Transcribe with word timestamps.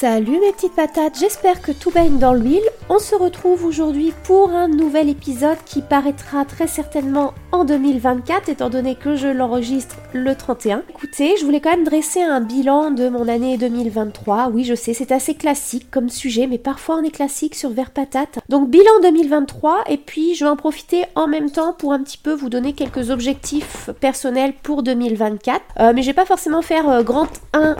Salut 0.00 0.38
mes 0.38 0.52
petites 0.52 0.76
patates, 0.76 1.18
j'espère 1.18 1.60
que 1.60 1.72
tout 1.72 1.90
baigne 1.90 2.20
dans 2.20 2.32
l'huile. 2.32 2.62
On 2.88 3.00
se 3.00 3.16
retrouve 3.16 3.64
aujourd'hui 3.64 4.12
pour 4.22 4.50
un 4.50 4.68
nouvel 4.68 5.08
épisode 5.08 5.58
qui 5.66 5.82
paraîtra 5.82 6.44
très 6.44 6.68
certainement 6.68 7.34
en 7.50 7.64
2024 7.64 8.48
étant 8.48 8.70
donné 8.70 8.94
que 8.94 9.16
je 9.16 9.26
l'enregistre 9.26 9.96
le 10.12 10.36
31. 10.36 10.84
Écoutez, 10.88 11.34
je 11.36 11.44
voulais 11.44 11.60
quand 11.60 11.72
même 11.72 11.82
dresser 11.82 12.22
un 12.22 12.40
bilan 12.40 12.92
de 12.92 13.08
mon 13.08 13.26
année 13.26 13.58
2023. 13.58 14.50
Oui, 14.54 14.62
je 14.62 14.76
sais, 14.76 14.94
c'est 14.94 15.10
assez 15.10 15.34
classique 15.34 15.90
comme 15.90 16.10
sujet, 16.10 16.46
mais 16.46 16.58
parfois 16.58 16.98
on 16.98 17.02
est 17.02 17.10
classique 17.10 17.56
sur 17.56 17.70
Vert 17.70 17.90
Patate. 17.90 18.38
Donc 18.48 18.70
bilan 18.70 19.00
2023 19.02 19.82
et 19.88 19.96
puis 19.96 20.36
je 20.36 20.44
vais 20.44 20.50
en 20.50 20.54
profiter 20.54 21.06
en 21.16 21.26
même 21.26 21.50
temps 21.50 21.72
pour 21.72 21.92
un 21.92 22.04
petit 22.04 22.18
peu 22.18 22.34
vous 22.34 22.50
donner 22.50 22.72
quelques 22.72 23.10
objectifs 23.10 23.90
personnels 24.00 24.52
pour 24.62 24.84
2024. 24.84 25.60
Euh, 25.80 25.92
mais 25.92 26.02
je 26.02 26.06
vais 26.06 26.14
pas 26.14 26.24
forcément 26.24 26.62
faire 26.62 26.88
euh, 26.88 27.02
grand 27.02 27.26
1 27.52 27.74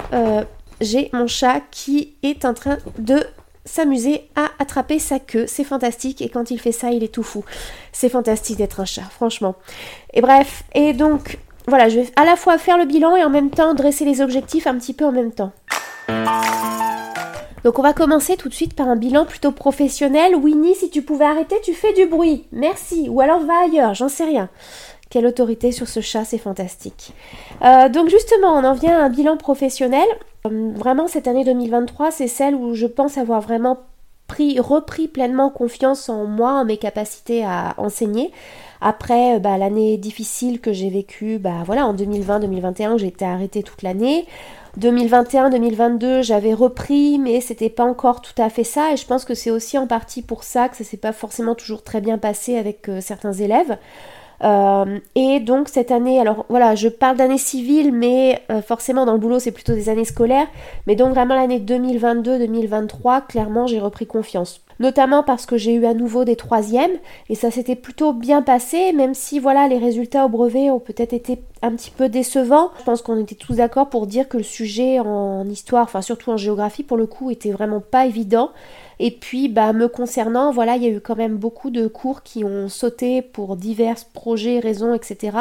j'ai 0.81 1.11
mon 1.13 1.27
chat 1.27 1.61
qui 1.71 2.15
est 2.23 2.45
en 2.45 2.55
train 2.55 2.79
de 2.99 3.25
s'amuser 3.65 4.29
à 4.35 4.49
attraper 4.59 4.99
sa 4.99 5.19
queue. 5.19 5.47
C'est 5.47 5.65
fantastique 5.65 6.23
et 6.23 6.29
quand 6.29 6.51
il 6.51 6.59
fait 6.59 6.73
ça, 6.73 6.91
il 6.91 7.05
est 7.05 7.13
tout 7.13 7.23
fou. 7.23 7.45
C'est 7.93 8.09
fantastique 8.09 8.59
d'être 8.59 8.81
un 8.81 8.85
chat, 8.85 9.03
franchement. 9.03 9.57
Et 10.15 10.21
bref, 10.21 10.65
et 10.75 10.95
donc 10.95 11.39
voilà, 11.67 11.89
je 11.89 12.01
vais 12.01 12.07
à 12.17 12.25
la 12.25 12.37
fois 12.37 12.59
faire 12.59 12.79
le 12.79 12.87
bilan 12.87 13.15
et 13.17 13.25
en 13.25 13.31
même 13.31 13.51
temps 13.51 13.75
dresser 13.75 14.05
les 14.05 14.21
objectifs 14.21 14.67
un 14.67 14.79
petit 14.79 14.95
peu 14.95 15.05
en 15.05 15.13
même 15.13 15.33
temps. 15.33 15.53
Donc 17.65 17.79
on 17.79 17.83
va 17.83 17.93
commencer 17.93 18.37
tout 18.37 18.49
de 18.49 18.55
suite 18.55 18.75
par 18.75 18.89
un 18.89 18.97
bilan 18.97 19.27
plutôt 19.27 19.53
professionnel. 19.53 20.35
Winnie, 20.35 20.75
si 20.75 20.91
tu 20.91 21.03
pouvais 21.03 21.27
arrêter, 21.27 21.57
tu 21.63 21.75
fais 21.75 21.93
du 21.93 22.07
bruit. 22.07 22.47
Merci. 22.53 23.09
Ou 23.11 23.21
alors 23.21 23.41
va 23.41 23.65
ailleurs, 23.65 23.95
j'en 23.95 24.09
sais 24.09 24.25
rien. 24.25 24.49
Quelle 25.11 25.27
autorité 25.27 25.73
sur 25.73 25.89
ce 25.89 26.01
chat, 26.01 26.25
c'est 26.25 26.39
fantastique. 26.39 27.13
Euh, 27.65 27.89
donc 27.89 28.11
justement, 28.11 28.53
on 28.53 28.65
en 28.65 28.75
vient 28.75 28.99
à 28.99 29.05
un 29.05 29.09
bilan 29.09 29.39
professionnel. 29.39 30.07
Euh, 30.47 30.73
vraiment, 30.75 31.09
cette 31.09 31.27
année 31.27 31.45
2023, 31.45 32.11
c'est 32.11 32.29
celle 32.29 32.55
où 32.55 32.75
je 32.75 32.87
pense 32.87 33.17
avoir 33.17 33.41
vraiment 33.41 33.79
pris, 34.27 34.61
repris 34.61 35.09
pleinement 35.09 35.49
confiance 35.49 36.11
en 36.11 36.27
moi, 36.27 36.53
en 36.53 36.67
mes 36.67 36.77
capacités 36.77 37.43
à 37.43 37.75
enseigner. 37.79 38.31
Après 38.83 39.37
euh, 39.37 39.39
bah, 39.39 39.57
l'année 39.57 39.97
difficile 39.97 40.61
que 40.61 40.75
j'ai 40.75 40.91
vécue, 40.91 41.39
bah 41.39 41.63
voilà, 41.65 41.87
en 41.87 41.95
2020-2021, 41.95 42.99
j'ai 42.99 43.07
été 43.07 43.25
arrêtée 43.25 43.63
toute 43.63 43.83
l'année. 43.83 44.27
2021-2022, 44.79 46.23
j'avais 46.23 46.53
repris, 46.53 47.19
mais 47.19 47.41
c'était 47.41 47.71
pas 47.71 47.85
encore 47.85 48.21
tout 48.21 48.41
à 48.41 48.51
fait 48.51 48.63
ça. 48.63 48.93
Et 48.93 48.99
je 48.99 49.07
pense 49.07 49.25
que 49.25 49.35
c'est 49.35 49.51
aussi 49.51 49.79
en 49.79 49.87
partie 49.87 50.21
pour 50.21 50.45
ça 50.45 50.69
que 50.69 50.77
ça 50.77 50.85
s'est 50.85 50.99
pas 50.99 51.13
forcément 51.13 51.55
toujours 51.55 51.83
très 51.83 52.03
bien 52.03 52.19
passé 52.19 52.59
avec 52.59 52.91
certains 53.01 53.33
élèves. 53.33 53.79
Euh, 54.45 54.99
et 55.15 55.41
donc 55.41 55.69
cette 55.69 55.91
année, 55.91 56.21
alors 56.21 56.47
voilà, 56.49 56.75
je 56.75 56.89
parle 56.89 57.17
d'année 57.17 57.39
civile, 57.39 57.93
mais 57.93 58.43
euh, 58.51 58.63
forcément 58.63 59.05
dans 59.05 59.13
le 59.13 59.19
boulot 59.19 59.39
c'est 59.39 59.53
plutôt 59.53 59.75
des 59.75 59.89
années 59.89 60.05
scolaires. 60.05 60.47
Mais 60.87 60.95
donc 60.95 61.11
vraiment 61.15 61.35
l'année 61.35 61.61
2022-2023, 61.61 63.27
clairement 63.27 63.67
j'ai 63.67 63.81
repris 63.81 64.07
confiance. 64.07 64.61
Notamment 64.81 65.25
parce 65.25 65.45
que 65.45 65.57
j'ai 65.57 65.75
eu 65.75 65.87
à 65.87 65.95
nouveau 65.95 66.25
des 66.25 66.37
troisièmes 66.37 66.99
et 67.29 67.35
ça 67.35 67.51
s'était 67.51 67.75
plutôt 67.75 68.13
bien 68.13 68.43
passé, 68.43 68.93
même 68.93 69.13
si 69.13 69.41
voilà 69.41 69.67
les 69.67 69.79
résultats 69.79 70.25
au 70.25 70.29
brevet 70.29 70.71
ont 70.71 70.79
peut-être 70.79 71.13
été 71.13 71.41
un 71.63 71.73
petit 71.73 71.91
peu 71.91 72.09
décevants. 72.09 72.71
Je 72.79 72.85
pense 72.85 73.03
qu'on 73.03 73.19
était 73.19 73.35
tous 73.35 73.55
d'accord 73.55 73.89
pour 73.89 74.07
dire 74.07 74.29
que 74.29 74.37
le 74.37 74.45
sujet 74.45 75.01
en 75.01 75.45
histoire, 75.49 75.83
enfin 75.83 76.01
surtout 76.01 76.31
en 76.31 76.37
géographie 76.37 76.85
pour 76.85 76.97
le 76.97 77.07
coup, 77.07 77.33
était 77.33 77.51
vraiment 77.51 77.81
pas 77.81 78.07
évident. 78.07 78.51
Et 79.01 79.13
puis, 79.13 79.49
bah, 79.49 79.73
me 79.73 79.89
concernant, 79.89 80.51
voilà, 80.51 80.77
il 80.77 80.83
y 80.83 80.87
a 80.87 80.91
eu 80.91 81.01
quand 81.01 81.17
même 81.17 81.37
beaucoup 81.37 81.71
de 81.71 81.87
cours 81.87 82.23
qui 82.23 82.45
ont 82.45 82.69
sauté 82.69 83.23
pour 83.23 83.57
divers 83.57 83.97
projets, 84.13 84.59
raisons, 84.59 84.93
etc. 84.95 85.37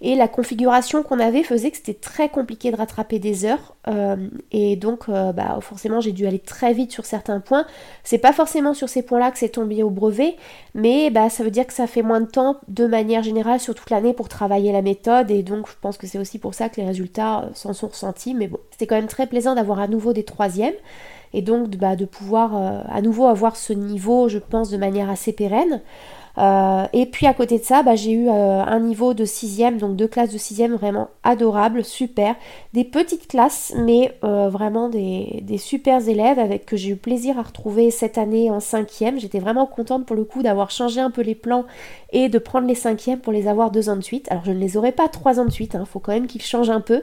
Et 0.00 0.14
la 0.14 0.28
configuration 0.28 1.02
qu'on 1.02 1.18
avait 1.18 1.42
faisait 1.42 1.70
que 1.70 1.76
c'était 1.76 1.94
très 1.94 2.28
compliqué 2.28 2.70
de 2.70 2.76
rattraper 2.76 3.18
des 3.18 3.44
heures. 3.44 3.74
Euh, 3.88 4.16
et 4.52 4.76
donc, 4.76 5.08
euh, 5.08 5.32
bah, 5.32 5.58
forcément, 5.60 6.00
j'ai 6.00 6.12
dû 6.12 6.26
aller 6.26 6.38
très 6.38 6.72
vite 6.72 6.92
sur 6.92 7.04
certains 7.04 7.40
points. 7.40 7.66
C'est 8.04 8.18
pas 8.18 8.32
forcément 8.32 8.72
sur 8.72 8.88
ces 8.88 9.02
points-là 9.02 9.30
que 9.30 9.38
c'est 9.38 9.50
tombé 9.50 9.82
au 9.82 9.90
brevet, 9.90 10.36
mais 10.74 11.10
bah, 11.10 11.28
ça 11.28 11.44
veut 11.44 11.50
dire 11.50 11.66
que 11.66 11.74
ça 11.74 11.86
fait 11.86 12.02
moins 12.02 12.20
de 12.20 12.26
temps 12.26 12.56
de 12.68 12.86
manière 12.86 13.22
générale 13.22 13.60
sur 13.60 13.74
toute 13.74 13.90
l'année 13.90 14.14
pour 14.14 14.28
travailler 14.28 14.72
la 14.72 14.82
méthode. 14.82 15.30
Et 15.30 15.42
donc, 15.42 15.68
je 15.68 15.74
pense 15.80 15.98
que 15.98 16.06
c'est 16.06 16.18
aussi 16.18 16.38
pour 16.38 16.54
ça 16.54 16.70
que 16.70 16.80
les 16.80 16.86
résultats 16.86 17.40
euh, 17.40 17.48
s'en 17.52 17.74
sont 17.74 17.88
ressentis. 17.88 18.34
Mais 18.34 18.48
bon, 18.48 18.58
c'était 18.70 18.86
quand 18.86 18.96
même 18.96 19.08
très 19.08 19.26
plaisant 19.26 19.54
d'avoir 19.54 19.78
à 19.78 19.88
nouveau 19.88 20.14
des 20.14 20.24
troisièmes 20.24 20.74
et 21.34 21.42
donc 21.42 21.68
bah, 21.76 21.96
de 21.96 22.04
pouvoir 22.04 22.56
euh, 22.56 22.80
à 22.88 23.02
nouveau 23.02 23.26
avoir 23.26 23.56
ce 23.56 23.72
niveau, 23.72 24.28
je 24.28 24.38
pense, 24.38 24.70
de 24.70 24.76
manière 24.76 25.10
assez 25.10 25.32
pérenne. 25.32 25.82
Euh, 26.36 26.86
et 26.92 27.06
puis 27.06 27.26
à 27.26 27.34
côté 27.34 27.58
de 27.58 27.64
ça, 27.64 27.82
bah, 27.82 27.94
j'ai 27.96 28.12
eu 28.12 28.28
euh, 28.28 28.62
un 28.64 28.80
niveau 28.80 29.14
de 29.14 29.24
sixième, 29.24 29.78
donc 29.78 29.96
deux 29.96 30.06
classes 30.06 30.32
de 30.32 30.38
sixième 30.38 30.74
vraiment 30.74 31.08
adorables, 31.24 31.84
super. 31.84 32.36
Des 32.72 32.84
petites 32.84 33.26
classes, 33.26 33.72
mais 33.76 34.16
vraiment 34.22 34.88
des, 34.88 35.40
des 35.42 35.58
super 35.58 36.08
élèves 36.08 36.38
avec 36.38 36.66
que 36.66 36.76
j'ai 36.76 36.90
eu 36.90 36.96
plaisir 36.96 37.38
à 37.38 37.42
retrouver 37.42 37.90
cette 37.90 38.16
année 38.16 38.50
en 38.50 38.60
cinquième. 38.60 39.18
J'étais 39.18 39.40
vraiment 39.40 39.66
contente 39.66 40.06
pour 40.06 40.16
le 40.16 40.24
coup 40.24 40.42
d'avoir 40.42 40.70
changé 40.70 41.00
un 41.00 41.10
peu 41.10 41.22
les 41.22 41.34
plans 41.34 41.64
et 42.12 42.28
de 42.28 42.38
prendre 42.38 42.68
les 42.68 42.74
cinquièmes 42.76 43.18
pour 43.18 43.32
les 43.32 43.48
avoir 43.48 43.72
deux 43.72 43.88
ans 43.88 43.96
de 43.96 44.02
suite. 44.02 44.30
Alors 44.30 44.44
je 44.44 44.52
ne 44.52 44.58
les 44.58 44.76
aurai 44.76 44.92
pas 44.92 45.08
trois 45.08 45.40
ans 45.40 45.44
de 45.44 45.50
suite, 45.50 45.74
il 45.74 45.78
hein, 45.78 45.84
faut 45.84 45.98
quand 45.98 46.12
même 46.12 46.28
qu'ils 46.28 46.42
changent 46.42 46.70
un 46.70 46.80
peu, 46.80 47.02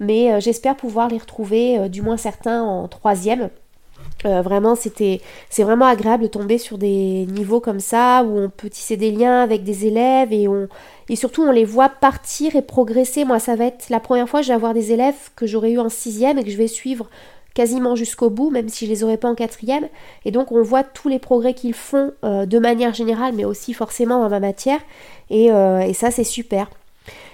mais 0.00 0.38
j'espère 0.40 0.76
pouvoir 0.76 1.08
les 1.08 1.18
retrouver, 1.18 1.88
du 1.88 2.02
moins 2.02 2.16
certains 2.18 2.62
en 2.62 2.88
troisième. 2.88 3.50
Euh, 4.26 4.42
vraiment, 4.42 4.74
c'était, 4.74 5.20
c'est 5.48 5.62
vraiment 5.62 5.86
agréable 5.86 6.24
de 6.24 6.28
tomber 6.28 6.58
sur 6.58 6.78
des 6.78 7.26
niveaux 7.26 7.60
comme 7.60 7.80
ça 7.80 8.22
où 8.24 8.38
on 8.38 8.50
peut 8.50 8.68
tisser 8.68 8.96
des 8.96 9.10
liens 9.10 9.42
avec 9.42 9.64
des 9.64 9.86
élèves 9.86 10.32
et 10.32 10.46
on, 10.46 10.68
et 11.08 11.16
surtout 11.16 11.42
on 11.42 11.52
les 11.52 11.64
voit 11.64 11.88
partir 11.88 12.54
et 12.56 12.62
progresser. 12.62 13.24
Moi, 13.24 13.38
ça 13.38 13.56
va 13.56 13.66
être 13.66 13.88
la 13.88 14.00
première 14.00 14.28
fois 14.28 14.40
que 14.40 14.46
je 14.46 14.50
vais 14.50 14.56
avoir 14.56 14.74
des 14.74 14.92
élèves 14.92 15.30
que 15.36 15.46
j'aurais 15.46 15.72
eu 15.72 15.78
en 15.78 15.88
sixième 15.88 16.38
et 16.38 16.44
que 16.44 16.50
je 16.50 16.56
vais 16.56 16.68
suivre 16.68 17.08
quasiment 17.54 17.96
jusqu'au 17.96 18.30
bout, 18.30 18.50
même 18.50 18.68
si 18.68 18.86
je 18.86 18.90
les 18.90 19.04
aurais 19.04 19.16
pas 19.16 19.28
en 19.28 19.34
quatrième. 19.34 19.88
Et 20.24 20.30
donc 20.30 20.52
on 20.52 20.62
voit 20.62 20.84
tous 20.84 21.08
les 21.08 21.18
progrès 21.18 21.54
qu'ils 21.54 21.74
font 21.74 22.12
euh, 22.24 22.46
de 22.46 22.58
manière 22.58 22.94
générale, 22.94 23.34
mais 23.34 23.44
aussi 23.44 23.72
forcément 23.72 24.20
dans 24.20 24.28
ma 24.28 24.40
matière. 24.40 24.80
Et, 25.30 25.50
euh, 25.50 25.80
et 25.80 25.94
ça, 25.94 26.10
c'est 26.10 26.24
super. 26.24 26.68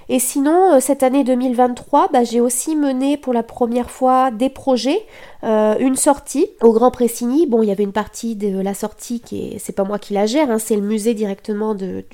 Et 0.09 0.21
sinon, 0.21 0.75
euh, 0.75 0.81
cette 0.81 1.03
année 1.03 1.25
2023, 1.25 2.09
bah, 2.13 2.23
j'ai 2.23 2.41
aussi 2.41 2.77
mené 2.77 3.17
pour 3.17 3.33
la 3.33 3.43
première 3.43 3.91
fois 3.91 4.31
des 4.31 4.49
projets, 4.49 5.05
euh, 5.43 5.75
une 5.81 5.97
sortie 5.97 6.47
au 6.63 6.73
Grand 6.73 6.93
Pressigny. 6.93 7.47
Bon, 7.47 7.63
il 7.63 7.69
y 7.69 7.73
avait 7.73 7.83
une 7.83 7.93
partie 7.93 8.37
de 8.37 8.61
la 8.61 8.73
sortie 8.73 9.21
qui 9.21 9.49
est, 9.49 9.59
c'est 9.59 9.73
pas 9.73 9.83
moi 9.83 9.99
qui 9.99 10.15
la 10.15 10.27
gère, 10.27 10.51
hein, 10.51 10.59
c'est 10.59 10.77
le 10.77 10.83
musée 10.83 11.15
directement 11.15 11.75
de, 11.75 12.05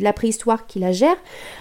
la 0.00 0.12
préhistoire 0.12 0.66
qui 0.66 0.80
la 0.80 0.90
gère. 0.90 1.16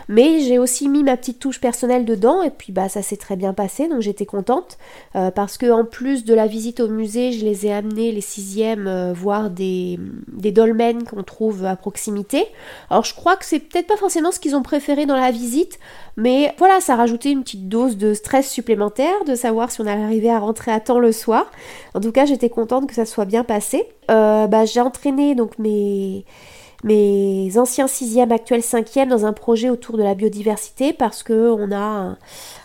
Mais 0.10 0.40
j'ai 0.40 0.58
aussi 0.58 0.90
mis 0.90 1.04
ma 1.04 1.18
petite 1.18 1.40
touche 1.40 1.62
personnelle 1.62 2.06
dedans 2.06 2.42
et 2.42 2.50
puis 2.50 2.74
bah 2.74 2.90
ça 2.90 3.02
s'est 3.02 3.18
très 3.18 3.36
bien 3.36 3.54
passé, 3.54 3.88
donc 3.88 4.02
j'étais 4.02 4.26
contente 4.26 4.78
euh, 5.16 5.32
parce 5.32 5.58
que 5.58 5.72
en 5.72 5.86
plus 5.86 6.26
de 6.26 6.34
la 6.34 6.48
visite 6.48 6.80
au 6.80 6.88
musée, 6.88 7.32
je 7.32 7.46
les 7.46 7.68
ai 7.68 7.74
amenés 7.74 8.12
les 8.12 8.22
sixièmes 8.22 9.14
voir 9.14 9.50
des, 9.50 10.00
des 10.28 10.52
dolmens 10.52 11.04
qu'on 11.04 11.24
trouve 11.24 11.66
à 11.66 11.76
proximité. 11.76 12.46
Alors 12.90 13.04
je 13.04 13.14
crois 13.14 13.36
que 13.36 13.46
c'est 13.46 13.60
peut-être 13.60 13.88
pas 13.88 13.98
forcément 13.98 14.32
ce 14.32 14.40
qu'ils 14.40 14.56
ont 14.56 14.64
préféré 14.64 15.06
dans 15.06 15.16
la 15.16 15.32
vie 15.32 15.43
mais 16.16 16.54
voilà, 16.58 16.80
ça 16.80 16.96
rajoutait 16.96 17.32
une 17.32 17.44
petite 17.44 17.68
dose 17.68 17.98
de 17.98 18.14
stress 18.14 18.50
supplémentaire, 18.50 19.24
de 19.26 19.36
savoir 19.36 19.72
si 19.72 19.82
on 19.82 19.88
arrivait 19.88 20.30
à 20.30 20.40
rentrer 20.40 20.72
à 20.72 20.80
temps 20.80 21.00
le 21.00 21.12
soir. 21.12 21.52
En 21.94 22.00
tout 22.00 22.12
cas, 22.12 22.26
j'étais 22.26 22.50
contente 22.50 22.88
que 22.88 22.94
ça 22.94 23.06
soit 23.06 23.26
bien 23.26 23.44
passé. 23.44 23.88
Euh, 24.12 24.48
bah, 24.48 24.66
j'ai 24.66 24.82
entraîné 24.82 25.34
donc 25.34 25.58
mes 25.58 26.24
anciens 27.58 27.88
sixièmes, 27.88 28.32
actuels 28.32 28.62
cinquièmes 28.62 29.10
dans 29.10 29.26
un 29.26 29.34
projet 29.34 29.70
autour 29.70 29.98
de 29.98 30.04
la 30.04 30.14
biodiversité 30.14 30.94
parce 30.94 31.24
que 31.24 31.52
on 31.52 31.72
a 31.72 32.16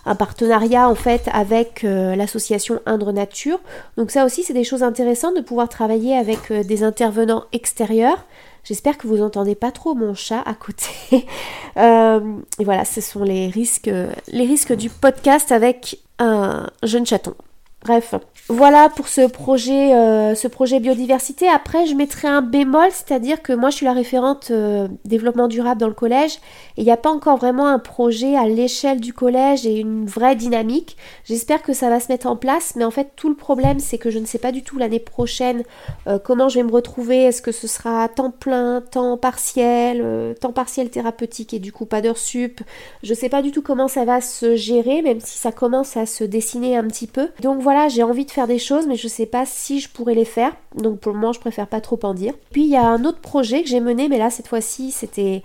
un, 0.04 0.14
partenariat 0.14 0.88
en 0.88 0.94
fait 0.94 1.28
avec 1.32 1.84
euh, 1.84 2.16
l'association 2.16 2.80
Indre 2.86 3.12
Nature. 3.12 3.60
Donc 3.96 4.10
ça 4.10 4.24
aussi 4.24 4.42
c'est 4.42 4.54
des 4.54 4.64
choses 4.64 4.82
intéressantes 4.82 5.36
de 5.36 5.42
pouvoir 5.42 5.68
travailler 5.68 6.16
avec 6.16 6.50
euh, 6.50 6.64
des 6.64 6.82
intervenants 6.82 7.44
extérieurs 7.52 8.26
J'espère 8.64 8.98
que 8.98 9.06
vous 9.06 9.22
entendez 9.22 9.54
pas 9.54 9.72
trop 9.72 9.94
mon 9.94 10.14
chat 10.14 10.42
à 10.44 10.54
côté. 10.54 11.26
Euh, 11.76 12.40
et 12.58 12.64
voilà, 12.64 12.84
ce 12.84 13.00
sont 13.00 13.22
les 13.22 13.46
risques, 13.46 13.88
les 14.28 14.44
risques 14.44 14.72
du 14.72 14.90
podcast 14.90 15.52
avec 15.52 16.00
un 16.18 16.66
jeune 16.82 17.06
chaton. 17.06 17.36
Bref, 17.84 18.14
voilà 18.48 18.88
pour 18.88 19.06
ce 19.06 19.28
projet, 19.28 19.94
euh, 19.94 20.34
ce 20.34 20.48
projet 20.48 20.80
biodiversité. 20.80 21.48
Après, 21.48 21.86
je 21.86 21.94
mettrai 21.94 22.26
un 22.26 22.42
bémol, 22.42 22.88
c'est-à-dire 22.90 23.40
que 23.40 23.52
moi, 23.52 23.70
je 23.70 23.76
suis 23.76 23.86
la 23.86 23.92
référente 23.92 24.48
euh, 24.50 24.88
développement 25.04 25.46
durable 25.46 25.80
dans 25.80 25.86
le 25.86 25.94
collège 25.94 26.36
et 26.76 26.80
il 26.80 26.84
n'y 26.84 26.90
a 26.90 26.96
pas 26.96 27.10
encore 27.10 27.36
vraiment 27.36 27.68
un 27.68 27.78
projet 27.78 28.36
à 28.36 28.48
l'échelle 28.48 29.00
du 29.00 29.12
collège 29.12 29.64
et 29.64 29.78
une 29.78 30.06
vraie 30.06 30.34
dynamique. 30.34 30.96
J'espère 31.24 31.62
que 31.62 31.72
ça 31.72 31.88
va 31.88 32.00
se 32.00 32.10
mettre 32.10 32.26
en 32.26 32.34
place, 32.34 32.74
mais 32.74 32.84
en 32.84 32.90
fait, 32.90 33.12
tout 33.14 33.28
le 33.28 33.36
problème, 33.36 33.78
c'est 33.78 33.98
que 33.98 34.10
je 34.10 34.18
ne 34.18 34.26
sais 34.26 34.38
pas 34.38 34.50
du 34.50 34.64
tout 34.64 34.76
l'année 34.76 34.98
prochaine 34.98 35.62
euh, 36.08 36.18
comment 36.18 36.48
je 36.48 36.58
vais 36.58 36.64
me 36.64 36.72
retrouver. 36.72 37.24
Est-ce 37.24 37.42
que 37.42 37.52
ce 37.52 37.68
sera 37.68 38.08
temps 38.08 38.32
plein, 38.32 38.80
temps 38.80 39.16
partiel, 39.16 40.34
temps 40.40 40.52
partiel 40.52 40.90
thérapeutique 40.90 41.54
et 41.54 41.60
du 41.60 41.70
coup 41.70 41.86
pas 41.86 42.00
d'heures 42.00 42.18
sup? 42.18 42.60
Je 43.04 43.10
ne 43.10 43.16
sais 43.16 43.28
pas 43.28 43.40
du 43.40 43.52
tout 43.52 43.62
comment 43.62 43.88
ça 43.88 44.04
va 44.04 44.20
se 44.20 44.56
gérer, 44.56 45.00
même 45.00 45.20
si 45.20 45.38
ça 45.38 45.52
commence 45.52 45.96
à 45.96 46.06
se 46.06 46.24
dessiner 46.24 46.76
un 46.76 46.84
petit 46.88 47.06
peu. 47.06 47.28
Donc 47.40 47.67
voilà, 47.68 47.88
j'ai 47.88 48.02
envie 48.02 48.24
de 48.24 48.30
faire 48.30 48.46
des 48.46 48.58
choses, 48.58 48.86
mais 48.86 48.96
je 48.96 49.08
sais 49.08 49.26
pas 49.26 49.44
si 49.44 49.78
je 49.78 49.90
pourrais 49.90 50.14
les 50.14 50.24
faire. 50.24 50.52
Donc 50.74 51.00
pour 51.00 51.12
le 51.12 51.18
moment, 51.18 51.34
je 51.34 51.40
préfère 51.40 51.66
pas 51.66 51.82
trop 51.82 51.98
en 52.02 52.14
dire. 52.14 52.32
Puis 52.50 52.62
il 52.62 52.70
y 52.70 52.76
a 52.76 52.86
un 52.88 53.04
autre 53.04 53.18
projet 53.18 53.62
que 53.62 53.68
j'ai 53.68 53.80
mené, 53.80 54.08
mais 54.08 54.16
là 54.16 54.30
cette 54.30 54.48
fois-ci, 54.48 54.90
c'était 54.90 55.42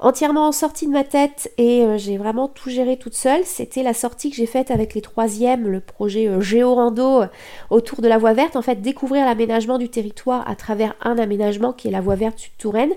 entièrement 0.00 0.50
sortie 0.52 0.86
de 0.86 0.92
ma 0.92 1.04
tête 1.04 1.52
et 1.58 1.82
euh, 1.84 1.98
j'ai 1.98 2.16
vraiment 2.16 2.48
tout 2.48 2.70
géré 2.70 2.96
toute 2.96 3.12
seule. 3.12 3.44
C'était 3.44 3.82
la 3.82 3.92
sortie 3.92 4.30
que 4.30 4.36
j'ai 4.36 4.46
faite 4.46 4.70
avec 4.70 4.94
les 4.94 5.02
troisièmes, 5.02 5.68
le 5.68 5.80
projet 5.80 6.28
euh, 6.28 6.40
Géorando 6.40 7.24
autour 7.68 8.00
de 8.00 8.08
la 8.08 8.16
voie 8.16 8.32
verte. 8.32 8.56
En 8.56 8.62
fait, 8.62 8.80
découvrir 8.80 9.26
l'aménagement 9.26 9.76
du 9.76 9.90
territoire 9.90 10.48
à 10.48 10.56
travers 10.56 10.94
un 11.02 11.18
aménagement 11.18 11.74
qui 11.74 11.88
est 11.88 11.90
la 11.90 12.00
voie 12.00 12.16
verte 12.16 12.38
Sud-Touraine. 12.38 12.92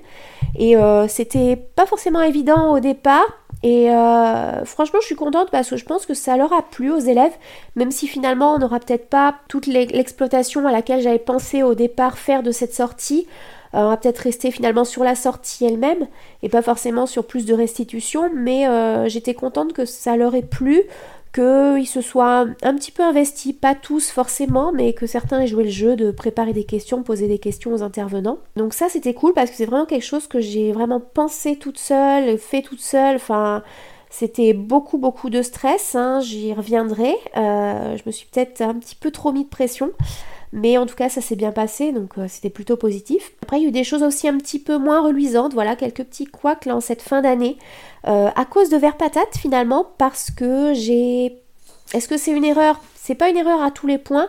Et 0.58 0.76
c'était 1.10 1.58
pas 1.58 1.86
forcément 1.86 2.22
évident 2.22 2.74
au 2.74 2.80
départ. 2.80 3.28
Et 3.62 3.92
euh, 3.92 4.64
franchement, 4.64 5.00
je 5.02 5.06
suis 5.08 5.16
contente 5.16 5.50
parce 5.52 5.70
que 5.70 5.78
je 5.78 5.84
pense 5.84 6.06
que 6.06 6.14
ça 6.14 6.38
leur 6.38 6.54
a 6.54 6.62
plu 6.62 6.92
aux 6.92 7.00
élèves, 7.00 7.34
même 7.76 7.92
si 7.92 8.08
finalement 8.08 8.54
on 8.54 8.60
n'aura 8.60 8.80
peut-être 8.80 9.10
pas 9.10 9.36
toute 9.50 9.68
l'exploitation 9.68 10.66
à 10.66 10.72
laquelle 10.72 11.02
j'avais 11.02 11.20
pensé 11.20 11.62
au 11.62 11.76
départ 11.76 12.18
faire 12.18 12.42
de 12.42 12.52
cette 12.52 12.74
sortie. 12.74 13.28
Euh, 13.76 13.80
on 13.80 13.90
va 13.90 13.98
peut-être 13.98 14.20
rester 14.20 14.50
finalement 14.50 14.86
sur 14.86 15.04
la 15.04 15.14
sortie 15.14 15.66
elle-même 15.66 16.08
et 16.42 16.50
pas 16.50 16.62
forcément 16.62 17.06
sur 17.06 17.28
plus 17.28 17.46
de 17.46 17.54
restitution, 17.54 18.32
mais 18.34 18.68
euh, 18.68 19.08
j'étais 19.10 19.34
contente 19.34 19.74
que 19.74 19.86
ça 19.86 20.16
leur 20.16 20.36
ait 20.36 20.42
plu, 20.42 20.84
qu'ils 21.34 21.88
se 21.88 22.02
soient 22.02 22.48
un 22.64 22.76
petit 22.76 22.92
peu 22.92 23.04
investis, 23.04 23.54
pas 23.54 23.76
tous 23.76 24.10
forcément, 24.10 24.72
mais 24.72 24.94
que 24.94 25.08
certains 25.08 25.40
aient 25.42 25.48
joué 25.48 25.66
le 25.66 25.70
jeu 25.70 25.96
de 25.96 26.12
préparer 26.12 26.54
des 26.54 26.64
questions, 26.64 27.04
poser 27.04 27.28
des 27.28 27.40
questions 27.40 27.74
aux 27.74 27.84
intervenants. 27.84 28.40
Donc 28.56 28.74
ça 28.74 28.90
c'était 28.90 29.14
cool 29.14 29.34
parce 29.34 29.52
que 29.52 29.58
c'est 29.58 29.66
vraiment 29.66 29.86
quelque 29.86 30.06
chose 30.06 30.28
que 30.28 30.40
j'ai 30.40 30.72
vraiment 30.72 31.00
pensé 31.00 31.58
toute 31.58 31.78
seule, 31.78 32.38
fait 32.38 32.62
toute 32.62 32.82
seule, 32.82 33.16
enfin... 33.16 33.64
C'était 34.12 34.54
beaucoup 34.54 34.98
beaucoup 34.98 35.30
de 35.30 35.44
stress, 35.44 35.94
hein, 35.94 36.20
j'y 36.20 36.52
reviendrai. 36.52 37.14
Euh, 37.38 37.96
je 37.96 38.02
me 38.08 38.12
suis 38.12 38.26
peut-être 38.26 38.62
un 38.62 38.74
petit 38.74 38.96
peu 38.96 39.12
trop 39.12 39.32
mis 39.32 39.44
de 39.44 39.50
pression. 39.50 39.92
Mais 40.52 40.78
en 40.78 40.86
tout 40.86 40.96
cas, 40.96 41.10
ça 41.10 41.22
s'est 41.22 41.36
bien 41.36 41.52
passé, 41.52 41.92
donc 41.92 42.18
euh, 42.18 42.26
c'était 42.28 42.50
plutôt 42.50 42.76
positif. 42.76 43.32
Après, 43.44 43.58
il 43.60 43.64
y 43.64 43.66
a 43.66 43.70
eu 43.70 43.72
des 43.72 43.84
choses 43.84 44.02
aussi 44.02 44.28
un 44.28 44.38
petit 44.38 44.60
peu 44.60 44.78
moins 44.78 45.02
reluisantes, 45.02 45.54
voilà, 45.54 45.76
quelques 45.76 46.04
petits 46.04 46.26
couacs 46.26 46.66
là 46.66 46.76
en 46.76 46.82
cette 46.82 47.02
fin 47.02 47.22
d'année. 47.22 47.58
Euh, 48.08 48.30
à 48.36 48.46
cause 48.46 48.70
de 48.70 48.78
verre 48.78 48.98
patate 48.98 49.38
finalement, 49.38 49.86
parce 49.98 50.32
que 50.32 50.74
j'ai... 50.74 51.38
Est-ce 51.94 52.08
que 52.08 52.18
c'est 52.18 52.32
une 52.32 52.46
erreur? 52.46 52.82
C'est 52.96 53.16
pas 53.16 53.30
une 53.30 53.38
erreur 53.38 53.62
à 53.62 53.72
tous 53.72 53.86
les 53.86 53.98
points, 53.98 54.28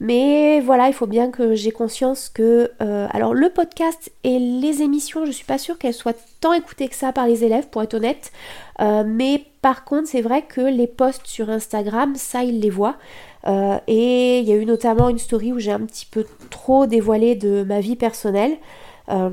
mais 0.00 0.60
voilà, 0.60 0.88
il 0.88 0.92
faut 0.92 1.06
bien 1.06 1.30
que 1.30 1.54
j'ai 1.54 1.70
conscience 1.70 2.28
que... 2.28 2.72
Euh, 2.80 3.06
alors 3.10 3.32
le 3.32 3.50
podcast 3.50 4.10
et 4.24 4.38
les 4.38 4.82
émissions, 4.82 5.24
je 5.24 5.30
suis 5.30 5.44
pas 5.44 5.58
sûre 5.58 5.78
qu'elles 5.78 5.94
soient 5.94 6.14
tant 6.40 6.52
écoutées 6.52 6.88
que 6.88 6.96
ça 6.96 7.12
par 7.12 7.26
les 7.26 7.44
élèves, 7.44 7.68
pour 7.68 7.82
être 7.82 7.94
honnête. 7.94 8.32
mais 8.80 9.44
par 9.62 9.84
contre, 9.84 10.08
c'est 10.08 10.22
vrai 10.22 10.42
que 10.42 10.62
les 10.62 10.86
posts 10.86 11.26
sur 11.26 11.50
Instagram, 11.50 12.14
ça, 12.16 12.42
ils 12.42 12.60
les 12.60 12.70
voient. 12.70 12.96
Euh, 13.46 13.78
et 13.86 14.38
il 14.40 14.48
y 14.48 14.52
a 14.52 14.56
eu 14.56 14.66
notamment 14.66 15.08
une 15.08 15.18
story 15.18 15.52
où 15.52 15.58
j'ai 15.58 15.72
un 15.72 15.80
petit 15.80 16.06
peu 16.06 16.26
trop 16.50 16.86
dévoilé 16.86 17.34
de 17.34 17.62
ma 17.62 17.80
vie 17.80 17.96
personnelle. 17.96 18.58
Euh, 19.08 19.30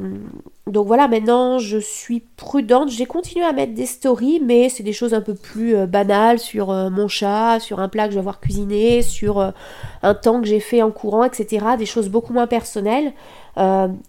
donc 0.66 0.88
voilà, 0.88 1.08
maintenant 1.08 1.60
je 1.60 1.78
suis 1.78 2.22
prudente. 2.36 2.90
J'ai 2.90 3.06
continué 3.06 3.46
à 3.46 3.54
mettre 3.54 3.74
des 3.74 3.86
stories, 3.86 4.42
mais 4.44 4.70
c'est 4.70 4.84
des 4.84 4.94
choses 4.94 5.14
un 5.14 5.22
peu 5.22 5.36
plus 5.36 5.76
euh, 5.76 5.86
banales 5.86 6.40
sur 6.40 6.68
mon 6.68 7.08
chat, 7.08 7.60
sur 7.60 7.80
un 7.80 7.90
plat 7.90 8.06
que 8.06 8.12
je 8.12 8.16
vais 8.16 8.22
avoir 8.22 8.40
cuisiné, 8.40 9.02
sur 9.02 9.54
un 10.04 10.14
temps 10.14 10.42
que 10.42 10.48
j'ai 10.48 10.60
fait 10.60 10.82
en 10.82 10.92
courant, 10.92 11.24
etc. 11.24 11.66
Des 11.78 11.86
choses 11.86 12.10
beaucoup 12.10 12.34
moins 12.34 12.48
personnelles. 12.48 13.14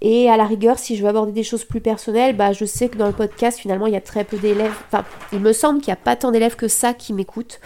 Et 0.00 0.30
à 0.30 0.36
la 0.36 0.44
rigueur, 0.44 0.78
si 0.78 0.96
je 0.96 1.02
veux 1.02 1.08
aborder 1.08 1.32
des 1.32 1.42
choses 1.42 1.64
plus 1.64 1.80
personnelles, 1.80 2.36
bah, 2.36 2.52
je 2.52 2.64
sais 2.64 2.88
que 2.88 2.98
dans 2.98 3.06
le 3.06 3.12
podcast, 3.12 3.58
finalement, 3.58 3.86
il 3.86 3.92
y 3.92 3.96
a 3.96 4.00
très 4.00 4.24
peu 4.24 4.36
d'élèves. 4.36 4.74
Enfin, 4.92 5.04
il 5.32 5.40
me 5.40 5.52
semble 5.52 5.80
qu'il 5.80 5.90
n'y 5.90 5.98
a 5.98 6.02
pas 6.02 6.16
tant 6.16 6.30
d'élèves 6.30 6.56
que 6.56 6.68
ça 6.68 6.92
qui 6.94 7.12
m'écoutent. 7.12 7.60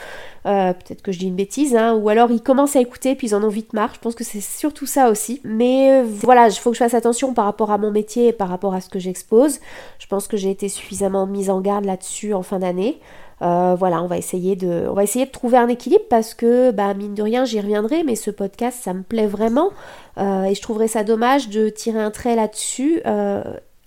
Euh, 0.45 0.73
peut-être 0.73 1.03
que 1.03 1.13
je 1.13 1.21
dis 1.21 1.29
une 1.29 1.37
bêtise, 1.37 1.77
hein, 1.77 1.95
ou 1.95 2.09
alors 2.09 2.33
ils 2.33 2.43
commencent 2.43 2.75
à 2.75 2.81
écouter 2.81 3.15
puis 3.15 3.29
ils 3.29 3.35
en 3.35 3.45
ont 3.45 3.49
vite 3.49 3.73
marre. 3.75 3.95
Je 3.95 4.01
pense 4.01 4.15
que 4.15 4.25
c'est 4.25 4.41
surtout 4.41 4.87
ça 4.87 5.11
aussi. 5.11 5.41
Mais 5.45 6.01
euh, 6.01 6.05
voilà, 6.05 6.49
il 6.49 6.55
faut 6.57 6.71
que 6.71 6.77
je 6.77 6.83
fasse 6.83 6.95
attention 6.95 7.33
par 7.33 7.45
rapport 7.45 7.71
à 7.71 7.79
mon 7.79 7.91
métier 7.91 8.29
et 8.29 8.33
par 8.33 8.49
rapport 8.49 8.75
à 8.75 8.81
ce 8.81 8.89
que 8.89 8.99
j'expose. 8.99 9.61
Je 9.99 10.07
pense 10.07 10.27
que 10.27 10.37
j'ai 10.37 10.51
été 10.51 10.69
suffisamment 10.69 11.27
mise 11.27 11.51
en 11.51 11.61
garde 11.61 11.85
là-dessus 11.85 12.35
en 12.35 12.43
fin 12.43 12.59
d'année. 12.59 13.01
Euh, 13.41 13.75
voilà, 13.79 14.03
on 14.03 14.07
va 14.07 14.19
essayer 14.19 14.57
de, 14.57 14.87
on 14.89 14.95
va 14.95 15.05
essayer 15.05 15.27
de 15.27 15.31
trouver 15.31 15.57
un 15.57 15.69
équilibre 15.69 16.05
parce 16.11 16.35
que, 16.35 16.71
bah, 16.71 16.93
mine 16.95 17.15
de 17.15 17.23
rien, 17.23 17.45
j'y 17.45 17.61
reviendrai, 17.61 18.05
mais 18.05 18.17
ce 18.17 18.31
podcast, 18.31 18.79
ça 18.83 18.93
me 18.93 19.03
plaît 19.03 19.27
vraiment 19.27 19.71
et 20.19 20.55
je 20.55 20.61
trouverais 20.61 20.89
ça 20.89 21.05
dommage 21.05 21.49
de 21.49 21.71
tirer 21.71 22.01
un 22.01 22.11
trait 22.11 22.37
là-dessus 22.37 23.01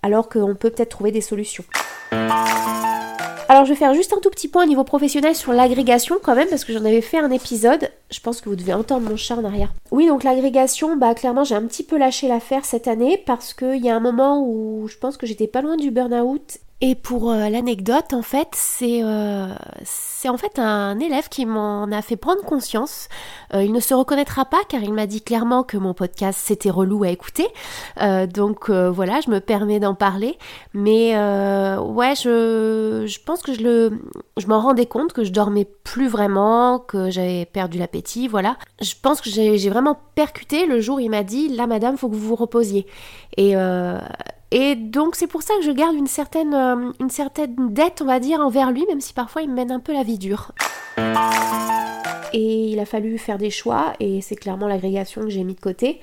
alors 0.02 0.28
qu'on 0.28 0.56
peut 0.56 0.72
peut-être 0.72 0.90
trouver 0.90 1.12
des 1.12 1.22
solutions. 1.22 1.64
Alors 3.48 3.64
je 3.66 3.70
vais 3.70 3.76
faire 3.76 3.94
juste 3.94 4.12
un 4.12 4.20
tout 4.20 4.32
petit 4.32 4.48
point 4.48 4.64
au 4.64 4.68
niveau 4.68 4.84
professionnel 4.84 5.36
sur 5.36 5.54
l'agrégation 5.54 6.18
quand 6.22 6.36
même 6.36 6.48
parce 6.48 6.66
que 6.66 6.74
j'en 6.74 6.84
avais 6.84 7.02
fait 7.02 7.20
un 7.20 7.30
épisode. 7.30 7.92
Je 8.10 8.20
pense 8.20 8.42
que 8.42 8.50
vous 8.50 8.56
devez 8.56 8.74
entendre 8.74 9.08
mon 9.08 9.18
chat 9.18 9.36
en 9.36 9.44
arrière. 9.44 9.72
Oui 9.92 10.08
donc 10.08 10.24
l'agrégation, 10.24 10.96
bah 10.96 11.14
clairement 11.14 11.44
j'ai 11.44 11.54
un 11.54 11.62
petit 11.62 11.84
peu 11.84 11.98
lâché 11.98 12.28
l'affaire 12.28 12.66
cette 12.66 12.88
année 12.88 13.22
parce 13.24 13.54
qu'il 13.54 13.86
y 13.86 13.90
a 13.90 13.96
un 13.96 14.00
moment 14.00 14.44
où 14.44 14.88
je 14.88 14.98
pense 14.98 15.18
que 15.18 15.28
j'étais 15.28 15.46
pas 15.46 15.62
loin 15.62 15.78
du 15.78 15.92
burn-out 15.92 16.58
et 16.82 16.94
pour 16.94 17.32
euh, 17.32 17.48
l'anecdote, 17.48 18.12
en 18.12 18.22
fait, 18.22 18.50
c'est 18.52 19.00
euh, 19.02 19.48
c'est 19.84 20.28
en 20.28 20.36
fait 20.36 20.60
un 20.60 21.00
élève 21.00 21.30
qui 21.30 21.46
m'en 21.46 21.86
a 21.86 22.02
fait 22.02 22.18
prendre 22.18 22.42
conscience. 22.42 23.08
Euh, 23.54 23.64
il 23.64 23.72
ne 23.72 23.80
se 23.80 23.94
reconnaîtra 23.94 24.44
pas 24.44 24.60
car 24.68 24.84
il 24.84 24.92
m'a 24.92 25.08
dit 25.08 25.22
clairement 25.22 25.64
que 25.64 25.78
mon 25.78 25.94
podcast 25.94 26.38
c'était 26.44 26.70
relou 26.70 27.04
à 27.06 27.10
écouter. 27.10 27.48
donc 28.34 28.70
voilà, 28.70 29.22
je 29.22 29.30
me 29.30 29.40
permets 29.40 29.80
d'en 29.80 29.96
parler. 29.96 30.38
Mais 30.74 31.16
ouais, 31.16 32.14
je, 32.16 33.06
je 33.08 33.20
pense 33.26 33.42
que 33.42 33.54
je 33.54 33.62
le 33.62 34.02
je 34.38 34.48
m'en 34.48 34.60
rendais 34.60 34.86
compte 34.86 35.14
que 35.14 35.24
je 35.24 35.32
dormais 35.32 35.66
plus 35.86 36.10
vraiment, 36.10 36.80
que 36.80 37.10
j'avais 37.10 37.46
perdu 37.46 37.78
l'appétit. 37.78 38.28
Voilà, 38.28 38.58
je 38.82 38.94
pense 39.02 39.22
que 39.22 39.30
j'ai 39.30 39.70
vraiment 39.70 39.98
percuté 40.16 40.66
le 40.66 40.82
jour 40.82 40.98
où 40.98 41.00
il 41.00 41.10
m'a 41.10 41.24
dit 41.24 41.48
là, 41.48 41.68
madame, 41.68 41.98
faut 41.98 42.10
que 42.10 42.16
vous 42.16 42.28
vous 42.28 42.36
reposiez. 42.36 42.86
Et 43.38 43.56
et 44.58 44.76
donc 44.76 45.18
c'est 45.18 45.28
pour 45.28 45.44
ça 45.44 45.54
que 45.58 45.64
je 45.64 45.72
garde 45.72 45.98
une 45.98 46.08
certaine, 46.08 46.54
euh, 46.54 46.94
une 47.02 47.10
certaine 47.10 47.74
dette, 47.74 48.02
on 48.02 48.06
va 48.06 48.22
dire, 48.22 48.40
envers 48.40 48.72
lui, 48.72 48.86
même 48.88 49.02
si 49.02 49.12
parfois 49.12 49.42
il 49.42 49.52
mène 49.52 49.70
un 49.70 49.82
peu 49.82 49.92
la 49.92 50.04
vie 50.04 50.18
dure. 50.18 50.54
Et 52.32 52.70
il 52.70 52.80
a 52.80 52.86
fallu 52.86 53.18
faire 53.18 53.38
des 53.38 53.50
choix, 53.50 53.92
et 54.00 54.22
c'est 54.22 54.38
clairement 54.38 54.70
l'agrégation 54.70 55.24
que 55.24 55.30
j'ai 55.30 55.44
mis 55.44 55.56
de 55.56 55.60
côté. 55.60 56.00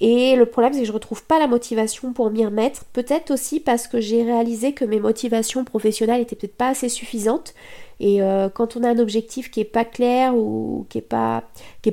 Et 0.00 0.34
le 0.34 0.46
problème, 0.46 0.72
c'est 0.72 0.80
que 0.80 0.86
je 0.86 0.92
retrouve 0.92 1.24
pas 1.24 1.38
la 1.38 1.46
motivation 1.46 2.14
pour 2.14 2.30
m'y 2.30 2.42
remettre. 2.42 2.86
Peut-être 2.94 3.30
aussi 3.32 3.60
parce 3.60 3.86
que 3.86 4.00
j'ai 4.00 4.22
réalisé 4.22 4.72
que 4.72 4.86
mes 4.86 4.98
motivations 4.98 5.62
professionnelles 5.64 6.22
étaient 6.22 6.36
peut-être 6.36 6.56
pas 6.56 6.68
assez 6.68 6.88
suffisantes. 6.88 7.52
Et 8.00 8.22
euh, 8.22 8.48
quand 8.48 8.78
on 8.78 8.82
a 8.82 8.88
un 8.88 8.98
objectif 8.98 9.50
qui 9.50 9.60
est 9.60 9.64
pas 9.64 9.84
clair 9.84 10.34
ou 10.34 10.86
qui 10.88 10.96
est 10.96 11.02
pas, 11.02 11.44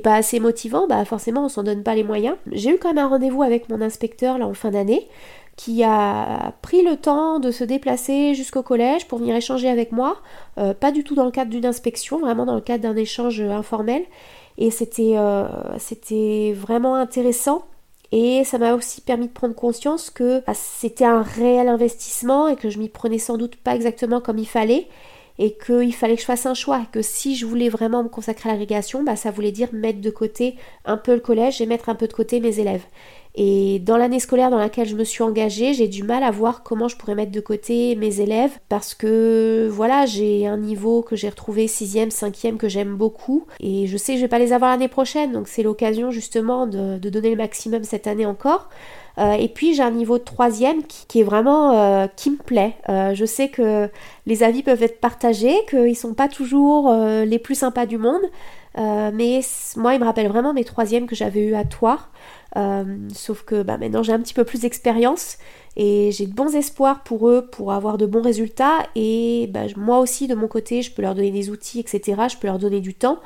pas 0.02 0.14
assez 0.14 0.40
motivant, 0.40 0.86
bah 0.88 1.04
forcément 1.04 1.44
on 1.44 1.48
s'en 1.50 1.62
donne 1.62 1.82
pas 1.82 1.94
les 1.94 2.02
moyens. 2.02 2.36
J'ai 2.50 2.70
eu 2.70 2.78
quand 2.78 2.94
même 2.94 3.04
un 3.04 3.08
rendez-vous 3.08 3.42
avec 3.42 3.68
mon 3.68 3.82
inspecteur 3.82 4.38
là 4.38 4.46
en 4.46 4.54
fin 4.54 4.70
d'année 4.70 5.06
qui 5.58 5.82
a 5.82 6.52
pris 6.62 6.82
le 6.82 6.96
temps 6.96 7.40
de 7.40 7.50
se 7.50 7.64
déplacer 7.64 8.32
jusqu'au 8.34 8.62
collège 8.62 9.08
pour 9.08 9.18
venir 9.18 9.34
échanger 9.34 9.68
avec 9.68 9.90
moi, 9.90 10.18
euh, 10.56 10.72
pas 10.72 10.92
du 10.92 11.02
tout 11.02 11.16
dans 11.16 11.24
le 11.24 11.32
cadre 11.32 11.50
d'une 11.50 11.66
inspection, 11.66 12.20
vraiment 12.20 12.46
dans 12.46 12.54
le 12.54 12.60
cadre 12.60 12.84
d'un 12.84 12.94
échange 12.94 13.40
informel. 13.40 14.04
Et 14.56 14.70
c'était 14.70 15.14
euh, 15.16 15.48
vraiment 16.54 16.94
intéressant. 16.94 17.64
Et 18.12 18.44
ça 18.44 18.58
m'a 18.58 18.74
aussi 18.74 19.00
permis 19.00 19.26
de 19.26 19.32
prendre 19.32 19.54
conscience 19.56 20.10
que 20.10 20.44
bah, 20.46 20.54
c'était 20.54 21.04
un 21.04 21.22
réel 21.22 21.66
investissement 21.66 22.46
et 22.46 22.54
que 22.54 22.70
je 22.70 22.78
m'y 22.78 22.88
prenais 22.88 23.18
sans 23.18 23.36
doute 23.36 23.56
pas 23.56 23.74
exactement 23.74 24.20
comme 24.20 24.38
il 24.38 24.46
fallait 24.46 24.86
et 25.38 25.56
qu'il 25.56 25.94
fallait 25.94 26.14
que 26.14 26.20
je 26.20 26.26
fasse 26.26 26.46
un 26.46 26.54
choix, 26.54 26.82
que 26.92 27.02
si 27.02 27.36
je 27.36 27.46
voulais 27.46 27.68
vraiment 27.68 28.02
me 28.02 28.08
consacrer 28.08 28.48
à 28.48 28.52
l'agrégation, 28.52 29.02
bah, 29.02 29.16
ça 29.16 29.30
voulait 29.30 29.52
dire 29.52 29.68
mettre 29.72 30.00
de 30.00 30.10
côté 30.10 30.56
un 30.84 30.96
peu 30.96 31.14
le 31.14 31.20
collège 31.20 31.60
et 31.60 31.66
mettre 31.66 31.88
un 31.88 31.94
peu 31.94 32.08
de 32.08 32.12
côté 32.12 32.40
mes 32.40 32.58
élèves. 32.58 32.84
Et 33.40 33.78
dans 33.78 33.96
l'année 33.96 34.18
scolaire 34.18 34.50
dans 34.50 34.58
laquelle 34.58 34.88
je 34.88 34.96
me 34.96 35.04
suis 35.04 35.22
engagée, 35.22 35.72
j'ai 35.72 35.86
du 35.86 36.02
mal 36.02 36.24
à 36.24 36.30
voir 36.32 36.64
comment 36.64 36.88
je 36.88 36.96
pourrais 36.96 37.14
mettre 37.14 37.30
de 37.30 37.38
côté 37.38 37.94
mes 37.94 38.20
élèves 38.20 38.58
parce 38.68 38.94
que 38.94 39.68
voilà, 39.70 40.06
j'ai 40.06 40.44
un 40.48 40.56
niveau 40.56 41.02
que 41.02 41.14
j'ai 41.14 41.28
retrouvé 41.28 41.66
6e, 41.66 42.10
5e 42.10 42.56
que 42.56 42.68
j'aime 42.68 42.96
beaucoup 42.96 43.46
et 43.60 43.86
je 43.86 43.96
sais 43.96 44.14
que 44.14 44.18
je 44.18 44.24
vais 44.24 44.28
pas 44.28 44.40
les 44.40 44.52
avoir 44.52 44.72
l'année 44.72 44.88
prochaine 44.88 45.30
donc 45.30 45.46
c'est 45.46 45.62
l'occasion 45.62 46.10
justement 46.10 46.66
de, 46.66 46.98
donner 46.98 47.30
le 47.30 47.36
maximum 47.36 47.84
cette 47.84 48.08
année 48.08 48.26
encore. 48.26 48.70
Euh, 49.18 49.32
et 49.32 49.48
puis 49.48 49.74
j'ai 49.74 49.82
un 49.82 49.90
niveau 49.90 50.18
de 50.18 50.24
troisième 50.24 50.84
qui, 50.84 51.20
est 51.20 51.24
vraiment 51.24 51.72
euh, 51.72 52.06
qui 52.14 52.30
me 52.30 52.36
plaît. 52.36 52.76
Euh, 52.88 53.14
je 53.14 53.24
sais 53.24 53.48
que 53.48 53.90
les 54.26 54.42
avis 54.42 54.62
peuvent 54.62 54.82
être 54.82 55.00
partagés, 55.00 55.54
qu'ils 55.68 55.96
sont 55.96 56.14
pas 56.14 56.28
toujours 56.28 56.92
les 56.92 57.38
plus 57.38 57.56
sympas 57.56 57.86
du 57.86 57.98
monde, 57.98 58.22
mais 58.76 59.40
moi 59.76 59.94
il 59.94 60.00
me 60.00 60.04
rappelle 60.04 60.28
vraiment 60.28 60.52
mes 60.52 60.64
troisièmes 60.64 61.06
que 61.06 61.16
j'avais 61.16 61.40
eu 61.40 61.54
à 61.54 61.64
Toire. 61.64 62.10
Sauf 63.14 63.42
que 63.42 63.62
bah, 63.62 63.78
maintenant 63.78 64.02
j'ai 64.02 64.12
un 64.12 64.20
petit 64.20 64.34
peu 64.34 64.44
plus 64.44 64.60
d'expérience 64.60 65.38
et 65.76 66.10
j'ai 66.12 66.26
de 66.26 66.34
bons 66.34 66.54
espoirs 66.54 67.02
pour 67.02 67.28
eux 67.28 67.46
pour 67.50 67.72
avoir 67.72 67.98
de 67.98 68.06
bons 68.06 68.22
résultats 68.22 68.78
et 68.96 69.48
bah, 69.52 69.62
moi 69.76 70.00
aussi 70.00 70.26
de 70.26 70.34
mon 70.34 70.48
côté 70.48 70.82
je 70.82 70.92
peux 70.92 71.02
leur 71.02 71.14
donner 71.14 71.30
des 71.30 71.50
outils 71.50 71.78
etc 71.78 72.22
je 72.28 72.36
peux 72.36 72.48
leur 72.48 72.58
donner 72.58 72.80
du 72.80 72.94
temps 72.94 73.20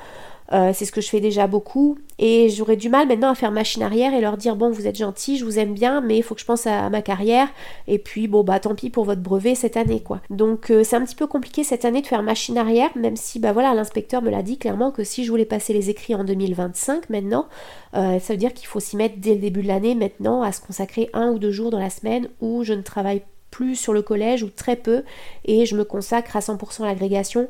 euh, 0.52 0.72
c'est 0.74 0.84
ce 0.84 0.92
que 0.92 1.00
je 1.00 1.08
fais 1.08 1.20
déjà 1.20 1.46
beaucoup. 1.46 1.98
Et 2.18 2.50
j'aurais 2.50 2.76
du 2.76 2.88
mal 2.88 3.08
maintenant 3.08 3.30
à 3.30 3.34
faire 3.34 3.50
machine 3.50 3.82
arrière 3.82 4.14
et 4.14 4.20
leur 4.20 4.36
dire 4.36 4.54
bon 4.54 4.70
vous 4.70 4.86
êtes 4.86 4.96
gentil, 4.96 5.38
je 5.38 5.44
vous 5.44 5.58
aime 5.58 5.72
bien, 5.72 6.00
mais 6.00 6.18
il 6.18 6.22
faut 6.22 6.34
que 6.34 6.40
je 6.40 6.46
pense 6.46 6.66
à, 6.66 6.90
ma 6.90 7.02
carrière. 7.02 7.48
Et 7.88 7.98
puis 7.98 8.28
bon 8.28 8.44
bah 8.44 8.60
tant 8.60 8.74
pis 8.74 8.90
pour 8.90 9.04
votre 9.04 9.22
brevet 9.22 9.54
cette 9.54 9.76
année 9.76 10.00
quoi. 10.00 10.20
Donc 10.30 10.70
euh, 10.70 10.84
c'est 10.84 10.96
un 10.96 11.04
petit 11.04 11.14
peu 11.14 11.26
compliqué 11.26 11.64
cette 11.64 11.84
année 11.84 12.02
de 12.02 12.06
faire 12.06 12.22
machine 12.22 12.58
arrière, 12.58 12.90
même 12.96 13.16
si 13.16 13.38
bah 13.38 13.52
voilà 13.52 13.74
l'inspecteur 13.74 14.22
me 14.22 14.30
l'a 14.30 14.42
dit 14.42 14.58
clairement 14.58 14.90
que 14.90 15.04
si 15.04 15.24
je 15.24 15.30
voulais 15.30 15.44
passer 15.44 15.72
les 15.72 15.90
écrits 15.90 16.14
en 16.14 16.24
2025 16.24 17.08
maintenant, 17.10 17.46
euh, 17.94 18.18
ça 18.18 18.34
veut 18.34 18.38
dire 18.38 18.52
qu'il 18.52 18.66
faut 18.66 18.80
s'y 18.80 18.96
mettre 18.96 19.16
dès 19.18 19.34
le 19.34 19.40
début 19.40 19.62
de 19.62 19.68
l'année 19.68 19.94
maintenant 19.94 20.42
à 20.42 20.52
se 20.52 20.60
consacrer 20.60 21.08
un 21.14 21.30
ou 21.30 21.38
deux 21.38 21.50
jours 21.50 21.70
dans 21.70 21.80
la 21.80 21.90
semaine 21.90 22.28
où 22.40 22.62
je 22.62 22.74
ne 22.74 22.82
travaille 22.82 23.22
plus 23.50 23.76
sur 23.76 23.92
le 23.92 24.02
collège 24.02 24.42
ou 24.42 24.50
très 24.50 24.76
peu 24.76 25.04
et 25.44 25.66
je 25.66 25.76
me 25.76 25.84
consacre 25.84 26.36
à 26.36 26.40
100% 26.40 26.82
à 26.82 26.86
l'agrégation. 26.86 27.48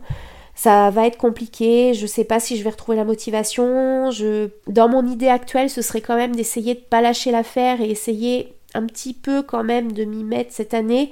Ça 0.55 0.91
va 0.91 1.07
être 1.07 1.17
compliqué, 1.17 1.95
je 1.95 2.07
sais 2.07 2.25
pas 2.25 2.39
si 2.39 2.57
je 2.57 2.65
vais 2.65 2.71
retrouver 2.71 2.97
la 2.97 3.05
motivation. 3.05 4.11
Je... 4.11 4.51
Dans 4.67 4.89
mon 4.89 5.07
idée 5.07 5.29
actuelle, 5.29 5.71
ce 5.71 5.83
serait 5.83 6.03
quand 6.03 6.17
même 6.17 6.37
d'essayer 6.37 6.75
de 6.75 6.81
pas 6.81 7.01
lâcher 7.01 7.31
l'affaire 7.31 7.81
et 7.81 7.91
essayer 7.91 8.55
un 8.75 8.87
petit 8.87 9.15
peu 9.15 9.43
quand 9.43 9.65
même 9.65 9.93
de 9.93 10.05
m'y 10.05 10.25
mettre 10.25 10.53
cette 10.53 10.75
année. 10.75 11.11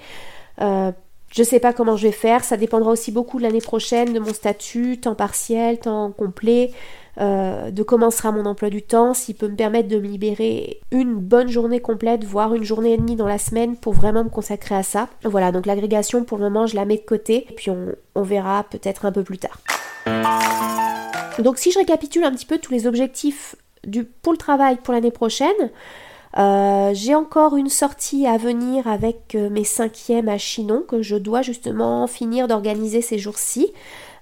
Euh, 0.61 0.93
je 1.31 1.43
sais 1.43 1.61
pas 1.61 1.73
comment 1.73 1.97
je 1.97 2.09
vais 2.09 2.13
faire, 2.13 2.45
ça 2.45 2.57
dépendra 2.57 2.91
aussi 2.91 3.13
beaucoup 3.13 3.39
de 3.39 3.45
l'année 3.45 3.61
prochaine, 3.61 4.13
de 4.13 4.19
mon 4.19 4.35
statut, 4.35 4.99
temps 4.99 5.15
partiel, 5.15 5.79
temps 5.79 6.11
complet. 6.11 6.73
Euh, 7.21 7.71
de 7.71 7.83
comment 7.83 8.11
sera 8.11 8.33
mon 8.33 8.47
emploi 8.47 8.71
du 8.71 8.83
temps, 8.83 9.15
s'il 9.15 9.35
peut 9.35 9.49
me 9.49 9.57
permettre 9.57 9.89
de 9.89 9.99
me 9.99 10.07
libérer 10.07 10.81
une 10.91 11.15
bonne 11.15 11.49
journée 11.49 11.81
complète, 11.81 12.25
voire 12.25 12.55
une 12.55 12.63
journée 12.63 12.95
et 12.95 12.97
demie 12.97 13.17
dans 13.17 13.27
la 13.27 13.37
semaine 13.37 13.77
pour 13.77 13.93
vraiment 13.93 14.25
me 14.25 14.31
consacrer 14.31 14.77
à 14.77 14.83
ça. 14.83 15.09
Voilà, 15.25 15.53
donc 15.53 15.67
l'agrégation 15.67 16.25
pour 16.25 16.39
le 16.39 16.45
moment 16.45 16.67
je 16.67 16.77
la 16.77 16.85
mets 16.85 16.97
de 16.97 17.03
côté, 17.03 17.47
et 17.51 17.55
puis 17.55 17.71
on, 17.71 18.23
verra 18.23 18.65
peut-être 18.65 19.07
un 19.07 19.13
peu 19.13 19.23
plus 19.23 19.39
tard. 19.39 19.59
Donc 21.39 21.59
si 21.59 21.73
je 21.73 21.79
récapitule 21.79 22.25
un 22.25 22.33
petit 22.33 22.47
peu 22.47 22.59
tous 22.59 22.73
les 22.73 22.87
objectifs 22.87 23.57
du, 23.85 24.05
pour 24.05 24.33
le 24.33 24.39
travail 24.39 24.77
pour 24.77 24.95
l'année 24.95 25.11
prochaine, 25.11 25.71
euh, 26.39 26.93
j'ai 26.95 27.15
encore 27.15 27.57
une 27.57 27.69
sortie 27.69 28.27
à 28.27 28.37
venir 28.37 28.87
avec 28.87 29.35
euh, 29.35 29.51
mes 29.51 29.65
cinquièmes 29.65 30.29
à 30.29 30.39
Chinon 30.39 30.85
que 30.87 31.03
je 31.03 31.17
dois 31.17 31.43
justement 31.43 32.07
finir 32.07 32.47
d'organiser 32.47 33.03
ces 33.03 33.19
jours-ci. 33.19 33.73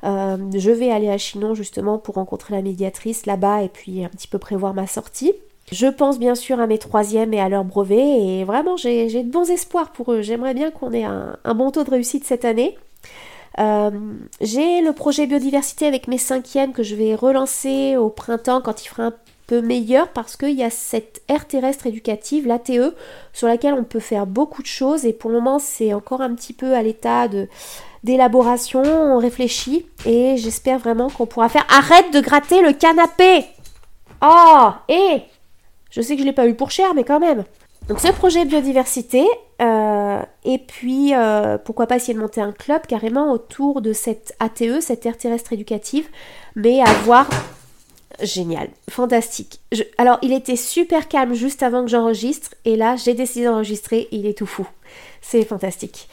Euh, 0.05 0.37
je 0.55 0.71
vais 0.71 0.91
aller 0.91 1.11
à 1.11 1.19
Chinon 1.19 1.55
justement 1.55 1.99
pour 1.99 2.15
rencontrer 2.15 2.55
la 2.55 2.63
médiatrice 2.63 3.27
là-bas 3.27 3.63
et 3.63 3.69
puis 3.69 4.05
un 4.05 4.09
petit 4.09 4.29
peu 4.29 4.39
prévoir 4.39 4.73
ma 4.73 4.87
sortie. 4.87 5.35
Je 5.71 5.87
pense 5.87 6.19
bien 6.19 6.35
sûr 6.35 6.61
à 6.61 6.67
mes 6.67 6.79
troisièmes 6.79 7.35
et 7.35 7.41
à 7.41 7.51
leur 7.51 7.65
brevet 7.65 8.23
et 8.23 8.45
vraiment 8.45 8.79
j'ai 8.79 9.23
de 9.23 9.31
bons 9.31 9.51
espoirs 9.51 9.91
pour 9.93 10.13
eux. 10.13 10.23
J'aimerais 10.23 10.55
bien 10.55 10.71
qu'on 10.71 10.93
ait 10.93 11.05
un, 11.05 11.37
bon 11.55 11.71
taux 11.71 11.85
de 11.85 11.91
réussite 11.91 12.25
cette 12.25 12.47
année. 12.47 12.79
J'ai 13.59 14.81
le 14.81 14.93
projet 14.93 15.27
biodiversité 15.27 15.87
avec 15.87 16.09
mes 16.09 16.17
cinquièmes 16.17 16.73
que 16.73 16.83
je 16.83 16.95
vais 16.95 17.15
relancer 17.15 17.99
au 17.99 18.09
printemps 18.09 18.63
quand 18.63 18.83
il 18.83 18.89
fera 18.89 19.03
un 19.09 19.15
peu 19.49 19.63
meilleur 19.63 20.09
parce 20.09 20.37
qu'il 20.37 20.53
y 20.55 20.63
a 20.63 20.71
cette 20.71 21.23
aire 21.27 21.49
terrestre 21.49 21.87
éducative, 21.87 22.47
l'ATE, 22.47 22.95
sur 23.33 23.49
laquelle 23.49 23.75
on 23.75 23.83
peut 23.83 23.99
faire 23.99 24.27
beaucoup 24.27 24.63
de 24.63 24.69
choses 24.69 25.05
et 25.07 25.13
pour 25.13 25.31
le 25.31 25.37
moment 25.37 25.59
c'est 25.59 25.93
encore 25.95 26.21
un 26.21 26.35
petit 26.35 26.53
peu 26.53 26.75
à 26.75 26.83
l'état 26.83 27.27
de 27.27 27.49
d'élaboration, 28.05 28.83
on 28.85 29.19
réfléchit 29.19 29.87
et 30.07 30.37
j'espère 30.37 30.79
vraiment 30.79 31.11
qu'on 31.11 31.27
pourra 31.27 31.49
faire. 31.49 31.67
Arrête 31.69 32.13
de 32.13 32.21
gratter 32.21 32.63
le 32.63 32.73
canapé 32.73 33.45
Oh 34.23 34.71
Et 34.89 35.23
Je 35.91 36.01
sais 36.01 36.15
que 36.15 36.23
je 36.23 36.27
l'ai 36.27 36.33
pas 36.33 36.47
eu 36.47 36.55
pour 36.55 36.71
cher, 36.71 36.95
mais 36.95 37.03
quand 37.03 37.19
même. 37.19 37.45
Donc 37.89 38.01
ce 38.01 38.13
projet 38.13 38.45
biodiversité, 38.45 39.27
euh, 39.63 40.21
et 40.45 40.59
puis 40.59 41.15
euh, 41.15 41.57
pourquoi 41.59 41.87
pas 41.87 41.97
essayer 41.97 42.13
de 42.15 42.21
monter 42.21 42.41
un 42.41 42.53
club 42.53 42.83
carrément 42.87 43.33
autour 43.33 43.81
de 43.81 43.95
cette 43.95 44.35
ATE, 44.41 44.81
cette 44.81 45.07
aire 45.07 45.17
terrestre 45.17 45.55
éducative, 45.55 46.07
mais 46.55 46.83
avoir 46.83 47.29
génial, 48.23 48.69
fantastique. 48.91 49.61
Alors 49.97 50.19
il 50.23 50.33
était 50.33 50.57
super 50.57 51.09
calme 51.09 51.35
juste 51.35 51.63
avant 51.63 51.85
que 51.85 51.91
j'enregistre, 51.91 52.55
et 52.65 52.77
là 52.77 52.97
j'ai 52.97 53.15
décidé 53.15 53.45
d'enregistrer, 53.47 54.09
il 54.11 54.27
est 54.27 54.37
tout 54.37 54.47
fou. 54.47 54.67
C'est 55.21 55.45
fantastique. 55.45 56.09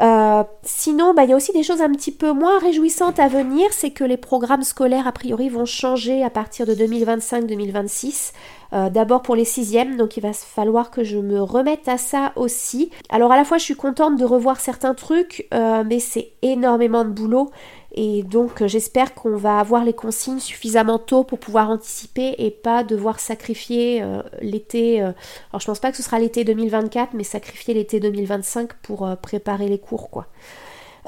Euh, 0.00 0.42
sinon, 0.62 1.12
bah, 1.14 1.24
il 1.24 1.30
y 1.30 1.32
a 1.32 1.36
aussi 1.36 1.52
des 1.52 1.62
choses 1.62 1.82
un 1.82 1.92
petit 1.92 2.12
peu 2.12 2.32
moins 2.32 2.58
réjouissantes 2.58 3.18
à 3.18 3.28
venir, 3.28 3.66
c'est 3.72 3.90
que 3.90 4.04
les 4.04 4.16
programmes 4.16 4.62
scolaires 4.62 5.06
a 5.06 5.12
priori 5.12 5.48
vont 5.48 5.66
changer 5.66 6.22
à 6.22 6.30
partir 6.30 6.66
de 6.66 6.74
2025-2026. 6.74 8.32
Euh, 8.72 8.88
d'abord 8.88 9.20
pour 9.20 9.36
les 9.36 9.44
sixièmes, 9.44 9.96
donc 9.96 10.16
il 10.16 10.20
va 10.20 10.32
falloir 10.32 10.90
que 10.90 11.04
je 11.04 11.18
me 11.18 11.42
remette 11.42 11.88
à 11.88 11.98
ça 11.98 12.32
aussi. 12.36 12.90
Alors 13.10 13.30
à 13.30 13.36
la 13.36 13.44
fois 13.44 13.58
je 13.58 13.64
suis 13.64 13.76
contente 13.76 14.16
de 14.16 14.24
revoir 14.24 14.60
certains 14.60 14.94
trucs, 14.94 15.46
euh, 15.52 15.84
mais 15.86 16.00
c'est 16.00 16.32
énormément 16.40 17.04
de 17.04 17.10
boulot 17.10 17.50
et 17.94 18.22
donc 18.22 18.66
j'espère 18.66 19.14
qu'on 19.14 19.36
va 19.36 19.58
avoir 19.58 19.84
les 19.84 19.92
consignes 19.92 20.40
suffisamment 20.40 20.98
tôt 20.98 21.24
pour 21.24 21.38
pouvoir 21.38 21.70
anticiper 21.70 22.34
et 22.38 22.50
pas 22.50 22.84
devoir 22.84 23.20
sacrifier 23.20 24.02
euh, 24.02 24.22
l'été. 24.40 25.00
alors 25.00 25.60
je 25.60 25.66
pense 25.66 25.78
pas 25.78 25.90
que 25.90 25.96
ce 25.96 26.02
sera 26.02 26.18
l'été 26.18 26.44
2024, 26.44 27.14
mais 27.14 27.24
sacrifier 27.24 27.74
l'été 27.74 28.00
2025 28.00 28.72
pour 28.82 29.08
préparer 29.20 29.68
les 29.68 29.78
cours 29.78 30.10
quoi. 30.10 30.26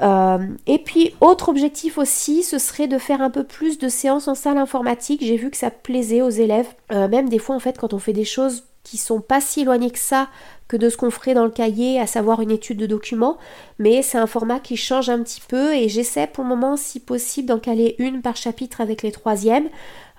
Euh, 0.01 0.47
et 0.67 0.79
puis, 0.79 1.13
autre 1.21 1.49
objectif 1.49 1.97
aussi, 1.97 2.43
ce 2.43 2.57
serait 2.57 2.87
de 2.87 2.97
faire 2.97 3.21
un 3.21 3.29
peu 3.29 3.43
plus 3.43 3.77
de 3.77 3.87
séances 3.87 4.27
en 4.27 4.35
salle 4.35 4.57
informatique. 4.57 5.23
J'ai 5.23 5.37
vu 5.37 5.49
que 5.49 5.57
ça 5.57 5.71
plaisait 5.71 6.21
aux 6.21 6.29
élèves. 6.29 6.67
Euh, 6.91 7.07
même 7.07 7.29
des 7.29 7.39
fois, 7.39 7.55
en 7.55 7.59
fait, 7.59 7.77
quand 7.77 7.93
on 7.93 7.99
fait 7.99 8.13
des 8.13 8.25
choses 8.25 8.63
qui 8.83 8.97
sont 8.97 9.21
pas 9.21 9.41
si 9.41 9.61
éloignées 9.61 9.89
que 9.89 9.99
ça 9.99 10.27
que 10.67 10.77
de 10.77 10.89
ce 10.89 10.97
qu'on 10.97 11.11
ferait 11.11 11.33
dans 11.33 11.45
le 11.45 11.51
cahier, 11.51 11.99
à 11.99 12.07
savoir 12.07 12.41
une 12.41 12.51
étude 12.51 12.77
de 12.77 12.85
documents, 12.85 13.37
mais 13.77 14.01
c'est 14.01 14.17
un 14.17 14.27
format 14.27 14.59
qui 14.59 14.77
change 14.77 15.09
un 15.09 15.21
petit 15.21 15.41
peu 15.41 15.75
et 15.75 15.89
j'essaie 15.89 16.27
pour 16.27 16.43
le 16.43 16.49
moment, 16.49 16.75
si 16.75 16.99
possible, 16.99 17.47
d'en 17.47 17.59
caler 17.59 17.95
une 17.99 18.21
par 18.21 18.35
chapitre 18.35 18.81
avec 18.81 19.03
les 19.03 19.11
troisièmes. 19.11 19.69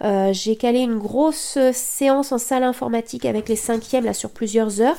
Euh, 0.05 0.33
j'ai 0.33 0.57
calé 0.57 0.81
une 0.81 0.99
grosse 0.99 1.59
séance 1.73 2.33
en 2.33 2.39
salle 2.39 2.65
informatique 2.65 3.25
avec 3.25 3.49
les 3.49 3.57
cinquièmes 3.57 4.05
là 4.05 4.13
sur 4.13 4.31
plusieurs 4.31 4.81
heures. 4.81 4.97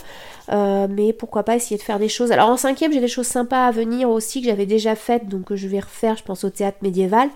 Euh, 0.50 0.88
mais 0.89 1.12
pourquoi 1.12 1.44
pas 1.44 1.56
essayer 1.56 1.77
de 1.77 1.84
faire 1.84 2.00
des 2.00 2.08
choses. 2.08 2.32
Alors 2.32 2.50
en 2.50 2.58
cinquième, 2.58 2.94
j'ai 2.94 3.01
des 3.01 3.08
choses 3.08 3.27
sympas 3.27 3.68
à 3.68 3.72
venir 3.72 4.10
aussi 4.10 4.42
que 4.42 4.48
j'avais 4.48 4.66
déjà 4.66 4.96
faites, 4.96 5.27
donc 5.27 5.54
je 5.54 5.68
vais 5.68 5.82
refaire, 5.82 6.16
je 6.16 6.24
pense, 6.24 6.44
au 6.46 6.50
théâtre 6.50 6.77
médiéval. 6.82 7.30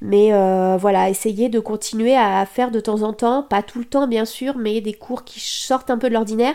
Mais 0.00 0.32
euh, 0.32 0.76
voilà, 0.76 1.08
essayer 1.08 1.48
de 1.48 1.60
continuer 1.60 2.16
à 2.16 2.44
faire 2.44 2.70
de 2.70 2.80
temps 2.80 3.02
en 3.02 3.12
temps, 3.12 3.42
pas 3.42 3.62
tout 3.62 3.78
le 3.78 3.84
temps 3.84 4.08
bien 4.08 4.24
sûr, 4.24 4.56
mais 4.56 4.80
des 4.80 4.94
cours 4.94 5.24
qui 5.24 5.40
sortent 5.40 5.90
un 5.90 5.98
peu 5.98 6.08
de 6.08 6.14
l'ordinaire. 6.14 6.54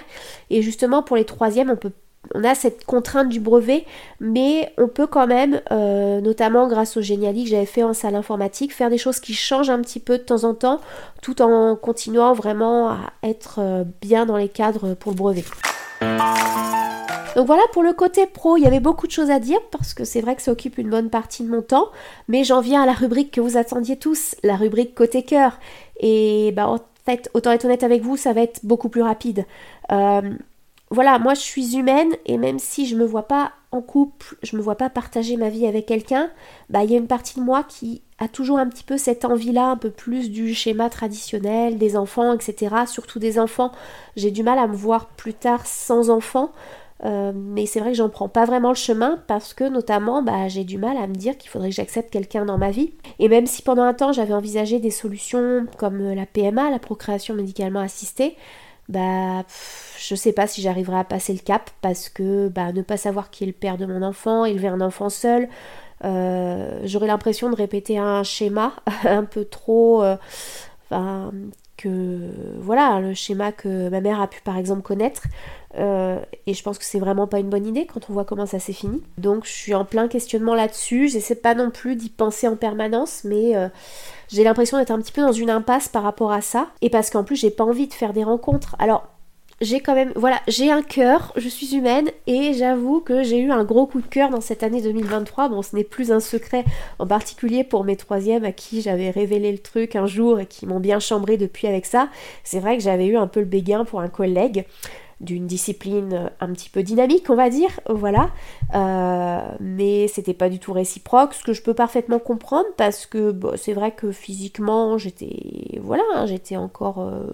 Et 0.49 0.61
justement, 0.61 1.01
pour 1.01 1.15
les 1.15 1.25
troisièmes, 1.25 1.69
on 1.69 1.77
peut 1.77 1.93
on 2.33 2.43
a 2.43 2.55
cette 2.55 2.85
contrainte 2.85 3.29
du 3.29 3.39
brevet, 3.39 3.85
mais 4.19 4.71
on 4.77 4.87
peut 4.87 5.07
quand 5.07 5.27
même, 5.27 5.61
euh, 5.71 6.21
notamment 6.21 6.67
grâce 6.67 6.97
au 6.97 7.01
géniali 7.01 7.43
que 7.43 7.49
j'avais 7.49 7.65
fait 7.65 7.83
en 7.83 7.93
salle 7.93 8.15
informatique, 8.15 8.73
faire 8.73 8.89
des 8.89 8.97
choses 8.97 9.19
qui 9.19 9.33
changent 9.33 9.69
un 9.69 9.81
petit 9.81 9.99
peu 9.99 10.17
de 10.17 10.23
temps 10.23 10.43
en 10.43 10.53
temps, 10.53 10.79
tout 11.21 11.41
en 11.41 11.75
continuant 11.75 12.33
vraiment 12.33 12.89
à 12.89 12.99
être 13.23 13.85
bien 14.01 14.25
dans 14.25 14.37
les 14.37 14.49
cadres 14.49 14.93
pour 14.93 15.11
le 15.11 15.17
brevet. 15.17 15.43
Donc 17.35 17.47
voilà, 17.47 17.63
pour 17.71 17.83
le 17.83 17.93
côté 17.93 18.25
pro, 18.25 18.57
il 18.57 18.63
y 18.63 18.67
avait 18.67 18.81
beaucoup 18.81 19.07
de 19.07 19.11
choses 19.11 19.31
à 19.31 19.39
dire 19.39 19.59
parce 19.71 19.93
que 19.93 20.03
c'est 20.03 20.21
vrai 20.21 20.35
que 20.35 20.41
ça 20.41 20.51
occupe 20.51 20.77
une 20.77 20.89
bonne 20.89 21.09
partie 21.09 21.43
de 21.43 21.49
mon 21.49 21.61
temps, 21.61 21.89
mais 22.27 22.43
j'en 22.43 22.59
viens 22.59 22.83
à 22.83 22.85
la 22.85 22.93
rubrique 22.93 23.31
que 23.31 23.41
vous 23.41 23.57
attendiez 23.57 23.95
tous, 23.95 24.35
la 24.43 24.57
rubrique 24.57 24.93
côté 24.93 25.23
cœur. 25.23 25.57
Et 25.99 26.51
bah 26.55 26.67
en 26.67 26.79
fait, 27.05 27.29
autant 27.33 27.51
être 27.51 27.65
honnête 27.65 27.83
avec 27.83 28.01
vous, 28.01 28.17
ça 28.17 28.33
va 28.33 28.41
être 28.41 28.59
beaucoup 28.63 28.89
plus 28.89 29.01
rapide. 29.01 29.45
Euh, 29.91 30.33
voilà, 30.91 31.17
moi 31.19 31.33
je 31.33 31.39
suis 31.39 31.77
humaine 31.77 32.11
et 32.25 32.37
même 32.37 32.59
si 32.59 32.85
je 32.85 32.97
me 32.97 33.05
vois 33.05 33.27
pas 33.27 33.53
en 33.71 33.81
couple, 33.81 34.35
je 34.43 34.57
me 34.57 34.61
vois 34.61 34.75
pas 34.75 34.89
partager 34.89 35.37
ma 35.37 35.47
vie 35.47 35.65
avec 35.65 35.85
quelqu'un, 35.85 36.29
bah 36.69 36.83
il 36.83 36.91
y 36.91 36.95
a 36.95 36.97
une 36.97 37.07
partie 37.07 37.39
de 37.39 37.45
moi 37.45 37.63
qui 37.63 38.01
a 38.19 38.27
toujours 38.27 38.59
un 38.59 38.67
petit 38.67 38.83
peu 38.83 38.97
cette 38.97 39.23
envie-là, 39.23 39.67
un 39.67 39.77
peu 39.77 39.89
plus 39.89 40.29
du 40.29 40.53
schéma 40.53 40.89
traditionnel, 40.89 41.77
des 41.77 41.95
enfants, 41.95 42.33
etc. 42.33 42.75
Surtout 42.85 43.19
des 43.19 43.39
enfants. 43.39 43.71
J'ai 44.17 44.31
du 44.31 44.43
mal 44.43 44.59
à 44.59 44.67
me 44.67 44.75
voir 44.75 45.07
plus 45.07 45.33
tard 45.33 45.65
sans 45.65 46.09
enfants. 46.09 46.51
Euh, 47.03 47.31
mais 47.33 47.65
c'est 47.65 47.79
vrai 47.79 47.91
que 47.91 47.97
j'en 47.97 48.09
prends 48.09 48.29
pas 48.29 48.45
vraiment 48.45 48.69
le 48.69 48.75
chemin 48.75 49.23
parce 49.25 49.55
que 49.55 49.63
notamment 49.63 50.21
bah, 50.21 50.49
j'ai 50.49 50.63
du 50.63 50.77
mal 50.77 50.97
à 50.97 51.07
me 51.07 51.15
dire 51.15 51.35
qu'il 51.35 51.49
faudrait 51.49 51.69
que 51.69 51.75
j'accepte 51.75 52.11
quelqu'un 52.11 52.45
dans 52.45 52.57
ma 52.57 52.69
vie. 52.69 52.93
Et 53.17 53.29
même 53.29 53.47
si 53.47 53.63
pendant 53.63 53.83
un 53.83 53.93
temps 53.93 54.11
j'avais 54.11 54.33
envisagé 54.33 54.79
des 54.79 54.91
solutions 54.91 55.65
comme 55.77 56.13
la 56.13 56.25
PMA, 56.27 56.69
la 56.69 56.79
procréation 56.79 57.33
médicalement 57.33 57.79
assistée, 57.79 58.35
bah 58.89 59.43
je 59.99 60.15
sais 60.15 60.33
pas 60.33 60.47
si 60.47 60.61
j'arriverai 60.61 60.99
à 60.99 61.03
passer 61.03 61.33
le 61.33 61.39
cap 61.39 61.69
parce 61.81 62.09
que 62.09 62.49
bah, 62.49 62.71
ne 62.71 62.81
pas 62.81 62.97
savoir 62.97 63.29
qui 63.29 63.43
est 63.43 63.47
le 63.47 63.53
père 63.53 63.77
de 63.77 63.85
mon 63.85 64.01
enfant, 64.01 64.45
élever 64.45 64.67
un 64.67 64.81
enfant 64.81 65.09
seul, 65.09 65.47
euh, 66.03 66.81
j'aurais 66.83 67.07
l'impression 67.07 67.49
de 67.49 67.55
répéter 67.55 67.97
un 67.97 68.23
schéma 68.23 68.73
un 69.03 69.23
peu 69.23 69.45
trop. 69.45 70.03
Euh, 70.03 70.17
que 71.77 72.29
voilà, 72.59 72.99
le 72.99 73.13
schéma 73.13 73.51
que 73.51 73.89
ma 73.89 74.01
mère 74.01 74.21
a 74.21 74.27
pu 74.27 74.41
par 74.41 74.57
exemple 74.57 74.81
connaître. 74.81 75.23
Euh, 75.77 76.19
et 76.47 76.53
je 76.53 76.63
pense 76.63 76.77
que 76.77 76.85
c'est 76.85 76.99
vraiment 76.99 77.27
pas 77.27 77.39
une 77.39 77.49
bonne 77.49 77.65
idée 77.65 77.85
quand 77.85 78.09
on 78.09 78.13
voit 78.13 78.25
comment 78.25 78.45
ça 78.45 78.59
s'est 78.59 78.73
fini. 78.73 79.01
Donc 79.17 79.45
je 79.45 79.51
suis 79.51 79.73
en 79.73 79.85
plein 79.85 80.07
questionnement 80.07 80.55
là-dessus. 80.55 81.07
J'essaie 81.07 81.35
pas 81.35 81.55
non 81.55 81.71
plus 81.71 81.95
d'y 81.95 82.09
penser 82.09 82.47
en 82.47 82.55
permanence, 82.55 83.23
mais 83.23 83.53
j'ai 84.29 84.43
l'impression 84.43 84.77
d'être 84.77 84.91
un 84.91 84.99
petit 84.99 85.11
peu 85.13 85.21
dans 85.21 85.31
une 85.31 85.49
impasse 85.49 85.87
par 85.87 86.03
rapport 86.03 86.31
à 86.31 86.41
ça. 86.41 86.67
Et 86.81 86.89
parce 86.89 87.09
qu'en 87.09 87.23
plus 87.23 87.35
j'ai 87.35 87.51
pas 87.51 87.63
envie 87.63 87.87
de 87.87 87.93
faire 87.93 88.13
des 88.13 88.23
rencontres. 88.23 88.75
Alors 88.79 89.07
j'ai 89.61 89.79
quand 89.79 89.93
même, 89.93 90.11
voilà, 90.15 90.41
j'ai 90.47 90.71
un 90.71 90.81
cœur, 90.81 91.31
je 91.35 91.47
suis 91.47 91.75
humaine 91.75 92.09
et 92.25 92.53
j'avoue 92.53 92.99
que 92.99 93.21
j'ai 93.21 93.37
eu 93.37 93.51
un 93.51 93.63
gros 93.63 93.85
coup 93.85 94.01
de 94.01 94.07
cœur 94.07 94.31
dans 94.31 94.41
cette 94.41 94.63
année 94.63 94.81
2023. 94.81 95.49
Bon, 95.49 95.61
ce 95.61 95.75
n'est 95.75 95.83
plus 95.83 96.11
un 96.11 96.19
secret, 96.19 96.65
en 96.97 97.05
particulier 97.05 97.63
pour 97.63 97.83
mes 97.83 97.95
troisièmes 97.95 98.43
à 98.43 98.51
qui 98.51 98.81
j'avais 98.81 99.11
révélé 99.11 99.51
le 99.51 99.59
truc 99.59 99.95
un 99.95 100.07
jour 100.07 100.39
et 100.39 100.47
qui 100.47 100.65
m'ont 100.65 100.79
bien 100.79 100.99
chambré 100.99 101.37
depuis 101.37 101.67
avec 101.67 101.85
ça. 101.85 102.09
C'est 102.43 102.59
vrai 102.59 102.75
que 102.75 102.83
j'avais 102.83 103.05
eu 103.05 103.17
un 103.17 103.27
peu 103.27 103.39
le 103.39 103.45
béguin 103.45 103.85
pour 103.85 104.01
un 104.01 104.09
collègue. 104.09 104.65
D'une 105.21 105.47
discipline 105.47 106.31
un 106.39 106.51
petit 106.51 106.69
peu 106.69 106.83
dynamique, 106.83 107.29
on 107.29 107.35
va 107.35 107.49
dire, 107.49 107.79
voilà. 107.87 108.31
Euh, 108.73 109.41
mais 109.59 110.07
c'était 110.07 110.33
pas 110.33 110.49
du 110.49 110.59
tout 110.59 110.73
réciproque, 110.73 111.33
ce 111.33 111.43
que 111.43 111.53
je 111.53 111.61
peux 111.61 111.73
parfaitement 111.73 112.19
comprendre 112.19 112.67
parce 112.77 113.05
que 113.05 113.37
c'est 113.55 113.73
vrai 113.73 113.91
que 113.91 114.11
physiquement 114.11 114.97
j'étais, 114.97 115.79
voilà, 115.81 116.03
hein, 116.15 116.25
j'étais 116.25 116.57
encore 116.57 116.99
euh, 116.99 117.27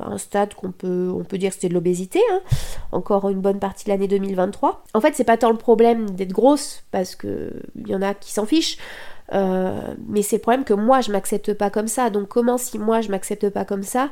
à 0.00 0.08
un 0.08 0.18
stade 0.18 0.54
qu'on 0.54 0.72
peut, 0.72 1.24
dire 1.32 1.50
que 1.50 1.54
c'était 1.54 1.68
de 1.68 1.74
l'obésité, 1.74 2.20
hein. 2.32 2.40
encore 2.92 3.28
une 3.30 3.40
bonne 3.40 3.58
partie 3.58 3.84
de 3.86 3.90
l'année 3.90 4.08
2023. 4.08 4.84
En 4.94 5.00
fait, 5.00 5.14
c'est 5.14 5.24
pas 5.24 5.36
tant 5.36 5.50
le 5.50 5.56
problème 5.56 6.10
d'être 6.10 6.32
grosse 6.32 6.84
parce 6.90 7.16
que 7.16 7.52
il 7.76 7.88
y 7.88 7.94
en 7.94 8.02
a 8.02 8.14
qui 8.14 8.32
s'en 8.32 8.46
fichent. 8.46 8.76
Euh, 9.32 9.94
mais 10.08 10.22
c'est 10.22 10.36
le 10.36 10.42
problème 10.42 10.64
que 10.64 10.74
moi 10.74 11.00
je 11.00 11.12
m'accepte 11.12 11.54
pas 11.54 11.70
comme 11.70 11.88
ça. 11.88 12.10
Donc 12.10 12.28
comment 12.28 12.58
si 12.58 12.78
moi 12.78 13.00
je 13.00 13.10
m'accepte 13.10 13.48
pas 13.50 13.64
comme 13.64 13.82
ça, 13.82 14.10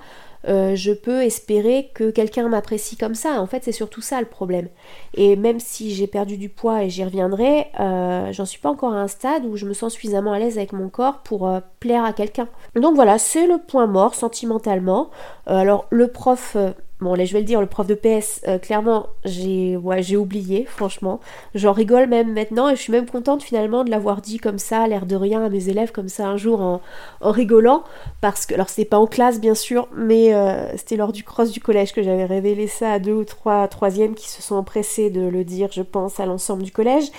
euh, 0.48 0.76
je 0.76 0.92
peux 0.92 1.22
espérer 1.22 1.90
que 1.94 2.10
quelqu'un 2.10 2.48
m'apprécie 2.48 2.96
comme 2.96 3.14
ça? 3.14 3.40
En 3.40 3.46
fait, 3.46 3.64
c'est 3.64 3.72
surtout 3.72 4.00
ça 4.00 4.20
le 4.20 4.26
problème. 4.26 4.68
Et 5.14 5.36
même 5.36 5.60
si 5.60 5.92
j'ai 5.94 6.06
perdu 6.06 6.36
du 6.36 6.48
poids 6.48 6.84
et 6.84 6.90
j'y 6.90 7.04
reviendrai, 7.04 7.66
euh, 7.80 8.32
j'en 8.32 8.44
suis 8.44 8.60
pas 8.60 8.70
encore 8.70 8.94
à 8.94 9.00
un 9.00 9.08
stade 9.08 9.44
où 9.44 9.56
je 9.56 9.66
me 9.66 9.74
sens 9.74 9.94
suffisamment 9.94 10.32
à 10.32 10.38
l'aise 10.38 10.58
avec 10.58 10.72
mon 10.72 10.88
corps 10.88 11.18
pour 11.18 11.50
plaire 11.80 12.04
à 12.04 12.12
quelqu'un. 12.12 12.48
Donc 12.76 12.94
voilà, 12.94 13.18
c'est 13.18 13.46
le 13.46 13.58
point 13.58 13.86
mort 13.86 14.14
sentimentalement. 14.14 15.10
alors 15.46 15.86
le 15.90 16.08
prof 16.08 16.56
Bon, 17.00 17.14
là, 17.14 17.24
je 17.24 17.32
vais 17.32 17.38
le 17.38 17.44
dire, 17.44 17.60
le 17.60 17.68
prof 17.68 17.86
de 17.86 17.94
PS, 17.94 18.40
euh, 18.48 18.58
clairement, 18.58 19.06
j'ai 19.24 19.76
ouais, 19.76 20.16
oublié, 20.16 20.64
franchement. 20.64 21.20
J'en 21.54 21.70
rigole 21.70 22.08
même 22.08 22.32
maintenant 22.32 22.68
et 22.68 22.74
je 22.74 22.80
suis 22.80 22.92
même 22.92 23.06
contente 23.06 23.44
finalement 23.44 23.84
de 23.84 23.90
l'avoir 23.90 24.20
dit 24.20 24.38
comme 24.38 24.58
ça, 24.58 24.88
l'air 24.88 25.06
de 25.06 25.14
rien 25.14 25.44
à 25.44 25.48
mes 25.48 25.68
élèves, 25.68 25.92
comme 25.92 26.08
ça 26.08 26.26
un 26.26 26.36
jour 26.36 26.60
en, 26.60 26.80
en 27.20 27.30
rigolant. 27.30 27.84
Parce 28.20 28.46
que, 28.46 28.54
alors, 28.54 28.68
c'était 28.68 28.88
pas 28.88 28.98
en 28.98 29.06
classe, 29.06 29.40
bien 29.40 29.54
sûr, 29.54 29.86
mais 29.96 30.34
euh, 30.34 30.76
c'était 30.76 30.96
lors 30.96 31.12
du 31.12 31.22
cross 31.22 31.52
du 31.52 31.60
collège 31.60 31.92
que 31.92 32.02
j'avais 32.02 32.24
révélé 32.24 32.66
ça 32.66 32.94
à 32.94 32.98
deux 32.98 33.12
ou 33.12 33.24
trois 33.24 33.68
troisièmes 33.68 34.16
qui 34.16 34.28
se 34.28 34.42
sont 34.42 34.56
empressés 34.56 35.08
de 35.08 35.20
le 35.20 35.44
dire, 35.44 35.70
je 35.70 35.82
pense, 35.82 36.18
à 36.18 36.26
l'ensemble 36.26 36.64
du 36.64 36.72
collège. 36.72 37.12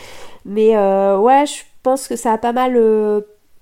Mais 0.44 0.76
euh, 0.76 1.18
ouais, 1.18 1.46
je 1.46 1.64
pense 1.84 2.10
que 2.10 2.18
ça 2.18 2.34
a 2.34 2.38
pas 2.38 2.52
mal 2.52 2.76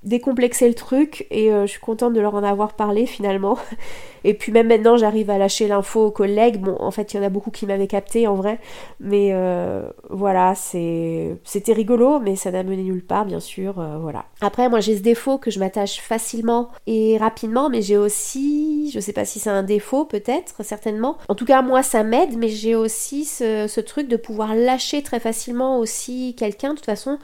décomplexer 0.04 0.68
le 0.68 0.76
truc 0.76 1.26
et 1.32 1.52
euh, 1.52 1.66
je 1.66 1.72
suis 1.72 1.80
contente 1.80 2.14
de 2.14 2.22
leur 2.22 2.36
en 2.36 2.44
avoir 2.44 2.74
parlé 2.74 3.06
finalement. 3.06 3.58
Et 4.24 4.34
puis 4.34 4.52
même 4.52 4.68
maintenant 4.68 4.98
j'arrive 4.98 5.30
à 5.30 5.38
lâcher 5.38 5.68
l'info 5.68 6.06
aux 6.08 6.12
collègues. 6.12 6.60
Bon 6.60 6.76
en 6.80 6.92
fait 6.92 7.14
il 7.14 7.18
y 7.18 7.20
en 7.20 7.24
a 7.24 7.30
beaucoup 7.30 7.50
qui 7.50 7.66
m'avaient 7.66 7.88
capté 7.88 8.28
en 8.28 8.36
vrai. 8.36 8.60
Mais 9.00 9.30
euh, 9.32 9.90
voilà 10.10 10.54
c'était 10.56 11.74
rigolo 11.74 12.20
mais 12.20 12.36
ça 12.36 12.52
n'a 12.52 12.64
mené 12.64 12.84
nulle 12.84 13.06
part 13.06 13.26
bien 13.26 13.40
sûr. 13.40 13.80
Euh, 13.80 13.98
voilà. 13.98 14.26
Après 14.42 14.70
moi 14.70 14.82
j'ai 14.82 14.98
ce 14.98 15.02
défaut 15.02 15.38
que 15.38 15.50
je 15.50 15.60
m'attache 15.60 16.00
facilement 16.00 16.70
et 16.86 17.18
rapidement 17.18 17.70
mais 17.70 17.82
j'ai 17.82 17.98
aussi 17.98 18.92
je 18.94 19.00
sais 19.00 19.14
pas 19.14 19.26
si 19.26 19.40
c'est 19.40 19.50
un 19.50 19.64
défaut 19.64 20.06
peut-être 20.06 20.64
certainement. 20.64 21.18
En 21.28 21.36
tout 21.36 21.46
cas 21.46 21.62
moi 21.62 21.82
ça 21.82 22.04
m'aide 22.04 22.38
mais 22.38 22.50
j'ai 22.50 22.76
aussi 22.76 23.26
ce, 23.26 23.68
ce 23.68 23.82
truc 23.82 24.08
de 24.08 24.18
pouvoir 24.18 24.56
lâcher 24.56 25.02
très 25.02 25.20
facilement 25.20 25.80
aussi 25.80 26.36
quelqu'un 26.38 26.72
de 26.72 26.76
toute 26.76 26.86
façon 26.86 27.18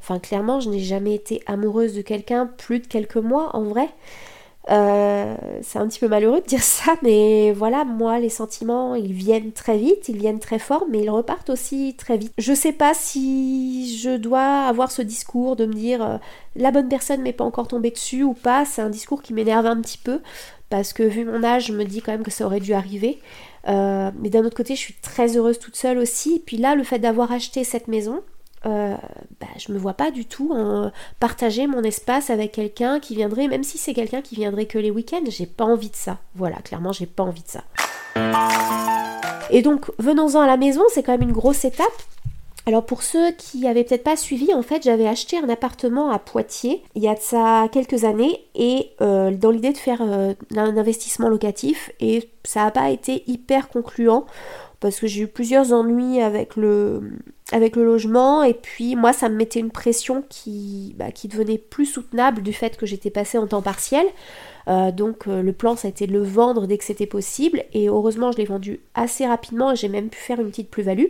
Enfin, 0.00 0.18
clairement, 0.18 0.60
je 0.60 0.70
n'ai 0.70 0.80
jamais 0.80 1.14
été 1.14 1.42
amoureuse 1.46 1.94
de 1.94 2.02
quelqu'un 2.02 2.46
plus 2.46 2.80
de 2.80 2.86
quelques 2.86 3.16
mois, 3.16 3.54
en 3.54 3.64
vrai. 3.64 3.88
Euh, 4.70 5.36
c'est 5.62 5.78
un 5.78 5.88
petit 5.88 5.98
peu 5.98 6.06
malheureux 6.06 6.40
de 6.40 6.46
dire 6.46 6.62
ça, 6.62 6.94
mais 7.02 7.52
voilà, 7.52 7.84
moi, 7.84 8.18
les 8.18 8.28
sentiments, 8.28 8.94
ils 8.94 9.12
viennent 9.12 9.52
très 9.52 9.78
vite, 9.78 10.08
ils 10.08 10.18
viennent 10.18 10.38
très 10.38 10.58
fort, 10.58 10.86
mais 10.90 11.00
ils 11.00 11.10
repartent 11.10 11.50
aussi 11.50 11.94
très 11.96 12.16
vite. 12.18 12.32
Je 12.38 12.52
sais 12.52 12.72
pas 12.72 12.94
si 12.94 13.96
je 13.98 14.16
dois 14.16 14.66
avoir 14.66 14.90
ce 14.90 15.02
discours 15.02 15.56
de 15.56 15.66
me 15.66 15.72
dire 15.72 16.02
euh, 16.02 16.16
la 16.56 16.70
bonne 16.70 16.88
personne 16.88 17.22
m'est 17.22 17.32
pas 17.32 17.44
encore 17.44 17.68
tombée 17.68 17.90
dessus 17.90 18.22
ou 18.22 18.34
pas. 18.34 18.64
C'est 18.64 18.82
un 18.82 18.90
discours 18.90 19.22
qui 19.22 19.32
m'énerve 19.34 19.66
un 19.66 19.80
petit 19.80 19.98
peu, 19.98 20.20
parce 20.68 20.92
que 20.92 21.02
vu 21.02 21.24
mon 21.24 21.42
âge, 21.42 21.66
je 21.66 21.72
me 21.72 21.84
dis 21.84 22.00
quand 22.02 22.12
même 22.12 22.22
que 22.22 22.30
ça 22.30 22.46
aurait 22.46 22.60
dû 22.60 22.74
arriver. 22.74 23.18
Euh, 23.68 24.10
mais 24.18 24.30
d'un 24.30 24.44
autre 24.44 24.56
côté, 24.56 24.74
je 24.74 24.80
suis 24.80 24.94
très 24.94 25.36
heureuse 25.36 25.58
toute 25.58 25.76
seule 25.76 25.98
aussi. 25.98 26.36
Et 26.36 26.38
puis 26.38 26.56
là, 26.56 26.74
le 26.74 26.84
fait 26.84 26.98
d'avoir 26.98 27.32
acheté 27.32 27.64
cette 27.64 27.88
maison, 27.88 28.22
euh, 28.66 28.94
bah, 29.40 29.46
je 29.56 29.72
me 29.72 29.78
vois 29.78 29.94
pas 29.94 30.10
du 30.10 30.26
tout 30.26 30.52
partager 31.18 31.66
mon 31.66 31.82
espace 31.82 32.30
avec 32.30 32.52
quelqu'un 32.52 33.00
qui 33.00 33.14
viendrait, 33.14 33.48
même 33.48 33.64
si 33.64 33.78
c'est 33.78 33.94
quelqu'un 33.94 34.22
qui 34.22 34.34
viendrait 34.34 34.66
que 34.66 34.78
les 34.78 34.90
week-ends, 34.90 35.24
j'ai 35.28 35.46
pas 35.46 35.64
envie 35.64 35.90
de 35.90 35.96
ça. 35.96 36.18
Voilà, 36.34 36.56
clairement, 36.56 36.92
j'ai 36.92 37.06
pas 37.06 37.22
envie 37.22 37.42
de 37.42 37.48
ça. 37.48 37.64
Et 39.50 39.62
donc, 39.62 39.90
venons-en 39.98 40.40
à 40.40 40.46
la 40.46 40.56
maison, 40.56 40.82
c'est 40.92 41.02
quand 41.02 41.12
même 41.12 41.28
une 41.28 41.32
grosse 41.32 41.64
étape. 41.64 41.86
Alors 42.66 42.84
pour 42.84 43.02
ceux 43.02 43.32
qui 43.32 43.66
avaient 43.66 43.84
peut-être 43.84 44.04
pas 44.04 44.16
suivi, 44.16 44.52
en 44.52 44.62
fait 44.62 44.82
j'avais 44.82 45.08
acheté 45.08 45.38
un 45.38 45.48
appartement 45.48 46.10
à 46.10 46.18
Poitiers 46.18 46.82
il 46.94 47.02
y 47.02 47.08
a 47.08 47.14
de 47.14 47.20
ça 47.20 47.68
quelques 47.72 48.04
années 48.04 48.44
et 48.54 48.90
euh, 49.00 49.30
dans 49.30 49.50
l'idée 49.50 49.72
de 49.72 49.78
faire 49.78 50.02
euh, 50.02 50.34
un 50.54 50.76
investissement 50.76 51.28
locatif 51.28 51.90
et 52.00 52.28
ça 52.44 52.64
n'a 52.64 52.70
pas 52.70 52.90
été 52.90 53.24
hyper 53.26 53.70
concluant 53.70 54.26
parce 54.80 54.98
que 54.98 55.06
j'ai 55.06 55.22
eu 55.22 55.26
plusieurs 55.26 55.72
ennuis 55.72 56.20
avec 56.20 56.56
le, 56.56 57.02
avec 57.52 57.76
le 57.76 57.84
logement 57.84 58.42
et 58.42 58.54
puis 58.54 58.96
moi 58.96 59.12
ça 59.12 59.28
me 59.28 59.36
mettait 59.36 59.60
une 59.60 59.70
pression 59.70 60.24
qui, 60.28 60.94
bah, 60.98 61.12
qui 61.12 61.28
devenait 61.28 61.58
plus 61.58 61.86
soutenable 61.86 62.42
du 62.42 62.52
fait 62.52 62.76
que 62.76 62.86
j'étais 62.86 63.10
passée 63.10 63.38
en 63.38 63.46
temps 63.46 63.62
partiel. 63.62 64.06
Euh, 64.68 64.90
donc 64.90 65.26
euh, 65.26 65.42
le 65.42 65.52
plan 65.52 65.76
ça 65.76 65.88
a 65.88 65.90
été 65.90 66.06
de 66.06 66.12
le 66.12 66.22
vendre 66.22 66.66
dès 66.66 66.78
que 66.78 66.84
c'était 66.84 67.06
possible 67.06 67.64
et 67.72 67.88
heureusement 67.88 68.32
je 68.32 68.38
l'ai 68.38 68.44
vendu 68.44 68.80
assez 68.94 69.26
rapidement 69.26 69.72
et 69.72 69.76
j'ai 69.76 69.88
même 69.88 70.08
pu 70.08 70.18
faire 70.18 70.40
une 70.40 70.50
petite 70.50 70.70
plus-value. 70.70 71.06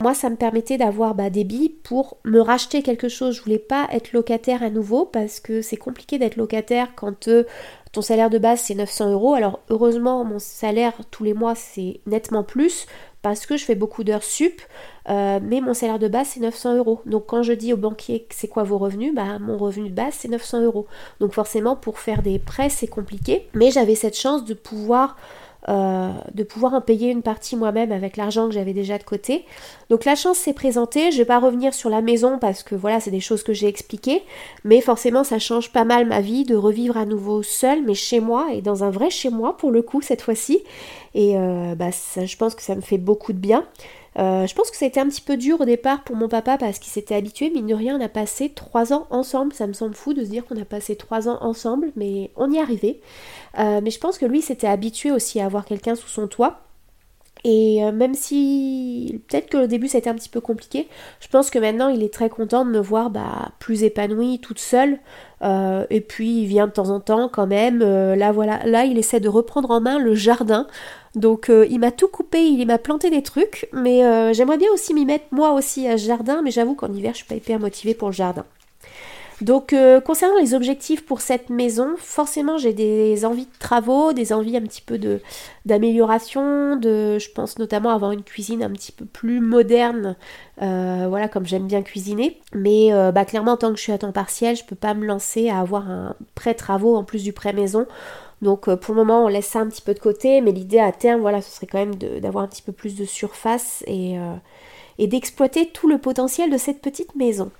Moi, 0.00 0.14
ça 0.14 0.30
me 0.30 0.36
permettait 0.36 0.78
d'avoir 0.78 1.14
bah, 1.14 1.28
des 1.28 1.44
billes 1.44 1.68
pour 1.68 2.16
me 2.24 2.40
racheter 2.40 2.82
quelque 2.82 3.10
chose. 3.10 3.36
Je 3.36 3.42
voulais 3.42 3.58
pas 3.58 3.86
être 3.92 4.14
locataire 4.14 4.62
à 4.62 4.70
nouveau 4.70 5.04
parce 5.04 5.40
que 5.40 5.60
c'est 5.60 5.76
compliqué 5.76 6.18
d'être 6.18 6.36
locataire 6.36 6.94
quand 6.96 7.28
euh, 7.28 7.44
ton 7.92 8.00
salaire 8.00 8.30
de 8.30 8.38
base 8.38 8.60
c'est 8.60 8.74
900 8.74 9.12
euros. 9.12 9.34
Alors 9.34 9.60
heureusement, 9.68 10.24
mon 10.24 10.38
salaire 10.38 10.94
tous 11.10 11.22
les 11.24 11.34
mois 11.34 11.54
c'est 11.54 12.00
nettement 12.06 12.44
plus 12.44 12.86
parce 13.22 13.46
que 13.46 13.56
je 13.56 13.64
fais 13.64 13.74
beaucoup 13.74 14.04
d'heures 14.04 14.22
sup, 14.22 14.60
euh, 15.08 15.40
mais 15.42 15.60
mon 15.60 15.74
salaire 15.74 15.98
de 15.98 16.08
base 16.08 16.28
c'est 16.28 16.40
900 16.40 16.76
euros. 16.76 17.00
Donc 17.06 17.26
quand 17.26 17.42
je 17.42 17.52
dis 17.52 17.72
au 17.72 17.76
banquier 17.76 18.26
c'est 18.30 18.48
quoi 18.48 18.62
vos 18.62 18.78
revenus, 18.78 19.14
bah 19.14 19.38
mon 19.38 19.58
revenu 19.58 19.90
de 19.90 19.94
base 19.94 20.14
c'est 20.18 20.28
900 20.28 20.62
euros. 20.62 20.86
Donc 21.20 21.32
forcément 21.32 21.76
pour 21.76 21.98
faire 21.98 22.22
des 22.22 22.38
prêts 22.38 22.70
c'est 22.70 22.88
compliqué, 22.88 23.48
mais 23.54 23.70
j'avais 23.70 23.94
cette 23.94 24.16
chance 24.16 24.44
de 24.44 24.54
pouvoir 24.54 25.16
euh, 25.68 26.10
de 26.32 26.42
pouvoir 26.42 26.72
en 26.72 26.80
payer 26.80 27.10
une 27.10 27.22
partie 27.22 27.54
moi-même 27.54 27.92
avec 27.92 28.16
l'argent 28.16 28.48
que 28.48 28.54
j'avais 28.54 28.72
déjà 28.72 28.96
de 28.96 29.02
côté. 29.02 29.44
Donc 29.90 30.04
la 30.04 30.14
chance 30.14 30.38
s'est 30.38 30.54
présentée, 30.54 31.12
je 31.12 31.18
vais 31.18 31.24
pas 31.26 31.38
revenir 31.38 31.74
sur 31.74 31.90
la 31.90 32.00
maison 32.00 32.38
parce 32.38 32.62
que 32.62 32.74
voilà, 32.74 32.98
c'est 32.98 33.10
des 33.10 33.20
choses 33.20 33.42
que 33.42 33.52
j'ai 33.52 33.66
expliquées, 33.68 34.22
mais 34.64 34.80
forcément 34.80 35.22
ça 35.22 35.38
change 35.38 35.70
pas 35.70 35.84
mal 35.84 36.06
ma 36.06 36.20
vie 36.22 36.44
de 36.44 36.56
revivre 36.56 36.96
à 36.96 37.04
nouveau 37.04 37.42
seule, 37.42 37.82
mais 37.84 37.94
chez 37.94 38.20
moi 38.20 38.48
et 38.52 38.62
dans 38.62 38.84
un 38.84 38.90
vrai 38.90 39.10
chez 39.10 39.28
moi 39.28 39.56
pour 39.56 39.70
le 39.70 39.82
coup 39.82 40.00
cette 40.00 40.22
fois-ci. 40.22 40.62
Et 41.14 41.36
euh, 41.36 41.74
bah, 41.74 41.90
je 41.90 42.36
pense 42.36 42.54
que 42.54 42.62
ça 42.62 42.74
me 42.74 42.80
fait 42.80 42.98
beaucoup 42.98 43.32
de 43.32 43.38
bien. 43.38 43.64
Euh, 44.18 44.46
je 44.46 44.54
pense 44.54 44.70
que 44.70 44.76
ça 44.76 44.84
a 44.84 44.88
été 44.88 44.98
un 44.98 45.08
petit 45.08 45.20
peu 45.20 45.36
dur 45.36 45.60
au 45.60 45.64
départ 45.64 46.02
pour 46.02 46.16
mon 46.16 46.28
papa 46.28 46.58
parce 46.58 46.78
qu'il 46.78 46.92
s'était 46.92 47.14
habitué, 47.14 47.50
mine 47.50 47.66
de 47.66 47.74
rien, 47.74 47.96
on 47.96 48.04
a 48.04 48.08
passé 48.08 48.50
trois 48.50 48.92
ans 48.92 49.06
ensemble. 49.10 49.52
Ça 49.52 49.66
me 49.66 49.72
semble 49.72 49.94
fou 49.94 50.14
de 50.14 50.24
se 50.24 50.30
dire 50.30 50.44
qu'on 50.44 50.60
a 50.60 50.64
passé 50.64 50.96
trois 50.96 51.28
ans 51.28 51.38
ensemble, 51.40 51.92
mais 51.96 52.30
on 52.36 52.50
y 52.50 52.58
arrivé. 52.58 53.00
Euh, 53.58 53.80
mais 53.82 53.90
je 53.90 53.98
pense 53.98 54.18
que 54.18 54.26
lui 54.26 54.42
s'était 54.42 54.66
habitué 54.66 55.10
aussi 55.12 55.40
à 55.40 55.46
avoir 55.46 55.64
quelqu'un 55.64 55.94
sous 55.94 56.08
son 56.08 56.26
toit. 56.26 56.60
Et 57.44 57.82
euh, 57.84 57.92
même 57.92 58.14
si 58.14 59.20
peut-être 59.28 59.48
que 59.48 59.64
au 59.64 59.66
début 59.66 59.88
ça 59.88 59.98
un 59.98 60.14
petit 60.14 60.28
peu 60.28 60.40
compliqué, 60.40 60.88
je 61.20 61.28
pense 61.28 61.50
que 61.50 61.58
maintenant 61.58 61.88
il 61.88 62.02
est 62.02 62.12
très 62.12 62.28
content 62.28 62.64
de 62.64 62.70
me 62.70 62.80
voir 62.80 63.10
bah, 63.10 63.52
plus 63.58 63.82
épanouie 63.82 64.40
toute 64.40 64.58
seule. 64.58 64.98
et 65.42 66.00
puis 66.00 66.42
il 66.42 66.46
vient 66.46 66.66
de 66.66 66.72
temps 66.72 66.90
en 66.90 67.00
temps 67.00 67.28
quand 67.28 67.46
même. 67.46 67.80
là 67.80 68.32
voilà, 68.32 68.64
là 68.66 68.84
il 68.84 68.98
essaie 68.98 69.20
de 69.20 69.28
reprendre 69.28 69.70
en 69.70 69.80
main 69.80 69.98
le 69.98 70.14
jardin. 70.14 70.66
Donc 71.14 71.50
euh, 71.50 71.66
il 71.68 71.80
m'a 71.80 71.90
tout 71.90 72.08
coupé, 72.08 72.44
il 72.44 72.66
m'a 72.66 72.78
planté 72.78 73.10
des 73.10 73.22
trucs, 73.22 73.68
mais 73.72 74.04
euh, 74.04 74.32
j'aimerais 74.32 74.58
bien 74.58 74.70
aussi 74.72 74.94
m'y 74.94 75.04
mettre 75.04 75.26
moi 75.32 75.52
aussi 75.52 75.88
à 75.88 75.98
ce 75.98 76.06
jardin, 76.06 76.40
mais 76.42 76.50
j'avoue 76.50 76.74
qu'en 76.74 76.92
hiver 76.92 77.12
je 77.12 77.18
suis 77.18 77.26
pas 77.26 77.34
hyper 77.34 77.58
motivée 77.58 77.94
pour 77.94 78.08
le 78.08 78.14
jardin. 78.14 78.44
Donc 79.40 79.72
euh, 79.72 80.00
concernant 80.00 80.38
les 80.38 80.54
objectifs 80.54 81.04
pour 81.04 81.20
cette 81.20 81.48
maison, 81.48 81.94
forcément 81.96 82.58
j'ai 82.58 82.72
des 82.72 83.24
envies 83.24 83.46
de 83.46 83.58
travaux, 83.58 84.12
des 84.12 84.32
envies 84.32 84.56
un 84.56 84.62
petit 84.62 84.82
peu 84.82 84.98
de 84.98 85.20
d'amélioration, 85.64 86.76
de 86.76 87.18
je 87.18 87.30
pense 87.30 87.58
notamment 87.58 87.90
avoir 87.90 88.12
une 88.12 88.22
cuisine 88.22 88.62
un 88.62 88.70
petit 88.70 88.92
peu 88.92 89.04
plus 89.04 89.40
moderne, 89.40 90.16
voilà 90.58 91.28
comme 91.28 91.46
j'aime 91.46 91.66
bien 91.66 91.82
cuisiner. 91.82 92.40
Mais 92.54 92.90
bah 93.12 93.24
clairement 93.24 93.56
tant 93.56 93.70
que 93.70 93.76
je 93.76 93.82
suis 93.82 93.92
à 93.92 93.98
temps 93.98 94.12
partiel, 94.12 94.56
je 94.56 94.64
peux 94.64 94.76
pas 94.76 94.94
me 94.94 95.06
lancer 95.06 95.48
à 95.48 95.60
avoir 95.60 95.90
un 95.90 96.14
prêt 96.34 96.54
travaux 96.54 96.96
en 96.96 97.04
plus 97.04 97.22
du 97.22 97.32
prêt 97.32 97.52
maison. 97.52 97.86
Donc 98.42 98.68
euh, 98.68 98.76
pour 98.76 98.94
le 98.94 99.00
moment, 99.00 99.24
on 99.24 99.28
laisse 99.28 99.46
ça 99.46 99.60
un 99.60 99.68
petit 99.68 99.82
peu 99.82 99.94
de 99.94 99.98
côté, 99.98 100.40
mais 100.40 100.52
l'idée 100.52 100.78
à 100.78 100.92
terme, 100.92 101.20
voilà, 101.20 101.42
ce 101.42 101.50
serait 101.50 101.66
quand 101.66 101.78
même 101.78 101.94
d'avoir 101.96 102.44
un 102.44 102.48
petit 102.48 102.62
peu 102.62 102.72
plus 102.72 102.96
de 102.96 103.04
surface 103.04 103.84
et, 103.86 104.18
euh, 104.18 104.34
et 104.98 105.06
d'exploiter 105.06 105.66
tout 105.66 105.88
le 105.88 105.98
potentiel 105.98 106.50
de 106.50 106.56
cette 106.56 106.80
petite 106.80 107.14
maison. 107.14 107.50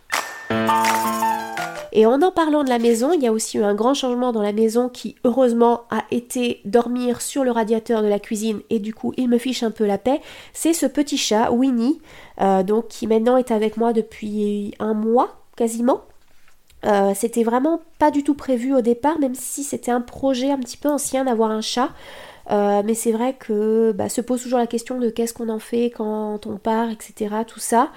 Et 1.92 2.07
en 2.07 2.22
en 2.22 2.31
parlant 2.31 2.64
de 2.64 2.68
la 2.68 2.79
maison, 2.79 3.12
il 3.12 3.22
y 3.22 3.26
a 3.26 3.33
aussi 3.33 3.59
eu 3.59 3.62
un 3.62 3.74
grand 3.74 3.94
changement 3.94 4.33
dans 4.33 4.42
la 4.42 4.53
maison 4.53 4.88
qui 4.88 5.16
heureusement 5.24 5.83
a 5.90 6.05
été 6.11 6.61
dormir 6.64 7.20
sur 7.20 7.44
le 7.44 7.50
radiateur 7.50 8.03
de 8.03 8.09
la 8.09 8.18
cuisine 8.18 8.61
et 8.70 8.79
du 8.79 8.94
coup 8.94 9.12
il 9.16 9.29
me 9.29 9.38
fiche 9.38 9.62
un 9.62 9.70
peu 9.70 9.87
la 9.87 9.98
paix. 9.98 10.20
C'est 10.53 10.72
ce 10.72 10.87
petit 10.87 11.16
chat, 11.16 11.50
Winnie, 11.50 12.00
euh, 12.40 12.62
donc 12.62 12.88
qui 12.88 13.07
maintenant 13.07 13.37
est 13.37 13.50
avec 13.50 13.76
moi 13.76 13.92
depuis 13.92 14.74
un 14.79 14.94
mois 14.94 15.37
quasiment. 15.57 16.03
Euh, 16.87 17.12
c'était 17.14 17.42
vraiment 17.42 17.81
pas 17.98 18.11
du 18.11 18.24
tout 18.24 18.35
prévu 18.35 18.74
au 18.74 18.81
départ, 18.81 19.18
même 19.18 19.35
si 19.35 19.62
c'était 19.62 19.90
un 19.90 20.00
projet 20.00 20.50
un 20.50 20.59
petit 20.59 20.76
peu 20.76 20.88
ancien 20.88 21.24
d'avoir 21.24 21.50
un 21.50 21.61
chat. 21.61 21.90
Mais 22.48 22.94
c'est 22.94 23.12
vrai 23.12 23.35
que 23.35 23.92
bah, 23.92 24.09
se 24.09 24.20
pose 24.20 24.42
toujours 24.42 24.59
la 24.59 24.66
question 24.66 24.98
de 24.98 25.11
qu'est-ce 25.11 25.35
qu'on 25.35 25.48
en 25.48 25.59
fait 25.59 25.90
quand 25.90 26.46
on 26.46 26.57
part, 26.57 26.90
etc. 26.90 27.35
Tout 27.46 27.61
ça. 27.61 27.90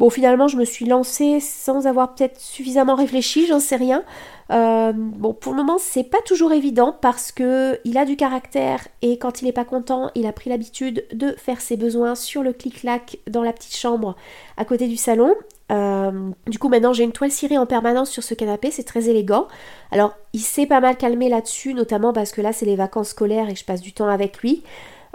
Bon, 0.00 0.08
finalement, 0.08 0.48
je 0.48 0.56
me 0.56 0.64
suis 0.64 0.86
lancée 0.86 1.40
sans 1.40 1.86
avoir 1.86 2.14
peut-être 2.14 2.40
suffisamment 2.40 2.94
réfléchi, 2.94 3.46
j'en 3.46 3.60
sais 3.60 3.76
rien. 3.76 4.02
Euh, 4.50 4.92
bon, 4.94 5.34
pour 5.34 5.52
le 5.52 5.58
moment, 5.58 5.76
c'est 5.78 6.04
pas 6.04 6.22
toujours 6.24 6.52
évident 6.52 6.96
parce 6.98 7.30
que 7.30 7.78
il 7.84 7.98
a 7.98 8.04
du 8.04 8.16
caractère 8.16 8.88
et 9.02 9.18
quand 9.18 9.42
il 9.42 9.48
est 9.48 9.52
pas 9.52 9.66
content, 9.66 10.10
il 10.14 10.26
a 10.26 10.32
pris 10.32 10.48
l'habitude 10.50 11.04
de 11.12 11.32
faire 11.32 11.60
ses 11.60 11.76
besoins 11.76 12.14
sur 12.14 12.42
le 12.42 12.52
clic-clac 12.52 13.18
dans 13.28 13.42
la 13.42 13.52
petite 13.52 13.76
chambre 13.76 14.16
à 14.56 14.64
côté 14.64 14.88
du 14.88 14.96
salon. 14.96 15.34
Euh, 15.70 16.30
du 16.46 16.58
coup, 16.58 16.68
maintenant, 16.68 16.92
j'ai 16.92 17.04
une 17.04 17.12
toile 17.12 17.30
cirée 17.30 17.58
en 17.58 17.66
permanence 17.66 18.10
sur 18.10 18.22
ce 18.22 18.34
canapé, 18.34 18.70
c'est 18.70 18.84
très 18.84 19.08
élégant. 19.08 19.46
Alors, 19.90 20.14
il 20.32 20.40
s'est 20.40 20.66
pas 20.66 20.80
mal 20.80 20.96
calmé 20.96 21.28
là-dessus, 21.28 21.74
notamment 21.74 22.12
parce 22.12 22.32
que 22.32 22.40
là, 22.40 22.52
c'est 22.52 22.66
les 22.66 22.76
vacances 22.76 23.10
scolaires 23.10 23.48
et 23.48 23.54
je 23.54 23.64
passe 23.64 23.80
du 23.80 23.92
temps 23.92 24.08
avec 24.08 24.38
lui. 24.38 24.64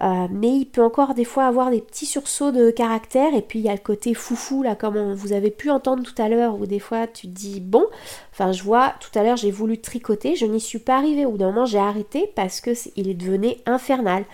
Euh, 0.01 0.27
mais 0.29 0.49
il 0.49 0.65
peut 0.65 0.83
encore 0.83 1.13
des 1.13 1.23
fois 1.23 1.45
avoir 1.45 1.71
des 1.71 1.79
petits 1.79 2.05
sursauts 2.05 2.51
de 2.51 2.69
caractère 2.69 3.33
et 3.33 3.41
puis 3.41 3.59
il 3.59 3.65
y 3.65 3.69
a 3.69 3.73
le 3.73 3.79
côté 3.79 4.13
foufou 4.13 4.61
là 4.61 4.75
comme 4.75 5.13
vous 5.13 5.31
avez 5.31 5.51
pu 5.51 5.69
entendre 5.69 6.03
tout 6.03 6.21
à 6.21 6.27
l'heure 6.27 6.59
où 6.59 6.65
des 6.65 6.79
fois 6.79 7.07
tu 7.07 7.27
dis 7.27 7.61
bon 7.61 7.85
enfin 8.33 8.51
je 8.51 8.61
vois 8.61 8.93
tout 8.99 9.17
à 9.17 9.23
l'heure 9.23 9.37
j'ai 9.37 9.51
voulu 9.51 9.79
tricoter 9.79 10.35
je 10.35 10.45
n'y 10.45 10.59
suis 10.59 10.79
pas 10.79 10.97
arrivée 10.97 11.25
au 11.25 11.37
d'un 11.37 11.45
moment 11.45 11.65
j'ai 11.65 11.79
arrêté 11.79 12.29
parce 12.35 12.59
que 12.59 12.71
est, 12.71 12.91
il 12.97 13.55
infernal 13.65 14.25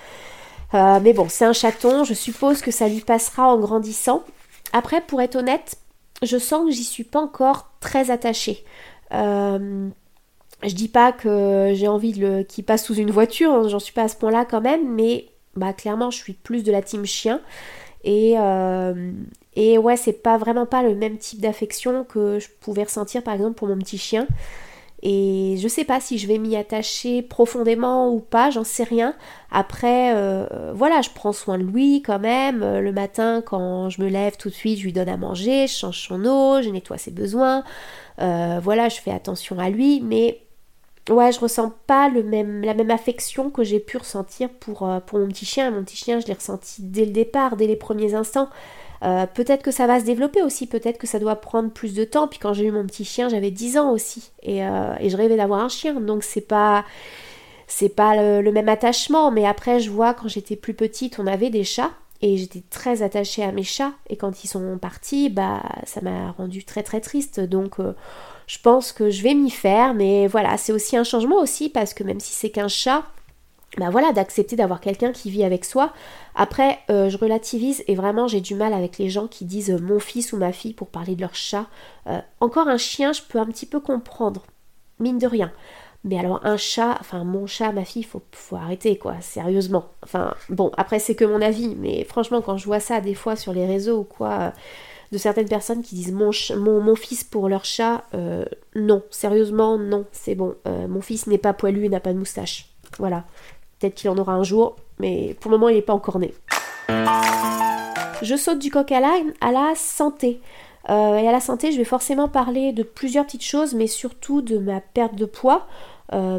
euh, 0.74 1.00
mais 1.00 1.14
bon 1.14 1.28
c'est 1.30 1.46
un 1.46 1.54
chaton 1.54 2.06
je 2.06 2.16
suppose 2.16 2.62
que 2.62 2.72
ça 2.72 2.88
lui 2.88 3.02
passera 3.02 3.48
en 3.48 3.60
grandissant 3.60 4.24
après 4.74 5.02
pour 5.02 5.22
être 5.22 5.36
honnête 5.36 5.78
je 6.22 6.38
sens 6.38 6.66
que 6.66 6.72
j'y 6.72 6.84
suis 6.84 7.04
pas 7.04 7.20
encore 7.20 7.72
très 7.80 8.12
attachée. 8.12 8.64
Euh, 9.14 9.90
je 10.64 10.76
dis 10.76 10.88
pas 10.88 11.12
que 11.12 11.72
j'ai 11.74 11.88
envie 11.88 12.14
qu'il 12.48 12.64
passe 12.64 12.86
sous 12.86 12.96
une 12.96 13.12
voiture, 13.12 13.52
hein, 13.52 13.68
j'en 13.68 13.80
suis 13.80 13.94
pas 13.94 14.04
à 14.04 14.08
ce 14.08 14.16
point-là 14.16 14.46
quand 14.46 14.62
même, 14.62 14.94
mais 14.94 15.30
bah 15.56 15.74
clairement 15.74 16.12
je 16.12 16.18
suis 16.18 16.34
plus 16.34 16.64
de 16.64 16.72
la 16.72 16.82
team 16.82 17.06
chien. 17.06 17.42
Et, 18.04 18.36
euh, 18.38 19.12
et 19.56 19.78
ouais 19.78 19.98
c'est 19.98 20.24
pas 20.24 20.38
vraiment 20.38 20.66
pas 20.66 20.84
le 20.84 20.96
même 20.96 21.18
type 21.18 21.40
d'affection 21.42 22.04
que 22.04 22.40
je 22.40 22.48
pouvais 22.60 22.84
ressentir 22.84 23.24
par 23.24 23.36
exemple 23.36 23.56
pour 23.56 23.68
mon 23.68 23.78
petit 23.78 24.00
chien 24.00 24.28
et 25.04 25.58
je 25.58 25.68
sais 25.68 25.84
pas 25.84 26.00
si 26.00 26.18
je 26.18 26.28
vais 26.28 26.38
m'y 26.38 26.56
attacher 26.56 27.22
profondément 27.22 28.14
ou 28.14 28.20
pas, 28.20 28.52
j'en 28.52 28.64
sais 28.64 28.84
rien. 28.84 29.16
Après, 29.52 30.14
euh, 30.16 30.72
voilà, 30.76 31.02
je 31.02 31.10
prends 31.10 31.34
soin 31.34 31.58
de 31.58 31.64
lui 31.64 32.02
quand 32.02 32.20
même. 32.20 32.60
Le 32.60 32.92
matin, 32.92 33.42
quand 33.46 33.90
je 33.90 34.02
me 34.02 34.08
lève 34.08 34.38
tout 34.38 34.50
de 34.50 34.54
suite, 34.54 34.78
je 34.78 34.84
lui 34.84 34.94
donne 34.94 35.10
à 35.10 35.18
manger, 35.18 35.68
je 35.68 35.74
change 35.74 36.08
son 36.08 36.24
eau, 36.26 36.62
je 36.62 36.70
nettoie 36.70 36.98
ses 36.98 37.12
besoins. 37.12 37.64
Euh, 38.20 38.60
voilà, 38.62 38.90
je 38.90 39.00
fais 39.00 39.12
attention 39.12 39.58
à 39.58 39.70
lui, 39.70 40.02
mais 40.02 40.42
ouais, 41.10 41.32
je 41.32 41.40
ressens 41.40 41.74
pas 41.88 42.10
la 42.10 42.74
même 42.74 42.92
affection 42.92 43.50
que 43.50 43.64
j'ai 43.64 43.80
pu 43.80 43.98
ressentir 43.98 44.50
euh, 44.82 45.00
pour 45.00 45.20
mon 45.20 45.28
petit 45.28 45.46
chien. 45.46 45.72
Mon 45.72 45.84
petit 45.84 45.98
chien, 45.98 46.20
je 46.20 46.28
l'ai 46.28 46.34
ressenti 46.34 46.84
dès 46.84 47.06
le 47.06 47.12
départ, 47.12 47.56
dès 47.56 47.68
les 47.68 47.76
premiers 47.76 48.14
instants. 48.14 48.50
Euh, 49.04 49.26
peut-être 49.26 49.64
que 49.64 49.72
ça 49.72 49.88
va 49.88 50.00
se 50.00 50.06
développer 50.06 50.44
aussi, 50.44 50.68
peut-être 50.68 50.98
que 50.98 51.08
ça 51.08 51.20
doit 51.20 51.36
prendre 51.36 51.72
plus 51.72 51.94
de 51.94 52.04
temps. 52.04 52.28
Puis 52.28 52.40
quand 52.40 52.54
j'ai 52.54 52.66
eu 52.66 52.72
mon 52.72 52.86
petit 52.86 53.06
chien, 53.06 53.30
j'avais 53.30 53.52
10 53.52 53.78
ans 53.78 53.92
aussi. 53.92 54.32
Et, 54.44 54.64
euh, 54.66 54.94
et 55.00 55.10
je 55.10 55.18
rêvais 55.18 55.38
d'avoir 55.38 55.62
un 55.62 55.70
chien. 55.70 56.00
Donc 56.00 56.24
c'est 56.24 56.42
pas. 56.42 56.86
C'est 57.68 57.88
pas 57.88 58.42
le, 58.42 58.52
même 58.52 58.68
attachement, 58.68 59.32
mais 59.32 59.48
après 59.48 59.80
je 59.80 59.90
vois 59.90 60.14
quand 60.14 60.28
j'étais 60.28 60.58
plus 60.58 60.74
petite, 60.74 61.20
on 61.20 61.26
avait 61.26 61.50
des 61.50 61.64
chats 61.64 61.92
et 62.22 62.36
j'étais 62.36 62.64
très 62.70 63.02
attachée 63.02 63.46
à 63.46 63.54
mes 63.54 63.64
chats 63.64 63.94
et 64.10 64.18
quand 64.18 64.44
ils 64.44 64.50
sont 64.50 64.78
partis, 64.78 65.30
bah 65.30 65.62
ça 65.86 66.02
m'a 66.02 66.32
rendu 66.32 66.66
très 66.66 66.84
très 66.84 67.00
triste. 67.00 67.40
Donc 67.40 67.78
je 68.46 68.60
pense 68.60 68.92
que 68.92 69.10
je 69.10 69.24
vais 69.24 69.34
m'y 69.34 69.50
faire, 69.50 69.94
mais 69.94 70.28
voilà, 70.28 70.58
c'est 70.58 70.74
aussi 70.74 70.98
un 70.98 71.06
changement 71.06 71.38
aussi 71.38 71.70
parce 71.70 71.94
que 71.94 72.04
même 72.04 72.20
si 72.20 72.34
c'est 72.34 72.50
qu'un 72.50 72.68
chat, 72.68 73.06
bah 73.78 73.90
voilà, 73.90 74.12
d'accepter 74.12 74.58
d'avoir 74.58 74.82
quelqu'un 74.82 75.14
qui 75.14 75.32
vit 75.32 75.46
avec 75.46 75.64
soi. 75.64 75.94
Après, 76.36 76.80
euh, 76.90 77.10
je 77.10 77.18
relativise 77.18 77.84
et 77.88 77.96
vraiment 77.96 78.28
j'ai 78.28 78.42
du 78.42 78.54
mal 78.54 78.74
avec 78.74 78.98
les 78.98 79.10
gens 79.10 79.28
qui 79.28 79.46
disent 79.46 79.72
euh, 79.72 79.80
mon 79.80 80.00
fils 80.00 80.34
ou 80.34 80.38
ma 80.38 80.52
fille 80.52 80.74
pour 80.74 80.90
parler 80.90 81.16
de 81.16 81.22
leur 81.22 81.36
chat. 81.36 81.68
Euh, 82.08 82.20
encore 82.42 82.68
un 82.68 82.78
chien, 82.78 83.14
je 83.14 83.22
peux 83.22 83.40
un 83.40 83.46
petit 83.46 83.66
peu 83.66 83.80
comprendre, 83.80 84.44
mine 85.00 85.20
de 85.20 85.28
rien. 85.28 85.54
Mais 86.04 86.20
alors 86.20 86.46
un 86.46 86.58
chat, 86.58 86.98
enfin 87.00 87.24
mon 87.24 87.48
chat, 87.48 87.72
ma 87.72 87.86
fille, 87.86 88.04
faut, 88.04 88.22
faut 88.34 88.58
arrêter 88.58 88.98
quoi, 88.98 89.22
sérieusement. 89.22 89.86
Enfin 90.04 90.34
bon, 90.50 90.72
après 90.76 91.00
c'est 91.00 91.16
que 91.16 91.24
mon 91.24 91.42
avis, 91.42 91.76
mais 91.76 92.04
franchement 92.04 92.42
quand 92.42 92.58
je 92.58 92.66
vois 92.66 92.80
ça 92.82 93.00
des 93.00 93.14
fois 93.14 93.38
sur 93.38 93.54
les 93.54 93.68
réseaux 93.68 94.00
ou 94.00 94.04
quoi, 94.04 94.52
de 95.14 95.18
certaines 95.18 95.48
personnes 95.48 95.82
qui 95.82 95.96
disent 95.96 96.12
mon, 96.12 96.32
mon, 96.58 96.96
fils 96.96 97.24
pour 97.24 97.48
leur 97.48 97.66
chat, 97.66 98.04
non, 98.76 99.04
sérieusement, 99.12 99.78
non, 99.78 100.06
c'est 100.12 100.36
bon. 100.36 100.56
Mon 100.66 101.02
fils 101.02 101.28
n'est 101.28 101.38
pas 101.38 101.54
poilu 101.54 101.86
et 101.86 101.90
n'a 101.90 102.00
pas 102.00 102.14
de 102.14 102.18
moustache. 102.18 102.72
Voilà. 102.98 103.26
Peut-être 103.82 103.96
qu'il 103.96 104.10
en 104.10 104.18
aura 104.18 104.34
un 104.34 104.44
jour, 104.44 104.76
mais 105.00 105.36
pour 105.42 105.52
le 105.52 105.58
moment, 105.58 105.70
il 105.70 105.76
n'est 105.76 105.82
pas 105.82 105.94
encore 105.94 106.20
né. 106.20 106.34
Je 108.22 108.36
saute 108.38 108.60
du 108.60 108.72
coq 108.72 108.92
à 108.92 109.00
l'âne 109.00 109.34
à 109.42 109.52
la 109.52 109.74
santé. 109.76 110.40
Euh, 110.90 111.18
et 111.18 111.28
à 111.28 111.32
la 111.32 111.40
santé, 111.40 111.72
je 111.72 111.78
vais 111.78 111.84
forcément 111.84 112.30
parler 112.30 112.72
de 112.72 112.84
plusieurs 112.84 113.26
petites 113.26 113.44
choses, 113.44 113.74
mais 113.74 113.88
surtout 113.88 114.42
de 114.42 114.58
ma 114.58 114.80
perte 114.80 115.16
de 115.16 115.26
poids. 115.26 115.68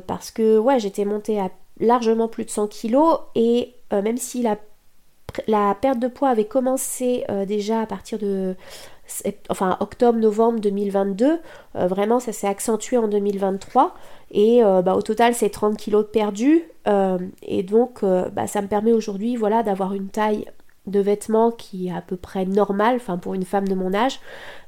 parce 0.06 0.30
que, 0.30 0.58
ouais, 0.58 0.78
j'étais 0.78 1.04
montée 1.04 1.40
à 1.40 1.50
largement 1.80 2.28
plus 2.28 2.44
de 2.44 2.50
100 2.50 2.68
kilos 2.68 3.18
et 3.34 3.74
même 3.90 4.18
si 4.18 4.42
la 5.46 5.74
perte 5.74 5.98
de 5.98 6.08
poids 6.08 6.28
avait 6.28 6.44
commencé 6.44 7.24
euh, 7.30 7.44
déjà 7.44 7.80
à 7.80 7.86
partir 7.86 8.18
de 8.18 8.56
enfin 9.48 9.76
octobre-novembre 9.80 10.60
2022. 10.60 11.38
Euh, 11.76 11.86
vraiment, 11.86 12.20
ça 12.20 12.32
s'est 12.32 12.46
accentué 12.46 12.96
en 12.96 13.08
2023. 13.08 13.94
Et 14.30 14.64
euh, 14.64 14.82
bah, 14.82 14.94
au 14.94 15.02
total, 15.02 15.34
c'est 15.34 15.50
30 15.50 15.76
kilos 15.76 16.04
de 16.04 16.10
perdus. 16.10 16.64
et 17.42 17.62
donc, 17.62 18.04
bah, 18.04 18.46
ça 18.46 18.62
me 18.62 18.68
permet 18.68 18.92
aujourd'hui 18.92 19.36
voilà, 19.36 19.62
d'avoir 19.62 19.94
une 19.94 20.08
taille 20.08 20.46
de 20.88 20.98
vêtements 20.98 21.52
qui 21.52 21.86
est 21.86 21.92
à 21.92 22.00
peu 22.00 22.16
près 22.16 22.44
normale, 22.44 22.96
enfin 22.96 23.16
pour 23.16 23.34
une 23.34 23.44
femme 23.44 23.68
de 23.68 23.74
mon 23.76 23.94
âge, 23.94 24.18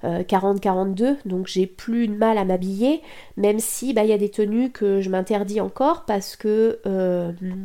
40-42, 0.04 1.16
donc 1.24 1.48
j'ai 1.48 1.66
plus 1.66 2.07
de 2.07 2.14
mal 2.14 2.38
à 2.38 2.44
m'habiller, 2.44 3.02
même 3.37 3.59
si 3.59 3.94
bah, 3.94 4.04
il 4.04 4.11
y 4.11 4.12
a 4.12 4.18
des 4.18 4.28
tenues 4.28 4.70
que 4.70 5.00
je 5.00 5.11
m'interdis 5.11 5.61
encore 5.61 6.04
parce 6.04 6.37
que, 6.37 6.78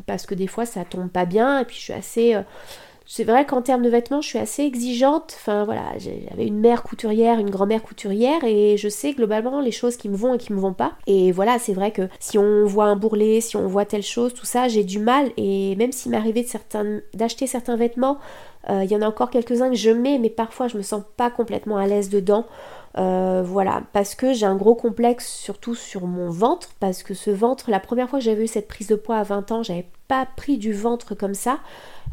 parce 0.07 0.25
que 0.25 0.33
des 0.33 0.47
fois 0.47 0.65
ça 0.65 0.83
tombe 0.83 1.09
pas 1.09 1.25
bien, 1.25 1.59
et 1.59 1.65
puis 1.65 1.75
je 1.75 1.81
suis 1.81 1.93
assez 1.93 2.35
c'est 3.11 3.23
vrai 3.23 3.43
qu'en 3.43 3.63
termes 3.63 3.81
de 3.81 3.89
vêtements, 3.89 4.21
je 4.21 4.27
suis 4.27 4.37
assez 4.37 4.61
exigeante. 4.61 5.33
Enfin 5.35 5.65
voilà, 5.65 5.97
j'avais 5.97 6.45
une 6.45 6.59
mère 6.59 6.83
couturière, 6.83 7.39
une 7.39 7.49
grand-mère 7.49 7.81
couturière, 7.81 8.43
et 8.43 8.77
je 8.77 8.87
sais 8.87 9.13
globalement 9.13 9.61
les 9.61 9.71
choses 9.71 9.97
qui 9.97 10.09
me 10.09 10.15
vont 10.15 10.35
et 10.35 10.37
qui 10.37 10.53
me 10.53 10.59
vont 10.59 10.73
pas. 10.73 10.93
Et 11.07 11.31
voilà, 11.31 11.57
c'est 11.57 11.73
vrai 11.73 11.89
que 11.91 12.07
si 12.19 12.37
on 12.37 12.65
voit 12.65 12.85
un 12.85 12.95
bourrelet, 12.95 13.41
si 13.41 13.57
on 13.57 13.65
voit 13.65 13.85
telle 13.85 14.03
chose, 14.03 14.35
tout 14.35 14.45
ça, 14.45 14.67
j'ai 14.67 14.83
du 14.83 14.99
mal. 14.99 15.31
Et 15.37 15.75
même 15.75 15.91
s'il 15.91 16.11
m'arrivait 16.11 16.45
d'acheter 17.15 17.47
certains 17.47 17.75
vêtements, 17.77 18.19
euh, 18.69 18.83
il 18.83 18.91
y 18.91 18.95
en 18.95 19.01
a 19.01 19.07
encore 19.07 19.31
quelques-uns 19.31 19.69
que 19.69 19.75
je 19.75 19.89
mets, 19.89 20.19
mais 20.19 20.29
parfois 20.29 20.67
je 20.67 20.77
me 20.77 20.83
sens 20.83 21.01
pas 21.17 21.31
complètement 21.31 21.77
à 21.77 21.87
l'aise 21.87 22.09
dedans. 22.09 22.45
Euh, 22.97 23.43
voilà, 23.45 23.83
parce 23.93 24.15
que 24.15 24.33
j'ai 24.33 24.45
un 24.45 24.55
gros 24.55 24.75
complexe 24.75 25.31
surtout 25.31 25.75
sur 25.75 26.07
mon 26.07 26.29
ventre, 26.29 26.69
parce 26.79 27.03
que 27.03 27.13
ce 27.13 27.29
ventre, 27.29 27.69
la 27.69 27.79
première 27.79 28.09
fois 28.09 28.19
que 28.19 28.25
j'avais 28.25 28.43
eu 28.43 28.47
cette 28.47 28.67
prise 28.67 28.87
de 28.87 28.95
poids 28.95 29.17
à 29.17 29.23
20 29.23 29.51
ans, 29.51 29.63
j'avais 29.63 29.87
pas 30.09 30.25
pris 30.25 30.57
du 30.57 30.73
ventre 30.73 31.13
comme 31.13 31.35
ça. 31.35 31.59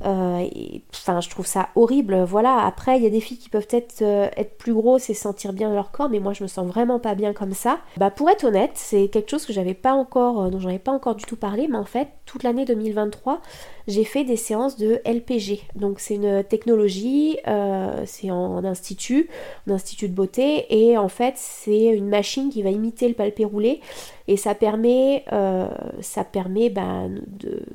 Euh, 0.04 0.46
enfin, 0.92 1.22
je 1.22 1.30
trouve 1.30 1.46
ça 1.46 1.70
horrible. 1.74 2.22
Voilà. 2.24 2.58
Après, 2.66 2.98
il 2.98 3.02
y 3.02 3.06
a 3.06 3.10
des 3.10 3.20
filles 3.20 3.38
qui 3.38 3.48
peuvent 3.48 3.66
être, 3.70 4.02
euh, 4.02 4.28
être 4.36 4.58
plus 4.58 4.74
grosses 4.74 5.08
et 5.08 5.14
sentir 5.14 5.54
bien 5.54 5.72
leur 5.72 5.90
corps, 5.90 6.10
mais 6.10 6.20
moi, 6.20 6.34
je 6.34 6.42
me 6.42 6.48
sens 6.48 6.66
vraiment 6.66 7.00
pas 7.00 7.14
bien 7.14 7.32
comme 7.32 7.54
ça. 7.54 7.78
Bah, 7.96 8.10
pour 8.10 8.28
être 8.28 8.44
honnête, 8.44 8.72
c'est 8.74 9.08
quelque 9.08 9.30
chose 9.30 9.46
que 9.46 9.54
j'avais 9.54 9.72
pas 9.72 9.94
encore, 9.94 10.50
dont 10.50 10.60
j'en 10.60 10.68
avais 10.68 10.78
pas 10.78 10.92
encore 10.92 11.14
du 11.14 11.24
tout 11.24 11.36
parlé, 11.36 11.68
mais 11.68 11.78
en 11.78 11.86
fait, 11.86 12.08
toute 12.26 12.42
l'année 12.42 12.66
2023, 12.66 13.40
j'ai 13.88 14.04
fait 14.04 14.24
des 14.24 14.36
séances 14.36 14.76
de 14.76 15.00
LPG. 15.06 15.62
Donc, 15.76 16.00
c'est 16.00 16.16
une 16.16 16.44
technologie, 16.44 17.38
c'est 18.04 18.30
en, 18.30 18.64
institut, 18.64 19.30
en 19.66 19.72
institut 19.72 20.08
de 20.08 20.14
beauté, 20.14 20.65
et 20.70 20.98
en 20.98 21.08
fait, 21.08 21.34
c'est 21.36 21.86
une 21.86 22.08
machine 22.08 22.50
qui 22.50 22.62
va 22.62 22.70
imiter 22.70 23.08
le 23.08 23.14
palpé 23.14 23.44
roulé 23.44 23.80
et 24.28 24.36
ça 24.36 24.54
permet, 24.54 25.24
euh, 25.32 25.68
ça 26.00 26.24
permet 26.24 26.68
ben, 26.68 27.20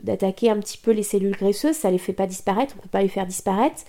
d'attaquer 0.04 0.50
un 0.50 0.60
petit 0.60 0.78
peu 0.78 0.92
les 0.92 1.04
cellules 1.04 1.36
graisseuses, 1.36 1.76
ça 1.76 1.92
les 1.92 1.98
fait 1.98 2.14
pas 2.14 2.28
disparaître, 2.28 2.74
on 2.76 2.80
ne 2.80 2.84
peut 2.84 2.90
pas 2.90 3.02
les 3.02 3.08
faire 3.08 3.26
disparaître, 3.26 3.84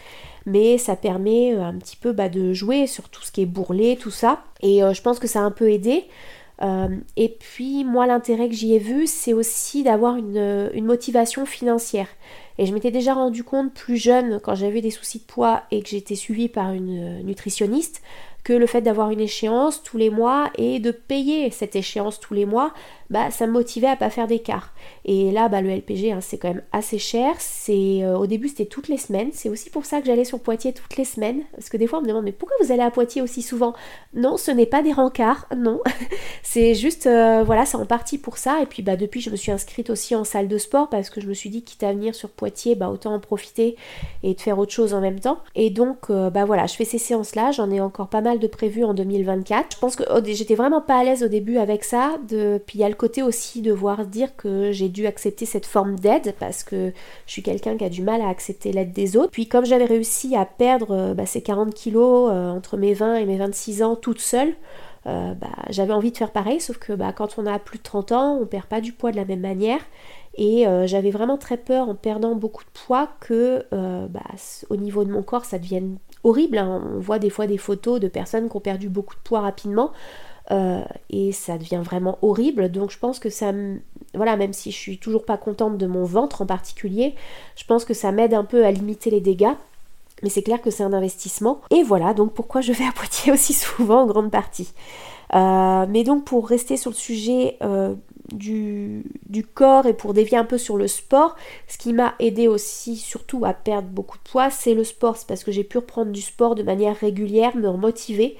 mais 0.46 0.78
ça 0.78 0.94
permet 0.94 1.54
euh, 1.54 1.64
un 1.64 1.74
petit 1.74 1.96
peu 1.96 2.12
bah, 2.12 2.28
de 2.28 2.52
jouer 2.52 2.86
sur 2.86 3.08
tout 3.08 3.22
ce 3.22 3.32
qui 3.32 3.42
est 3.42 3.46
bourrelé, 3.46 3.96
tout 3.96 4.10
ça, 4.10 4.44
et 4.60 4.82
euh, 4.82 4.92
je 4.92 5.02
pense 5.02 5.18
que 5.18 5.26
ça 5.26 5.40
a 5.40 5.42
un 5.42 5.50
peu 5.50 5.70
aidé. 5.70 6.04
et 7.16 7.28
puis 7.28 7.84
moi 7.84 8.06
l'intérêt 8.06 8.48
que 8.48 8.54
j'y 8.54 8.72
ai 8.72 8.78
vu 8.78 9.08
c'est 9.08 9.32
aussi 9.32 9.82
d'avoir 9.82 10.14
une, 10.16 10.70
une, 10.74 10.84
motivation 10.84 11.44
financière. 11.44 12.06
Et 12.58 12.66
je 12.66 12.74
m'étais 12.74 12.92
déjà 12.92 13.14
rendu 13.14 13.42
compte 13.42 13.72
plus 13.72 13.96
jeune, 13.96 14.38
quand 14.38 14.54
j'avais 14.54 14.80
des 14.80 14.92
soucis 14.92 15.18
de 15.18 15.24
poids 15.24 15.62
et 15.72 15.82
que 15.82 15.88
j'étais 15.88 16.14
suivie 16.14 16.48
par 16.48 16.72
une 16.72 17.22
nutritionniste, 17.24 18.02
que 18.44 18.52
le 18.52 18.66
fait 18.66 18.80
d'avoir 18.80 19.10
une 19.10 19.20
échéance 19.20 19.82
tous 19.82 19.98
les 19.98 20.10
mois 20.10 20.50
et 20.56 20.80
de 20.80 20.90
payer 20.90 21.50
cette 21.50 21.76
échéance 21.76 22.18
tous 22.18 22.34
les 22.34 22.44
mois, 22.44 22.72
bah, 23.12 23.30
ça 23.30 23.46
me 23.46 23.52
motivait 23.52 23.88
à 23.88 23.96
pas 23.96 24.08
faire 24.08 24.26
d'écart. 24.26 24.72
Et 25.04 25.30
là, 25.32 25.48
bah, 25.48 25.60
le 25.60 25.68
LPG, 25.68 26.12
hein, 26.12 26.20
c'est 26.22 26.38
quand 26.38 26.48
même 26.48 26.62
assez 26.72 26.98
cher. 26.98 27.34
C'est 27.38 28.02
euh, 28.02 28.16
Au 28.16 28.26
début, 28.26 28.48
c'était 28.48 28.64
toutes 28.64 28.88
les 28.88 28.96
semaines. 28.96 29.28
C'est 29.32 29.50
aussi 29.50 29.68
pour 29.68 29.84
ça 29.84 30.00
que 30.00 30.06
j'allais 30.06 30.24
sur 30.24 30.40
Poitiers 30.40 30.72
toutes 30.72 30.96
les 30.96 31.04
semaines. 31.04 31.42
Parce 31.52 31.68
que 31.68 31.76
des 31.76 31.86
fois, 31.86 31.98
on 31.98 32.02
me 32.02 32.08
demande, 32.08 32.24
mais 32.24 32.32
pourquoi 32.32 32.56
vous 32.62 32.72
allez 32.72 32.82
à 32.82 32.90
Poitiers 32.90 33.20
aussi 33.20 33.42
souvent? 33.42 33.74
Non, 34.14 34.38
ce 34.38 34.50
n'est 34.50 34.66
pas 34.66 34.82
des 34.82 34.92
rencarts, 34.92 35.46
non. 35.54 35.80
c'est 36.42 36.74
juste, 36.74 37.06
euh, 37.06 37.42
voilà, 37.44 37.66
c'est 37.66 37.76
en 37.76 37.84
partie 37.84 38.16
pour 38.16 38.38
ça. 38.38 38.62
Et 38.62 38.66
puis, 38.66 38.82
bah, 38.82 38.96
depuis, 38.96 39.20
je 39.20 39.28
me 39.28 39.36
suis 39.36 39.52
inscrite 39.52 39.90
aussi 39.90 40.14
en 40.16 40.24
salle 40.24 40.48
de 40.48 40.56
sport 40.56 40.88
parce 40.88 41.10
que 41.10 41.20
je 41.20 41.26
me 41.26 41.34
suis 41.34 41.50
dit, 41.50 41.62
quitte 41.62 41.82
à 41.82 41.92
venir 41.92 42.14
sur 42.14 42.30
Poitiers, 42.30 42.76
bah, 42.76 42.88
autant 42.88 43.14
en 43.14 43.20
profiter 43.20 43.76
et 44.22 44.32
de 44.32 44.40
faire 44.40 44.58
autre 44.58 44.72
chose 44.72 44.94
en 44.94 45.02
même 45.02 45.20
temps. 45.20 45.38
Et 45.54 45.68
donc, 45.68 46.08
euh, 46.08 46.30
bah 46.30 46.46
voilà, 46.46 46.66
je 46.66 46.74
fais 46.74 46.86
ces 46.86 46.98
séances-là. 46.98 47.50
J'en 47.50 47.70
ai 47.70 47.80
encore 47.80 48.08
pas 48.08 48.22
mal 48.22 48.31
de 48.38 48.46
prévues 48.46 48.84
en 48.84 48.94
2024. 48.94 49.74
Je 49.74 49.78
pense 49.78 49.96
que 49.96 50.04
j'étais 50.26 50.54
vraiment 50.54 50.80
pas 50.80 50.98
à 50.98 51.04
l'aise 51.04 51.22
au 51.22 51.28
début 51.28 51.58
avec 51.58 51.84
ça. 51.84 52.16
De... 52.28 52.60
Puis 52.66 52.78
il 52.78 52.82
y 52.82 52.84
a 52.84 52.88
le 52.88 52.94
côté 52.94 53.22
aussi 53.22 53.62
devoir 53.62 54.06
dire 54.06 54.36
que 54.36 54.72
j'ai 54.72 54.88
dû 54.88 55.06
accepter 55.06 55.46
cette 55.46 55.66
forme 55.66 55.98
d'aide 55.98 56.34
parce 56.38 56.64
que 56.64 56.92
je 57.26 57.32
suis 57.32 57.42
quelqu'un 57.42 57.76
qui 57.76 57.84
a 57.84 57.88
du 57.88 58.02
mal 58.02 58.20
à 58.20 58.28
accepter 58.28 58.72
l'aide 58.72 58.92
des 58.92 59.16
autres. 59.16 59.30
Puis 59.30 59.46
comme 59.48 59.64
j'avais 59.64 59.84
réussi 59.84 60.36
à 60.36 60.44
perdre 60.44 60.90
euh, 60.90 61.14
bah, 61.14 61.26
ces 61.26 61.42
40 61.42 61.74
kilos 61.74 62.30
euh, 62.30 62.50
entre 62.50 62.76
mes 62.76 62.94
20 62.94 63.16
et 63.16 63.24
mes 63.24 63.36
26 63.36 63.82
ans 63.82 63.96
toute 63.96 64.20
seule, 64.20 64.54
euh, 65.06 65.34
bah, 65.34 65.48
j'avais 65.70 65.92
envie 65.92 66.12
de 66.12 66.16
faire 66.16 66.30
pareil, 66.30 66.60
sauf 66.60 66.78
que 66.78 66.92
bah, 66.92 67.12
quand 67.12 67.36
on 67.38 67.46
a 67.46 67.58
plus 67.58 67.78
de 67.78 67.82
30 67.82 68.12
ans, 68.12 68.38
on 68.40 68.46
perd 68.46 68.66
pas 68.66 68.80
du 68.80 68.92
poids 68.92 69.10
de 69.10 69.16
la 69.16 69.24
même 69.24 69.40
manière. 69.40 69.80
Et 70.36 70.64
j'avais 70.86 71.10
vraiment 71.10 71.36
très 71.36 71.58
peur 71.58 71.88
en 71.88 71.94
perdant 71.94 72.34
beaucoup 72.34 72.64
de 72.64 72.70
poids 72.86 73.08
que 73.20 73.66
au 74.70 74.76
niveau 74.76 75.04
de 75.04 75.10
mon 75.10 75.22
corps 75.22 75.44
ça 75.44 75.58
devienne 75.58 75.98
horrible. 76.24 76.58
Hein. 76.58 76.82
On 76.94 77.00
voit 77.00 77.18
des 77.18 77.30
fois 77.30 77.46
des 77.46 77.58
photos 77.58 78.00
de 78.00 78.08
personnes 78.08 78.48
qui 78.48 78.56
ont 78.56 78.60
perdu 78.60 78.88
beaucoup 78.88 79.14
de 79.14 79.20
poids 79.20 79.40
rapidement. 79.40 79.92
Euh, 80.50 80.82
et 81.08 81.32
ça 81.32 81.56
devient 81.56 81.82
vraiment 81.84 82.18
horrible. 82.22 82.70
Donc 82.70 82.90
je 82.90 82.98
pense 82.98 83.18
que 83.18 83.30
ça, 83.30 83.52
voilà, 84.14 84.36
même 84.36 84.52
si 84.52 84.70
je 84.70 84.76
suis 84.76 84.98
toujours 84.98 85.24
pas 85.24 85.36
contente 85.36 85.78
de 85.78 85.86
mon 85.86 86.04
ventre 86.04 86.42
en 86.42 86.46
particulier, 86.46 87.14
je 87.56 87.64
pense 87.64 87.84
que 87.84 87.94
ça 87.94 88.12
m'aide 88.12 88.34
un 88.34 88.44
peu 88.44 88.64
à 88.64 88.70
limiter 88.70 89.10
les 89.10 89.20
dégâts. 89.20 89.54
Mais 90.22 90.28
c'est 90.28 90.42
clair 90.42 90.60
que 90.60 90.70
c'est 90.70 90.84
un 90.84 90.92
investissement. 90.92 91.62
Et 91.70 91.82
voilà, 91.82 92.14
donc 92.14 92.32
pourquoi 92.32 92.60
je 92.60 92.72
vais 92.72 92.84
à 92.84 92.92
Poitiers 92.92 93.32
aussi 93.32 93.54
souvent 93.54 94.02
en 94.02 94.06
grande 94.06 94.30
partie. 94.30 94.72
Euh, 95.34 95.86
mais 95.88 96.04
donc 96.04 96.24
pour 96.24 96.46
rester 96.46 96.76
sur 96.76 96.90
le 96.90 96.96
sujet 96.96 97.56
euh, 97.62 97.94
du, 98.32 99.04
corps 99.54 99.86
et 99.86 99.94
pour 99.94 100.14
dévier 100.14 100.38
un 100.38 100.44
peu 100.44 100.58
sur 100.58 100.76
le 100.76 100.88
sport, 100.88 101.36
ce 101.68 101.78
qui 101.78 101.92
m'a 101.92 102.14
aidé 102.18 102.48
aussi 102.48 102.96
surtout 102.96 103.44
à 103.44 103.54
perdre 103.54 103.88
beaucoup 103.88 104.18
de 104.18 104.30
poids, 104.30 104.50
c'est 104.50 104.74
le 104.74 104.84
sport. 104.84 105.16
C'est 105.16 105.26
parce 105.26 105.44
que 105.44 105.52
j'ai 105.52 105.64
pu 105.64 105.78
reprendre 105.78 106.12
du 106.12 106.22
sport 106.22 106.54
de 106.54 106.62
manière 106.62 106.96
régulière, 106.96 107.56
me 107.56 107.68
remotiver. 107.68 108.36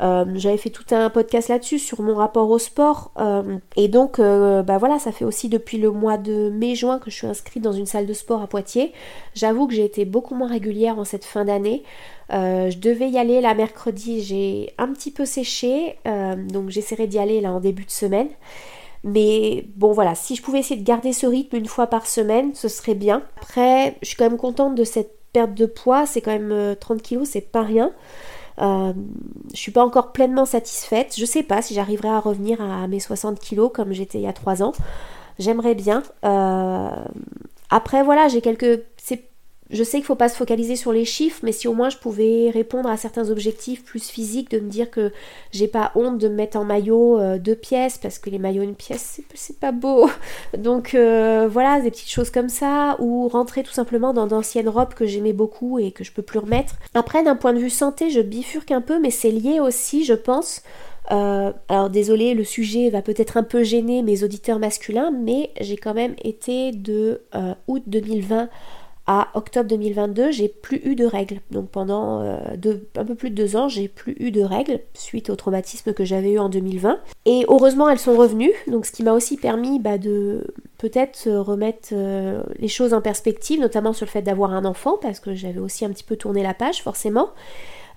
Euh, 0.00 0.24
j'avais 0.36 0.56
fait 0.56 0.70
tout 0.70 0.86
un 0.94 1.10
podcast 1.10 1.48
là-dessus 1.48 1.78
sur 1.78 2.00
mon 2.02 2.14
rapport 2.14 2.48
au 2.50 2.58
sport. 2.58 3.12
Euh, 3.18 3.58
et 3.76 3.88
donc, 3.88 4.18
euh, 4.18 4.62
bah 4.62 4.78
voilà, 4.78 4.98
ça 4.98 5.12
fait 5.12 5.24
aussi 5.24 5.48
depuis 5.48 5.78
le 5.78 5.90
mois 5.90 6.16
de 6.16 6.50
mai-juin 6.50 6.98
que 6.98 7.10
je 7.10 7.16
suis 7.16 7.26
inscrite 7.26 7.62
dans 7.62 7.72
une 7.72 7.86
salle 7.86 8.06
de 8.06 8.12
sport 8.12 8.42
à 8.42 8.46
Poitiers. 8.46 8.92
J'avoue 9.34 9.66
que 9.66 9.74
j'ai 9.74 9.84
été 9.84 10.04
beaucoup 10.04 10.34
moins 10.34 10.48
régulière 10.48 10.98
en 10.98 11.04
cette 11.04 11.24
fin 11.24 11.44
d'année. 11.44 11.82
je 12.30 12.78
devais 12.78 13.10
y 13.10 13.18
aller 13.18 13.40
la 13.40 13.54
mercredi, 13.54 14.22
j'ai 14.22 14.72
un 14.78 14.88
petit 14.88 15.10
peu 15.10 15.26
séché, 15.26 15.96
donc 16.48 16.70
j'essaierai 16.70 17.06
d'y 17.06 17.18
aller 17.18 17.40
là 17.40 17.52
en 17.52 17.60
début 17.60 17.84
de 17.84 17.90
semaine. 17.90 18.28
Mais 19.04 19.66
bon 19.76 19.92
voilà, 19.92 20.14
si 20.14 20.36
je 20.36 20.42
pouvais 20.42 20.60
essayer 20.60 20.80
de 20.80 20.86
garder 20.86 21.12
ce 21.12 21.26
rythme 21.26 21.56
une 21.56 21.66
fois 21.66 21.88
par 21.88 22.06
semaine, 22.06 22.54
ce 22.54 22.68
serait 22.68 22.94
bien. 22.94 23.22
Après, 23.36 23.96
je 24.02 24.08
suis 24.08 24.16
quand 24.16 24.28
même 24.28 24.38
contente 24.38 24.74
de 24.74 24.84
cette 24.84 25.18
perte 25.32 25.54
de 25.54 25.66
poids, 25.66 26.06
c'est 26.06 26.20
quand 26.20 26.30
même 26.30 26.76
30 26.78 27.02
kilos, 27.02 27.28
c'est 27.28 27.40
pas 27.40 27.62
rien. 27.62 27.92
Euh, 28.60 28.92
je 29.52 29.58
suis 29.58 29.72
pas 29.72 29.84
encore 29.84 30.12
pleinement 30.12 30.44
satisfaite. 30.44 31.14
Je 31.16 31.24
sais 31.24 31.42
pas 31.42 31.62
si 31.62 31.74
j'arriverai 31.74 32.08
à 32.08 32.20
revenir 32.20 32.60
à 32.60 32.86
mes 32.86 33.00
60 33.00 33.38
kilos 33.38 33.70
comme 33.72 33.92
j'étais 33.92 34.18
il 34.18 34.24
y 34.24 34.28
a 34.28 34.32
3 34.32 34.62
ans. 34.62 34.72
J'aimerais 35.38 35.74
bien. 35.74 36.02
Euh, 36.24 36.90
après, 37.70 38.02
voilà, 38.02 38.28
j'ai 38.28 38.40
quelques. 38.40 38.82
Je 39.72 39.82
sais 39.82 39.92
qu'il 39.92 40.00
ne 40.00 40.06
faut 40.06 40.14
pas 40.14 40.28
se 40.28 40.36
focaliser 40.36 40.76
sur 40.76 40.92
les 40.92 41.06
chiffres, 41.06 41.40
mais 41.42 41.52
si 41.52 41.66
au 41.66 41.72
moins 41.72 41.88
je 41.88 41.96
pouvais 41.96 42.50
répondre 42.50 42.90
à 42.90 42.98
certains 42.98 43.30
objectifs 43.30 43.82
plus 43.82 44.06
physiques, 44.06 44.50
de 44.50 44.60
me 44.60 44.68
dire 44.68 44.90
que 44.90 45.12
j'ai 45.50 45.66
pas 45.66 45.92
honte 45.94 46.18
de 46.18 46.28
me 46.28 46.34
mettre 46.34 46.58
en 46.58 46.64
maillot 46.64 47.18
euh, 47.18 47.38
deux 47.38 47.56
pièces, 47.56 47.96
parce 47.96 48.18
que 48.18 48.28
les 48.28 48.38
maillots 48.38 48.62
une 48.62 48.74
pièce, 48.74 49.20
c'est 49.34 49.58
pas 49.58 49.72
beau. 49.72 50.10
Donc 50.58 50.94
euh, 50.94 51.48
voilà, 51.50 51.80
des 51.80 51.90
petites 51.90 52.10
choses 52.10 52.28
comme 52.28 52.50
ça, 52.50 52.96
ou 52.98 53.28
rentrer 53.28 53.62
tout 53.62 53.72
simplement 53.72 54.12
dans 54.12 54.26
d'anciennes 54.26 54.68
robes 54.68 54.92
que 54.92 55.06
j'aimais 55.06 55.32
beaucoup 55.32 55.78
et 55.78 55.90
que 55.90 56.04
je 56.04 56.12
peux 56.12 56.22
plus 56.22 56.38
remettre. 56.38 56.74
Après, 56.92 57.22
d'un 57.24 57.36
point 57.36 57.54
de 57.54 57.58
vue 57.58 57.70
santé, 57.70 58.10
je 58.10 58.20
bifurque 58.20 58.72
un 58.72 58.82
peu, 58.82 59.00
mais 59.00 59.10
c'est 59.10 59.30
lié 59.30 59.58
aussi, 59.58 60.04
je 60.04 60.14
pense, 60.14 60.62
euh, 61.10 61.50
alors 61.68 61.88
désolé, 61.88 62.34
le 62.34 62.44
sujet 62.44 62.90
va 62.90 63.00
peut-être 63.00 63.38
un 63.38 63.42
peu 63.42 63.62
gêner 63.64 64.02
mes 64.02 64.22
auditeurs 64.22 64.58
masculins, 64.58 65.10
mais 65.10 65.50
j'ai 65.60 65.76
quand 65.76 65.94
même 65.94 66.14
été 66.22 66.72
de 66.72 67.22
août 67.66 67.82
2020 67.86 68.50
à 69.14 69.28
octobre 69.34 69.68
2022, 69.68 70.30
j'ai 70.30 70.48
plus 70.48 70.80
eu 70.84 70.94
de 70.94 71.04
règles. 71.04 71.40
Donc 71.50 71.68
pendant 71.68 72.22
euh, 72.22 72.38
un 72.96 73.04
peu 73.04 73.14
plus 73.14 73.28
de 73.28 73.34
deux 73.34 73.56
ans, 73.56 73.68
j'ai 73.68 73.86
plus 73.86 74.16
eu 74.18 74.30
de 74.30 74.40
règles 74.40 74.80
suite 74.94 75.28
au 75.28 75.36
traumatisme 75.36 75.92
que 75.92 76.02
j'avais 76.02 76.30
eu 76.30 76.38
en 76.38 76.48
2020. 76.48 76.98
Et 77.26 77.44
heureusement, 77.46 77.90
elles 77.90 77.98
sont 77.98 78.16
revenues. 78.16 78.54
Donc 78.68 78.86
ce 78.86 78.90
qui 78.90 79.02
m'a 79.02 79.12
aussi 79.12 79.36
permis 79.36 79.78
bah, 79.80 79.98
de 79.98 80.46
peut-être 80.78 81.28
remettre 81.28 81.90
euh, 81.92 82.42
les 82.58 82.68
choses 82.68 82.94
en 82.94 83.02
perspective, 83.02 83.60
notamment 83.60 83.92
sur 83.92 84.06
le 84.06 84.10
fait 84.10 84.22
d'avoir 84.22 84.54
un 84.54 84.64
enfant, 84.64 84.96
parce 84.96 85.20
que 85.20 85.34
j'avais 85.34 85.60
aussi 85.60 85.84
un 85.84 85.90
petit 85.90 86.04
peu 86.04 86.16
tourné 86.16 86.42
la 86.42 86.54
page, 86.54 86.82
forcément. 86.82 87.32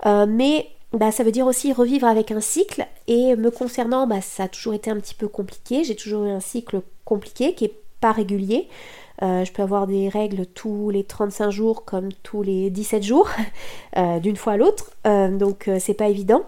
Euh, 0.05 0.25
mais 0.27 0.67
bah, 0.91 1.13
ça 1.13 1.23
veut 1.23 1.31
dire 1.31 1.47
aussi 1.47 1.71
revivre 1.71 2.07
avec 2.07 2.29
un 2.31 2.41
cycle. 2.41 2.85
Et 3.07 3.37
me 3.37 3.51
concernant, 3.51 4.05
bah, 4.05 4.19
ça 4.19 4.43
a 4.43 4.47
toujours 4.49 4.73
été 4.73 4.91
un 4.91 4.99
petit 4.99 5.15
peu 5.15 5.29
compliqué. 5.29 5.85
J'ai 5.85 5.95
toujours 5.95 6.25
eu 6.25 6.29
un 6.31 6.41
cycle 6.41 6.81
compliqué 7.05 7.53
qui 7.53 7.63
est 7.63 7.75
pas 8.01 8.11
régulier. 8.11 8.67
Euh, 9.23 9.45
je 9.45 9.51
peux 9.51 9.61
avoir 9.61 9.87
des 9.87 10.09
règles 10.09 10.45
tous 10.45 10.89
les 10.89 11.03
35 11.03 11.49
jours 11.49 11.85
comme 11.85 12.09
tous 12.23 12.41
les 12.41 12.69
17 12.69 13.03
jours, 13.03 13.29
euh, 13.97 14.19
d'une 14.19 14.35
fois 14.35 14.53
à 14.53 14.57
l'autre. 14.57 14.91
Euh, 15.07 15.29
donc 15.29 15.69
c'est 15.79 15.93
pas 15.93 16.09
évident. 16.09 16.43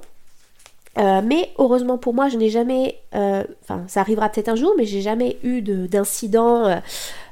mais 0.97 1.51
heureusement 1.59 1.97
pour 1.97 2.13
moi, 2.13 2.27
je 2.27 2.37
n'ai 2.37 2.49
jamais, 2.49 2.99
enfin 3.13 3.83
ça 3.87 4.01
arrivera 4.01 4.29
peut-être 4.29 4.49
un 4.49 4.55
jour, 4.55 4.73
mais 4.77 4.85
j'ai 4.85 5.01
jamais 5.01 5.37
eu 5.43 5.61
d'incident 5.61 6.81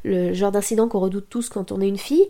le 0.04 0.34
genre 0.36 0.52
d'incident 0.52 0.88
qu'on 0.88 1.00
redoute 1.00 1.26
tous 1.32 1.50
quand 1.50 1.72
on 1.72 1.82
est 1.82 1.88
une 1.88 1.98
fille, 1.98 2.30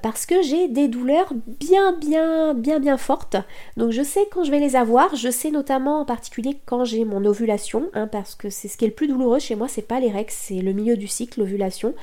parce 0.00 0.26
que 0.26 0.42
j'ai 0.42 0.68
des 0.68 0.86
douleurs 0.86 1.32
bien, 1.58 1.92
bien, 1.92 2.54
bien, 2.54 2.78
bien 2.78 2.96
fortes. 2.96 3.36
Donc 3.76 3.90
je 3.90 4.02
sais 4.02 4.28
quand 4.30 4.44
je 4.44 4.52
vais 4.52 4.60
les 4.60 4.76
avoir, 4.76 5.16
je 5.16 5.28
sais 5.28 5.50
notamment 5.50 6.00
en 6.00 6.04
particulier 6.04 6.56
quand 6.66 6.84
j'ai 6.84 7.04
mon 7.04 7.24
ovulation, 7.24 7.90
hein, 7.94 8.06
parce 8.06 8.36
que 8.36 8.48
c'est 8.48 8.68
ce 8.68 8.76
qui 8.76 8.84
est 8.84 8.88
le 8.88 8.94
plus 8.94 9.08
douloureux 9.08 9.40
chez 9.40 9.56
moi, 9.56 9.66
c'est 9.66 9.82
pas 9.82 9.98
les 9.98 10.12
règles, 10.12 10.30
c'est 10.30 10.60
le 10.60 10.72
milieu 10.72 10.96
du 10.96 11.08
cycle, 11.08 11.40
l'ovulation. 11.40 11.94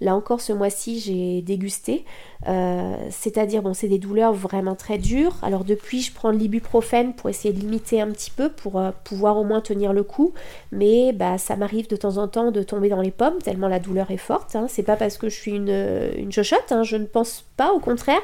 Là 0.00 0.14
encore, 0.14 0.40
ce 0.40 0.52
mois-ci, 0.52 1.00
j'ai 1.00 1.42
dégusté. 1.42 2.04
Euh, 2.46 2.96
c'est-à-dire, 3.10 3.62
bon, 3.62 3.74
c'est 3.74 3.88
des 3.88 3.98
douleurs 3.98 4.32
vraiment 4.32 4.74
très 4.74 4.98
dures. 4.98 5.36
Alors 5.42 5.64
depuis, 5.64 6.02
je 6.02 6.12
prends 6.12 6.32
de 6.32 6.38
l'ibuprofène 6.38 7.14
pour 7.14 7.28
essayer 7.28 7.52
de 7.52 7.58
limiter 7.58 8.00
un 8.00 8.10
petit 8.10 8.30
peu, 8.30 8.48
pour 8.48 8.78
euh, 8.78 8.90
pouvoir 9.04 9.36
au 9.36 9.44
moins 9.44 9.60
tenir 9.60 9.92
le 9.92 10.04
coup. 10.04 10.32
Mais 10.70 11.12
bah, 11.12 11.38
ça 11.38 11.56
m'arrive 11.56 11.88
de 11.88 11.96
temps 11.96 12.16
en 12.18 12.28
temps 12.28 12.50
de 12.52 12.62
tomber 12.62 12.88
dans 12.88 13.00
les 13.00 13.10
pommes, 13.10 13.38
tellement 13.42 13.68
la 13.68 13.80
douleur 13.80 14.10
est 14.10 14.16
forte. 14.16 14.54
Hein. 14.54 14.66
C'est 14.68 14.84
pas 14.84 14.96
parce 14.96 15.18
que 15.18 15.28
je 15.28 15.34
suis 15.34 15.52
une, 15.52 16.10
une 16.16 16.32
chochotte, 16.32 16.70
hein, 16.70 16.82
je 16.82 16.96
ne 16.96 17.06
pense 17.06 17.44
pas, 17.56 17.72
au 17.72 17.80
contraire. 17.80 18.22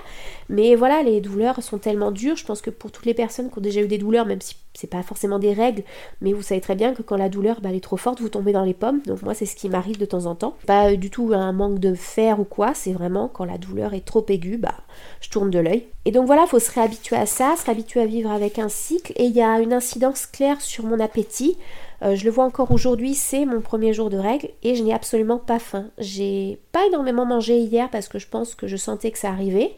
Mais 0.49 0.77
voilà, 0.77 1.03
les 1.03 1.21
douleurs 1.21 1.63
sont 1.63 1.79
tellement 1.79 2.13
dures. 2.13 2.37
Je 2.37 2.45
pense 2.45 2.63
que 2.63 2.71
pour 2.71 2.93
toutes 2.93 3.07
les 3.07 3.15
personnes 3.15 3.51
qui 3.51 3.59
ont 3.59 3.63
déjà 3.63 3.81
eu 3.81 3.89
des 3.89 3.99
douleurs, 3.99 4.27
même 4.27 4.41
si 4.41 4.57
c'est 4.75 4.91
pas 4.91 5.03
forcément 5.03 5.39
des 5.39 5.53
règles, 5.53 5.85
mais 6.21 6.33
vous 6.33 6.43
savez 6.43 6.61
très 6.61 6.75
bien 6.75 6.95
que 6.95 7.03
quand 7.03 7.17
la 7.17 7.29
douleur 7.29 7.61
bah, 7.61 7.73
est 7.73 7.83
trop 7.83 7.97
forte, 7.97 8.21
vous 8.21 8.29
tombez 8.29 8.53
dans 8.53 8.65
les 8.65 8.75
pommes. 8.75 9.01
Donc 9.07 9.23
moi, 9.23 9.35
c'est 9.35 9.47
ce 9.47 9.57
qui 9.57 9.69
m'arrive 9.69 9.99
de 9.99 10.05
temps 10.05 10.27
en 10.27 10.35
temps. 10.35 10.57
Pas 10.67 10.95
du 10.97 11.11
tout 11.11 11.31
un 11.33 11.53
manque 11.53 11.79
de 11.79 11.95
fer 11.95 12.41
ou 12.41 12.45
quoi, 12.45 12.75
c'est 12.75 12.93
vraiment 12.93 13.29
quand 13.29 13.45
la 13.45 13.59
douleur 13.59 13.95
est 13.95 14.05
trop 14.05 14.25
aiguë, 14.29 14.59
bah, 14.59 14.75
je 15.21 15.31
tourne 15.31 15.51
de 15.51 15.59
l'œil. 15.59 15.87
Et 16.05 16.11
donc 16.11 16.27
voilà, 16.27 16.43
il 16.43 16.49
faut 16.49 16.59
se 16.59 16.73
réhabituer 16.73 17.17
à 17.17 17.27
ça, 17.27 17.55
se 17.57 17.65
réhabituer 17.65 18.03
à 18.03 18.07
vivre 18.07 18.31
avec 18.31 18.59
un 18.59 18.69
cycle. 18.69 19.13
Et 19.17 19.25
il 19.25 19.33
y 19.33 19.43
a 19.43 19.61
une 19.61 19.73
incidence 19.73 20.27
claire 20.27 20.61
sur 20.61 20.85
mon 20.85 21.01
appétit. 21.01 21.57
Euh, 22.03 22.17
je 22.17 22.25
le 22.25 22.31
vois 22.31 22.45
encore 22.45 22.71
aujourd'hui, 22.71 23.15
c'est 23.15 23.47
mon 23.47 23.61
premier 23.61 23.93
jour 23.93 24.11
de 24.11 24.19
règle 24.19 24.51
et 24.63 24.75
je 24.75 24.83
n'ai 24.83 24.93
absolument 24.93 25.39
pas 25.39 25.59
faim. 25.59 25.87
J'ai 25.99 26.59
pas 26.73 26.85
énormément 26.87 27.25
mangé 27.25 27.59
hier 27.59 27.89
parce 27.91 28.09
que 28.09 28.19
je 28.19 28.29
pense 28.29 28.55
que 28.55 28.67
je 28.67 28.77
sentais 28.77 29.11
que 29.11 29.19
ça 29.19 29.31
arrivait. 29.31 29.75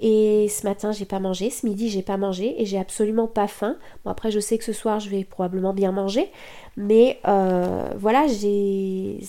Et 0.00 0.48
ce 0.48 0.66
matin, 0.66 0.90
j'ai 0.92 1.04
pas 1.04 1.20
mangé, 1.20 1.50
ce 1.50 1.66
midi, 1.66 1.88
j'ai 1.88 2.02
pas 2.02 2.16
mangé 2.16 2.60
et 2.60 2.66
j'ai 2.66 2.78
absolument 2.78 3.28
pas 3.28 3.46
faim. 3.46 3.76
Après, 4.04 4.30
je 4.30 4.40
sais 4.40 4.58
que 4.58 4.64
ce 4.64 4.72
soir, 4.72 5.00
je 5.00 5.08
vais 5.08 5.24
probablement 5.24 5.74
bien 5.74 5.92
manger, 5.92 6.30
mais 6.76 7.18
euh, 7.28 7.88
voilà, 7.96 8.26
j'ai. 8.26 9.20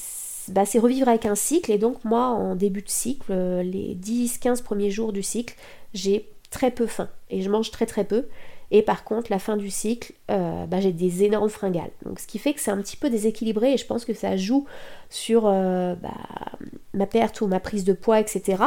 Bah, 0.50 0.66
c'est 0.66 0.80
revivre 0.80 1.08
avec 1.08 1.26
un 1.26 1.36
cycle 1.36 1.72
et 1.72 1.78
donc 1.78 2.04
moi 2.04 2.26
en 2.26 2.56
début 2.56 2.82
de 2.82 2.90
cycle, 2.90 3.32
euh, 3.32 3.64
les 3.64 3.96
10-15 3.96 4.62
premiers 4.62 4.92
jours 4.92 5.14
du 5.14 5.24
cycle, 5.24 5.56
j'ai 5.94 6.28
très 6.50 6.70
peu 6.70 6.86
faim 6.86 7.08
et 7.30 7.42
je 7.42 7.50
mange 7.50 7.72
très 7.72 7.86
très 7.86 8.04
peu 8.04 8.28
Et 8.70 8.82
par 8.82 9.06
contre, 9.06 9.32
la 9.32 9.40
fin 9.40 9.56
du 9.56 9.70
cycle, 9.70 10.12
euh, 10.30 10.66
bah, 10.66 10.82
j'ai 10.82 10.92
des 10.92 11.24
énormes 11.24 11.48
fringales. 11.50 11.92
Donc 12.06 12.20
ce 12.20 12.28
qui 12.28 12.40
fait 12.40 12.54
que 12.54 12.60
c'est 12.60 12.72
un 12.72 12.82
petit 12.82 12.98
peu 12.98 13.10
déséquilibré 13.10 13.74
et 13.74 13.78
je 13.78 13.86
pense 13.86 14.04
que 14.04 14.14
ça 14.14 14.36
joue 14.36 14.66
sur 15.10 15.44
bah, 15.44 15.96
ma 16.94 17.06
perte 17.06 17.40
ou 17.40 17.48
ma 17.48 17.62
prise 17.62 17.86
de 17.86 17.94
poids, 17.94 18.20
etc. 18.20 18.64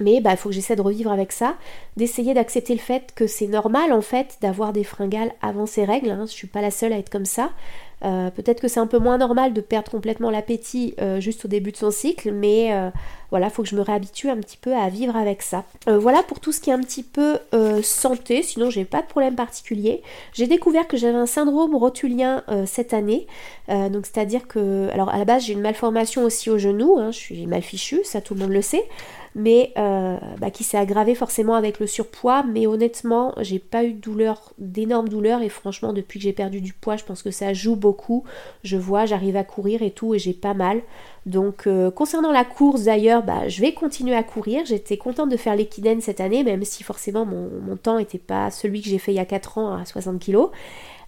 Mais 0.00 0.14
il 0.14 0.22
bah, 0.22 0.36
faut 0.36 0.48
que 0.48 0.54
j'essaie 0.54 0.76
de 0.76 0.82
revivre 0.82 1.12
avec 1.12 1.32
ça, 1.32 1.56
d'essayer 1.96 2.34
d'accepter 2.34 2.74
le 2.74 2.80
fait 2.80 3.12
que 3.14 3.26
c'est 3.26 3.46
normal 3.46 3.92
en 3.92 4.00
fait 4.00 4.38
d'avoir 4.40 4.72
des 4.72 4.84
fringales 4.84 5.32
avant 5.42 5.66
ces 5.66 5.84
règles. 5.84 6.10
Hein. 6.10 6.24
Je 6.26 6.32
suis 6.32 6.46
pas 6.46 6.60
la 6.60 6.70
seule 6.70 6.92
à 6.92 6.98
être 6.98 7.10
comme 7.10 7.24
ça. 7.24 7.50
Euh, 8.04 8.30
peut-être 8.30 8.60
que 8.60 8.68
c'est 8.68 8.80
un 8.80 8.86
peu 8.86 8.98
moins 8.98 9.18
normal 9.18 9.52
de 9.52 9.60
perdre 9.60 9.90
complètement 9.90 10.30
l'appétit 10.30 10.94
euh, 11.00 11.20
juste 11.20 11.44
au 11.44 11.48
début 11.48 11.70
de 11.70 11.76
son 11.76 11.90
cycle, 11.90 12.32
mais 12.32 12.72
euh, 12.72 12.90
voilà, 13.30 13.46
il 13.46 13.52
faut 13.52 13.62
que 13.62 13.68
je 13.68 13.76
me 13.76 13.82
réhabitue 13.82 14.28
un 14.28 14.36
petit 14.36 14.56
peu 14.56 14.74
à 14.74 14.88
vivre 14.88 15.16
avec 15.16 15.42
ça. 15.42 15.64
voilà 15.86 16.22
pour 16.22 16.40
tout 16.40 16.52
ce 16.52 16.60
qui 16.60 16.70
est 16.70 16.72
un 16.72 16.80
petit 16.80 17.02
peu 17.02 17.38
santé, 17.82 18.42
sinon 18.42 18.70
j'ai 18.70 18.84
pas 18.84 19.02
de 19.02 19.06
problème 19.06 19.34
particulier. 19.34 20.02
J'ai 20.32 20.46
découvert 20.46 20.86
que 20.88 20.96
j'avais 20.96 21.18
un 21.18 21.26
syndrome 21.26 21.74
rotulien 21.74 22.42
cette 22.66 22.92
année, 22.92 23.26
donc 23.68 24.06
c'est-à-dire 24.06 24.48
que, 24.48 24.88
alors 24.92 25.08
à 25.10 25.18
la 25.18 25.24
base 25.24 25.44
j'ai 25.44 25.52
une 25.52 25.60
malformation 25.60 26.24
aussi 26.24 26.50
au 26.50 26.58
genou, 26.58 26.98
hein, 26.98 27.10
je 27.10 27.18
suis 27.18 27.46
mal 27.46 27.62
fichue, 27.62 28.00
ça 28.04 28.20
tout 28.20 28.34
le 28.34 28.40
monde 28.40 28.52
le 28.52 28.62
sait 28.62 28.84
mais 29.34 29.72
euh, 29.78 30.16
bah, 30.38 30.50
qui 30.50 30.64
s'est 30.64 30.76
aggravé 30.76 31.14
forcément 31.14 31.54
avec 31.54 31.78
le 31.78 31.86
surpoids. 31.86 32.42
Mais 32.42 32.66
honnêtement, 32.66 33.34
j'ai 33.40 33.58
pas 33.58 33.84
eu 33.84 33.92
de 33.92 34.00
douleur, 34.00 34.52
d'énormes 34.58 35.08
douleurs, 35.08 35.42
et 35.42 35.48
franchement, 35.48 35.92
depuis 35.92 36.18
que 36.18 36.24
j'ai 36.24 36.32
perdu 36.32 36.60
du 36.60 36.72
poids, 36.72 36.96
je 36.96 37.04
pense 37.04 37.22
que 37.22 37.30
ça 37.30 37.52
joue 37.52 37.76
beaucoup. 37.76 38.24
Je 38.64 38.76
vois, 38.76 39.06
j'arrive 39.06 39.36
à 39.36 39.44
courir 39.44 39.82
et 39.82 39.90
tout, 39.90 40.14
et 40.14 40.18
j'ai 40.18 40.32
pas 40.32 40.54
mal. 40.54 40.82
Donc, 41.26 41.66
euh, 41.66 41.90
concernant 41.90 42.32
la 42.32 42.44
course 42.44 42.84
d'ailleurs, 42.84 43.22
bah, 43.22 43.48
je 43.48 43.60
vais 43.60 43.72
continuer 43.72 44.14
à 44.14 44.22
courir. 44.22 44.64
J'étais 44.64 44.96
contente 44.96 45.28
de 45.28 45.36
faire 45.36 45.54
l'équidène 45.54 46.00
cette 46.00 46.20
année, 46.20 46.44
même 46.44 46.64
si 46.64 46.82
forcément 46.82 47.26
mon, 47.26 47.76
temps 47.76 47.98
n'était 47.98 48.18
pas 48.18 48.50
celui 48.50 48.82
que 48.82 48.88
j'ai 48.88 48.98
fait 48.98 49.12
il 49.12 49.16
y 49.16 49.20
a 49.20 49.26
4 49.26 49.58
ans 49.58 49.74
à 49.74 49.84
60 49.84 50.24
kg. 50.24 50.46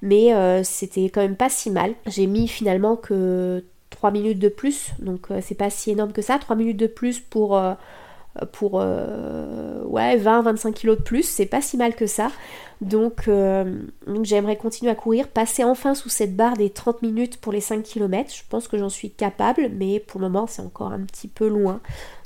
Mais 0.03 0.35
euh, 0.35 0.63
c'était 0.65 1.05
quand 1.05 1.23
même 1.23 1.37
pas 1.37 1.49
si 1.49 1.71
mal. 1.71 1.95
J'ai 2.07 2.27
mis 2.27 2.49
finalement 2.49 2.97
que 2.97 3.65
3 3.91 4.11
minutes 4.11 4.39
de 4.39 4.49
plus, 4.49 4.91
donc 4.99 5.29
c'est 5.43 5.55
pas 5.55 5.71
si 5.71 5.91
énorme 5.91 6.13
que 6.13 6.23
ça. 6.23 6.39
3 6.39 6.57
minutes 6.57 6.79
de 6.79 6.87
plus 6.87 7.21
pour 7.21 7.61
pour 8.53 8.81
euh, 8.81 9.83
ouais, 9.85 10.17
20-25 10.17 10.73
kilos 10.73 10.99
de 10.99 11.03
plus, 11.03 11.23
c'est 11.23 11.47
pas 11.47 11.61
si 11.61 11.77
mal 11.77 11.95
que 11.95 12.07
ça. 12.07 12.31
Donc, 12.81 13.29
euh, 13.29 13.81
donc 14.07 14.25
j'aimerais 14.25 14.57
continuer 14.57 14.91
à 14.91 14.97
courir, 14.97 15.29
passer 15.29 15.63
enfin 15.63 15.95
sous 15.95 16.09
cette 16.09 16.35
barre 16.35 16.57
des 16.57 16.71
30 16.71 17.03
minutes 17.03 17.37
pour 17.41 17.53
les 17.53 17.61
5 17.61 17.83
km. 17.83 18.33
Je 18.35 18.43
pense 18.49 18.67
que 18.67 18.77
j'en 18.77 18.89
suis 18.89 19.11
capable, 19.11 19.71
mais 19.73 20.01
pour 20.01 20.21
le 20.21 20.29
moment 20.29 20.47
c'est 20.49 20.63
encore 20.63 20.93
un 20.93 21.01
petit 21.01 21.29
peu 21.29 21.47
loin. 21.47 21.81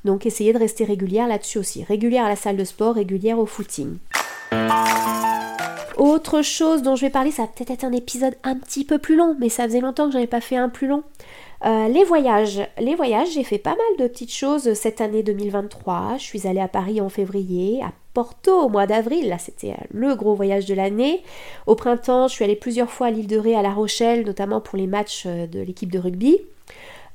Donc 0.05 0.25
essayer 0.25 0.53
de 0.53 0.59
rester 0.59 0.85
régulière 0.85 1.29
là-dessus 1.29 1.59
aussi. 1.59 1.85
Régulière 1.85 2.25
à 2.25 2.29
la 2.29 2.37
salle 2.37 2.57
de 2.57 2.65
sport, 2.65 2.95
régulière 2.95 3.39
au 3.39 3.47
footing. 3.47 3.99
Autre 5.97 6.43
chose 6.43 6.83
dont 6.83 6.95
je 6.95 7.03
vais 7.03 7.11
parler, 7.11 7.31
ça 7.31 7.43
va 7.43 7.49
peut-être 7.49 7.71
être 7.71 7.85
un 7.85 7.93
épisode 7.93 8.35
un 8.45 8.55
petit 8.55 8.85
peu 8.85 8.99
plus 8.99 9.17
long, 9.17 9.37
mais 9.39 9.49
ça 9.49 9.65
faisait 9.65 9.81
longtemps 9.81 10.07
que 10.07 10.13
j'avais 10.13 10.27
pas 10.27 10.41
fait 10.41 10.57
un 10.57 10.69
plus 10.69 10.87
long. 10.87 11.03
Euh, 11.65 11.89
les 11.89 12.05
voyages. 12.05 12.61
Les 12.79 12.95
voyages, 12.95 13.33
j'ai 13.33 13.45
fait 13.45 13.59
pas 13.59 13.71
mal 13.71 13.97
de 13.99 14.07
petites 14.07 14.33
choses 14.33 14.75
cette 14.75 15.01
année 15.01 15.23
2023. 15.23 16.17
Je 16.19 16.23
suis 16.23 16.47
allée 16.47 16.61
à 16.61 16.69
Paris 16.69 17.01
en 17.01 17.09
février, 17.09 17.83
à 17.83 17.93
Porto 18.13 18.53
au 18.53 18.69
mois 18.69 18.87
d'avril. 18.87 19.29
Là, 19.29 19.39
c'était 19.39 19.73
euh, 19.73 19.85
le 19.91 20.15
gros 20.15 20.35
voyage 20.35 20.67
de 20.67 20.75
l'année. 20.75 21.23
Au 21.67 21.75
printemps, 21.75 22.29
je 22.29 22.35
suis 22.35 22.45
allée 22.45 22.57
plusieurs 22.57 22.91
fois 22.91 23.09
à 23.09 23.11
l'île 23.11 23.27
de 23.27 23.39
Ré, 23.39 23.55
à 23.55 23.63
La 23.63 23.73
Rochelle, 23.73 24.25
notamment 24.25 24.61
pour 24.61 24.77
les 24.77 24.87
matchs 24.87 25.25
euh, 25.27 25.47
de 25.47 25.61
l'équipe 25.61 25.91
de 25.91 25.99
rugby. 25.99 26.41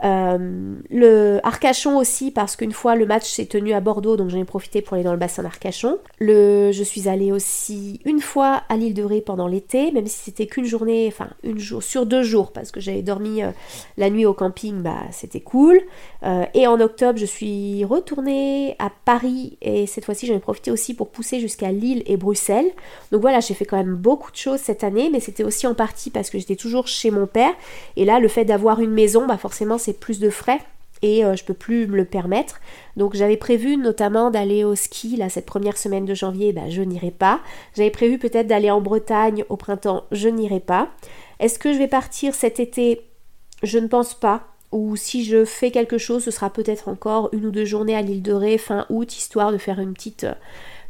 Euh, 0.04 0.76
le 0.90 1.40
Arcachon 1.44 1.98
aussi, 1.98 2.32
parce 2.32 2.56
qu'une 2.56 2.72
fois 2.72 2.96
le 2.96 3.06
match 3.06 3.30
s'est 3.30 3.46
tenu 3.46 3.74
à 3.74 3.82
Bordeaux, 3.82 4.18
donc 4.18 4.30
j'en 4.30 4.40
ai 4.40 4.46
profité 4.46 4.82
pour 4.82 4.96
aller 4.96 5.04
dans 5.04 5.12
le 5.12 5.18
bassin 5.18 5.44
d'Arcachon. 5.44 6.00
Le, 6.20 6.72
je 6.72 6.84
suis 6.84 7.08
allée 7.08 7.32
aussi 7.32 8.00
une 8.06 8.20
fois 8.20 8.64
à 8.70 8.78
l'île 8.78 8.94
de 8.94 9.04
Ré 9.04 9.22
pendant 9.22 9.48
l'été, 9.48 9.92
même 9.92 10.08
si 10.08 10.20
c'était 10.26 10.48
qu'une 10.48 10.66
journée, 10.66 11.06
enfin 11.08 11.30
une 11.44 11.60
jour 11.60 11.84
sur 11.84 12.06
deux 12.06 12.24
jours, 12.24 12.52
parce 12.52 12.72
que 12.72 12.80
j'avais 12.80 13.04
dormi 13.04 13.44
euh, 13.44 13.52
la 13.98 14.10
nuit 14.10 14.26
au 14.26 14.34
camping, 14.34 14.82
bah 14.82 15.04
c'était 15.12 15.40
cool. 15.40 15.80
Euh, 16.24 16.46
et 16.54 16.68
en 16.68 16.80
octobre, 16.80 17.20
je 17.20 17.26
suis 17.26 17.86
retournée 17.86 18.76
à 18.80 18.92
Paris, 19.06 19.58
et 19.62 19.86
cette 19.86 20.06
fois-ci 20.06 20.26
j'en 20.26 20.36
ai 20.36 20.40
profité 20.40 20.72
aussi 20.72 20.94
pour 20.94 21.10
pousser 21.10 21.40
jusqu'à 21.40 21.72
Lille 21.72 22.04
et 22.08 22.18
Bruxelles. 22.18 22.72
Donc 23.12 23.22
voilà, 23.22 23.40
j'ai 23.40 23.54
fait 23.54 23.66
quand 23.66 23.78
même 23.78 23.96
beaucoup 23.96 24.32
de 24.32 24.38
choses 24.38 24.60
cette 24.60 24.84
année, 24.84 25.10
mais 25.12 25.20
c'était 25.20 25.44
aussi 25.44 25.68
en 25.68 25.76
partie 25.76 26.10
parce 26.10 26.30
que 26.30 26.40
j'étais 26.40 26.56
toujours 26.56 26.88
chez 26.88 27.12
mon 27.12 27.28
père. 27.28 27.54
Et 27.96 28.06
là, 28.06 28.20
le 28.20 28.28
fait 28.28 28.46
d'avoir 28.46 28.80
une 28.80 28.92
maison, 28.92 29.28
bah 29.28 29.38
forcément 29.38 29.78
c'est 29.78 29.91
plus 30.00 30.20
de 30.20 30.30
frais 30.30 30.60
et 31.02 31.26
euh, 31.26 31.36
je 31.36 31.44
peux 31.44 31.54
plus 31.54 31.88
me 31.88 31.98
le 31.98 32.06
permettre. 32.06 32.60
Donc 32.98 33.16
j'avais 33.16 33.38
prévu 33.38 33.78
notamment 33.78 34.32
d'aller 34.32 34.64
au 34.64 34.76
ski 34.76 35.18
là 35.18 35.30
cette 35.30 35.46
première 35.46 35.78
semaine 35.78 36.06
de 36.06 36.14
janvier, 36.14 36.54
bah, 36.54 36.70
je 36.70 36.82
n'irai 36.82 37.12
pas. 37.12 37.40
J'avais 37.76 37.90
prévu 37.90 38.18
peut-être 38.18 38.48
d'aller 38.48 38.72
en 38.72 38.82
Bretagne 38.82 39.44
au 39.50 39.58
printemps, 39.58 40.04
je 40.12 40.30
n'irai 40.30 40.60
pas. 40.60 40.90
Est-ce 41.40 41.60
que 41.60 41.74
je 41.74 41.78
vais 41.78 41.88
partir 41.88 42.36
cet 42.36 42.60
été? 42.60 43.02
Je 43.64 43.80
ne 43.80 43.88
pense 43.88 44.14
pas. 44.14 44.48
Ou 44.72 44.96
si 44.96 45.26
je 45.26 45.44
fais 45.44 45.70
quelque 45.70 45.98
chose, 45.98 46.24
ce 46.24 46.32
sera 46.32 46.50
peut-être 46.50 46.88
encore 46.88 47.30
une 47.34 47.46
ou 47.46 47.52
deux 47.52 47.66
journées 47.66 47.96
à 47.96 48.02
l'île 48.02 48.22
de 48.22 48.32
Ré 48.32 48.58
fin 48.58 48.86
août, 48.90 49.18
histoire 49.18 49.52
de 49.52 49.58
faire 49.58 49.80
une 49.80 49.94
petite, 49.94 50.24
euh, 50.24 50.34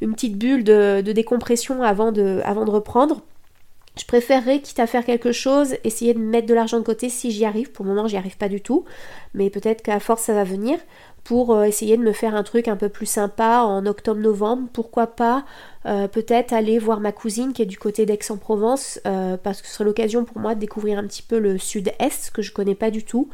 une 0.02 0.14
petite 0.14 0.38
bulle 0.38 0.64
de, 0.64 1.02
de 1.02 1.12
décompression 1.12 1.82
avant 1.82 2.12
de, 2.12 2.42
avant 2.44 2.66
de 2.66 2.70
reprendre. 2.70 3.22
Je 3.97 4.06
préférerais, 4.06 4.62
quitte 4.62 4.80
à 4.80 4.88
faire 4.88 5.04
quelque 5.04 5.34
chose, 5.34 5.75
essayer 5.84 6.13
de 6.13 6.19
mettre 6.19 6.47
de 6.47 6.54
l'argent 6.54 6.77
de 6.80 6.84
côté 6.84 7.10
si 7.10 7.30
j'y 7.32 7.43
arrive. 7.43 7.71
Pour 7.71 7.86
le 7.86 7.93
moment, 7.93 8.08
j'y 8.08 8.15
arrive 8.15 8.38
pas 8.38 8.47
du 8.47 8.62
tout. 8.62 8.86
Mais 9.34 9.49
peut-être 9.49 9.82
qu'à 9.82 9.99
force, 9.99 10.23
ça 10.23 10.34
va 10.34 10.45
venir. 10.45 10.80
Pour 11.23 11.53
euh, 11.53 11.63
essayer 11.63 11.97
de 11.97 12.01
me 12.01 12.13
faire 12.13 12.36
un 12.36 12.43
truc 12.43 12.67
un 12.67 12.75
peu 12.75 12.89
plus 12.89 13.05
sympa 13.05 13.62
en 13.62 13.86
octobre-novembre. 13.86 14.67
Pourquoi 14.73 15.07
pas 15.07 15.45
euh, 15.86 16.07
peut-être 16.07 16.53
aller 16.53 16.77
voir 16.77 16.99
ma 16.99 17.12
cousine 17.12 17.53
qui 17.53 17.62
est 17.62 17.67
du 17.67 17.77
côté 17.77 18.05
d'Aix-en-Provence. 18.05 18.99
Euh, 19.05 19.38
parce 19.38 19.62
que 19.62 19.67
ce 19.67 19.73
serait 19.73 19.84
l'occasion 19.84 20.25
pour 20.25 20.39
moi 20.39 20.55
de 20.55 20.60
découvrir 20.60 20.97
un 20.97 21.03
petit 21.03 21.21
peu 21.21 21.38
le 21.38 21.57
sud-est 21.57 22.31
que 22.31 22.41
je 22.41 22.51
connais 22.51 22.75
pas 22.75 22.91
du 22.91 23.03
tout. 23.03 23.29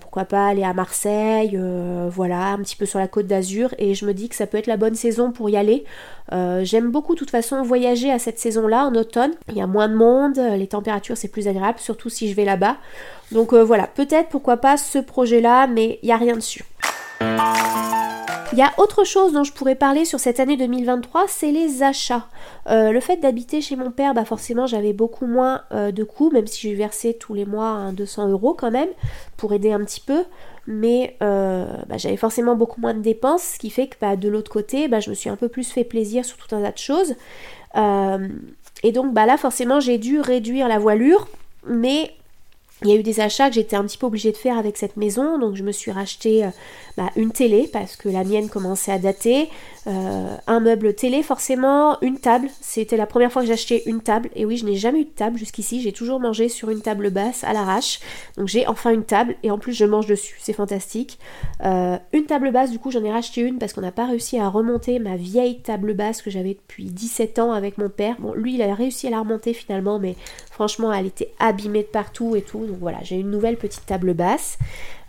pourquoi 0.00 0.24
pas 0.24 0.48
aller 0.48 0.64
à 0.64 0.72
Marseille. 0.72 1.58
voilà, 2.10 2.48
un 2.48 2.58
petit 2.58 2.76
peu 2.76 2.86
sur 2.86 2.98
la 2.98 3.08
côte 3.08 3.26
d'Azur. 3.26 3.74
Et 3.78 3.94
je 3.94 4.06
me 4.06 4.14
dis 4.14 4.28
que 4.28 4.34
ça 4.34 4.46
peut 4.46 4.58
être 4.58 4.66
la 4.66 4.76
bonne 4.76 4.94
saison 4.94 5.30
pour 5.30 5.50
y 5.50 5.56
aller. 5.56 5.84
J'aime 6.32 6.90
beaucoup 6.90 7.14
de 7.14 7.18
toute 7.18 7.30
façon 7.30 7.62
voyager 7.62 8.10
à 8.10 8.18
cette 8.18 8.38
saison-là, 8.38 8.86
en 8.86 8.94
automne. 8.94 9.32
Il 9.48 9.56
y 9.56 9.62
a 9.62 9.66
moins 9.66 9.88
de 9.88 9.94
monde, 9.94 10.38
les 10.38 10.66
températures 10.66 11.16
c'est 11.16 11.28
plus 11.28 11.46
agréable, 11.46 11.78
surtout 11.78 12.08
si 12.08 12.28
je 12.28 12.34
vais 12.34 12.44
là-bas. 12.44 12.76
Donc 13.32 13.54
voilà, 13.54 13.86
peut-être 13.86 14.30
pourquoi 14.30 14.56
pas 14.56 14.76
ce 14.76 14.98
projet-là, 14.98 15.66
mais 15.66 15.98
il 16.02 16.06
n'y 16.06 16.12
a 16.12 16.16
rien 16.16 16.34
dessus. 16.34 16.64
Il 17.20 18.58
y 18.58 18.62
a 18.62 18.72
autre 18.78 19.04
chose 19.04 19.34
dont 19.34 19.44
je 19.44 19.52
pourrais 19.52 19.74
parler 19.74 20.04
sur 20.04 20.18
cette 20.18 20.40
année 20.40 20.56
2023, 20.56 21.26
c'est 21.28 21.52
les 21.52 21.82
achats. 21.82 22.26
Euh, 22.68 22.92
le 22.92 23.00
fait 23.00 23.18
d'habiter 23.18 23.60
chez 23.60 23.76
mon 23.76 23.90
père, 23.90 24.14
bah 24.14 24.24
forcément 24.24 24.66
j'avais 24.66 24.92
beaucoup 24.92 25.26
moins 25.26 25.62
euh, 25.70 25.92
de 25.92 26.02
coûts, 26.02 26.30
même 26.30 26.46
si 26.46 26.62
j'ai 26.62 26.74
versé 26.74 27.14
tous 27.14 27.34
les 27.34 27.44
mois 27.44 27.90
200 27.92 28.28
euros 28.30 28.54
quand 28.54 28.70
même, 28.70 28.88
pour 29.36 29.52
aider 29.52 29.70
un 29.70 29.84
petit 29.84 30.00
peu. 30.00 30.24
Mais 30.66 31.16
bah, 31.20 31.96
j'avais 31.96 32.16
forcément 32.16 32.56
beaucoup 32.56 32.80
moins 32.80 32.94
de 32.94 33.00
dépenses, 33.00 33.42
ce 33.54 33.58
qui 33.58 33.70
fait 33.70 33.86
que 33.86 33.96
bah, 34.00 34.16
de 34.16 34.28
l'autre 34.28 34.50
côté, 34.50 34.88
bah, 34.88 35.00
je 35.00 35.10
me 35.10 35.14
suis 35.14 35.30
un 35.30 35.36
peu 35.36 35.48
plus 35.48 35.70
fait 35.70 35.84
plaisir 35.84 36.24
sur 36.24 36.36
tout 36.36 36.54
un 36.54 36.62
tas 36.62 36.72
de 36.72 36.78
choses. 36.78 37.14
et 38.82 38.92
donc 38.92 39.14
bah, 39.14 39.26
là 39.26 39.36
forcément 39.36 39.80
j'ai 39.80 39.98
dû 39.98 40.20
réduire 40.20 40.68
la 40.68 40.78
voilure, 40.78 41.28
mais 41.66 42.10
il 42.82 42.88
y 42.88 42.92
a 42.92 42.96
eu 42.96 43.02
des 43.02 43.20
achats 43.20 43.48
que 43.48 43.54
j'étais 43.54 43.76
un 43.76 43.84
petit 43.84 43.98
peu 43.98 44.06
obligée 44.06 44.30
de 44.30 44.36
faire 44.36 44.56
avec 44.56 44.76
cette 44.76 44.96
maison, 44.96 45.38
donc 45.38 45.56
je 45.56 45.64
me 45.64 45.72
suis 45.72 45.90
racheté 45.90 46.44
euh, 46.44 46.50
bah, 46.96 47.10
une 47.16 47.32
télé 47.32 47.68
parce 47.72 47.96
que 47.96 48.08
la 48.08 48.22
mienne 48.22 48.48
commençait 48.48 48.92
à 48.92 48.98
dater, 48.98 49.48
euh, 49.88 50.36
un 50.46 50.60
meuble 50.60 50.94
télé 50.94 51.22
forcément, 51.22 51.98
une 52.02 52.18
table. 52.18 52.48
C'était 52.60 52.96
la 52.96 53.06
première 53.06 53.32
fois 53.32 53.42
que 53.42 53.48
j'achetais 53.48 53.82
une 53.86 54.00
table. 54.00 54.28
Et 54.36 54.44
oui, 54.44 54.58
je 54.58 54.66
n'ai 54.66 54.76
jamais 54.76 55.00
eu 55.00 55.04
de 55.04 55.10
table 55.10 55.38
jusqu'ici. 55.38 55.80
J'ai 55.80 55.92
toujours 55.92 56.20
mangé 56.20 56.48
sur 56.48 56.68
une 56.70 56.82
table 56.82 57.10
basse 57.10 57.42
à 57.44 57.52
l'arrache. 57.52 58.00
Donc 58.36 58.48
j'ai 58.48 58.66
enfin 58.66 58.90
une 58.90 59.04
table 59.04 59.36
et 59.42 59.50
en 59.50 59.58
plus 59.58 59.72
je 59.72 59.84
mange 59.84 60.06
dessus. 60.06 60.36
C'est 60.40 60.52
fantastique. 60.52 61.18
Euh, 61.64 61.96
une 62.12 62.26
table 62.26 62.52
basse, 62.52 62.70
du 62.70 62.78
coup 62.78 62.90
j'en 62.90 63.02
ai 63.02 63.10
racheté 63.10 63.40
une 63.40 63.58
parce 63.58 63.72
qu'on 63.72 63.80
n'a 63.80 63.92
pas 63.92 64.06
réussi 64.06 64.38
à 64.38 64.48
remonter 64.48 64.98
ma 64.98 65.16
vieille 65.16 65.60
table 65.62 65.94
basse 65.94 66.20
que 66.20 66.30
j'avais 66.30 66.54
depuis 66.54 66.84
17 66.84 67.38
ans 67.38 67.52
avec 67.52 67.78
mon 67.78 67.88
père. 67.88 68.16
Bon, 68.18 68.34
lui 68.34 68.54
il 68.54 68.62
a 68.62 68.74
réussi 68.74 69.06
à 69.06 69.10
la 69.10 69.20
remonter 69.20 69.54
finalement, 69.54 69.98
mais 69.98 70.16
franchement 70.50 70.92
elle 70.92 71.06
était 71.06 71.32
abîmée 71.38 71.82
de 71.82 71.88
partout 71.88 72.36
et 72.36 72.42
tout. 72.42 72.67
Donc 72.68 72.78
voilà, 72.78 72.98
j'ai 73.02 73.16
une 73.16 73.30
nouvelle 73.30 73.56
petite 73.56 73.86
table 73.86 74.14
basse. 74.14 74.58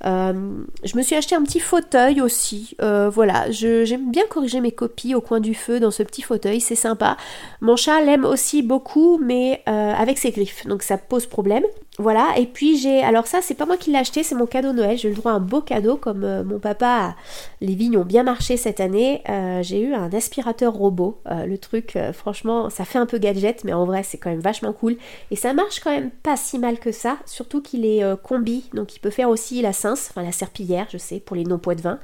Euh, 0.06 0.64
je 0.84 0.98
me 0.98 1.02
suis 1.02 1.16
acheté 1.16 1.36
un 1.36 1.44
petit 1.44 1.60
fauteuil 1.60 2.22
aussi. 2.22 2.76
Euh, 2.82 3.10
voilà, 3.10 3.52
j'aime 3.52 4.12
bien 4.12 4.24
corriger 4.30 4.62
mes 4.62 4.72
copies 4.72 5.14
au 5.16 5.22
coin 5.22 5.40
du 5.40 5.54
feu 5.54 5.80
dans 5.80 5.92
ce 5.92 6.04
petit 6.04 6.22
fauteuil, 6.22 6.62
c'est 6.62 6.76
sympa. 6.76 7.18
Mon 7.62 7.76
chat 7.76 8.02
l'aime 8.02 8.26
aussi 8.26 8.62
beaucoup, 8.62 9.18
mais 9.18 9.62
euh, 9.68 9.94
avec 9.94 10.18
ses 10.18 10.32
griffes, 10.32 10.66
donc 10.66 10.84
ça 10.84 10.98
pose 10.98 11.26
problème. 11.26 11.64
Voilà, 12.02 12.34
et 12.38 12.46
puis 12.46 12.78
j'ai. 12.78 13.04
Alors, 13.04 13.28
ça, 13.28 13.42
c'est 13.42 13.56
pas 13.56 13.66
moi 13.66 13.76
qui 13.76 13.92
l'ai 13.92 13.98
acheté, 13.98 14.24
c'est 14.24 14.34
mon 14.34 14.46
cadeau 14.46 14.72
Noël. 14.72 14.98
J'ai 14.98 15.10
eu 15.10 15.12
le 15.12 15.18
droit 15.18 15.34
à 15.34 15.36
un 15.36 15.42
beau 15.42 15.60
cadeau, 15.60 15.98
comme 15.98 16.24
euh, 16.24 16.46
mon 16.46 16.58
papa, 16.58 17.14
les 17.60 17.76
vignes 17.76 17.98
ont 17.98 18.06
bien 18.06 18.24
marché 18.24 18.56
cette 18.56 18.80
année. 18.80 19.22
Euh, 19.28 19.62
j'ai 19.64 19.82
eu 19.82 19.94
un 19.94 20.10
aspirateur 20.14 20.74
robot. 20.74 21.20
Euh, 21.30 21.46
le 21.46 21.58
truc, 21.58 21.98
franchement, 22.14 22.70
ça 22.70 22.86
fait 22.86 23.00
un 23.00 23.06
peu 23.06 23.18
gadget, 23.18 23.66
mais 23.66 23.74
en 23.74 23.84
vrai, 23.84 24.04
c'est 24.04 24.18
quand 24.18 24.30
même 24.30 24.40
vachement 24.40 24.72
cool. 24.72 24.96
Et 25.30 25.36
ça 25.36 25.52
marche 25.52 25.82
quand 25.82 25.92
même 25.92 26.10
pas 26.10 26.38
si 26.38 26.58
mal 26.58 26.80
que 26.80 26.94
ça, 26.94 27.18
surtout 27.26 27.62
qu'il 27.62 27.86
est 27.86 28.02
combi, 28.24 28.70
donc 28.74 28.96
il 28.96 29.00
peut 29.00 29.10
faire 29.10 29.30
aussi 29.30 29.62
la 29.62 29.74
cince, 29.74 30.08
enfin 30.10 30.24
la 30.24 30.32
serpillière, 30.32 30.88
je 30.90 30.98
sais, 30.98 31.20
pour 31.20 31.36
les 31.36 31.44
non-poids 31.44 31.76
de 31.76 31.82
vin. 31.82 32.00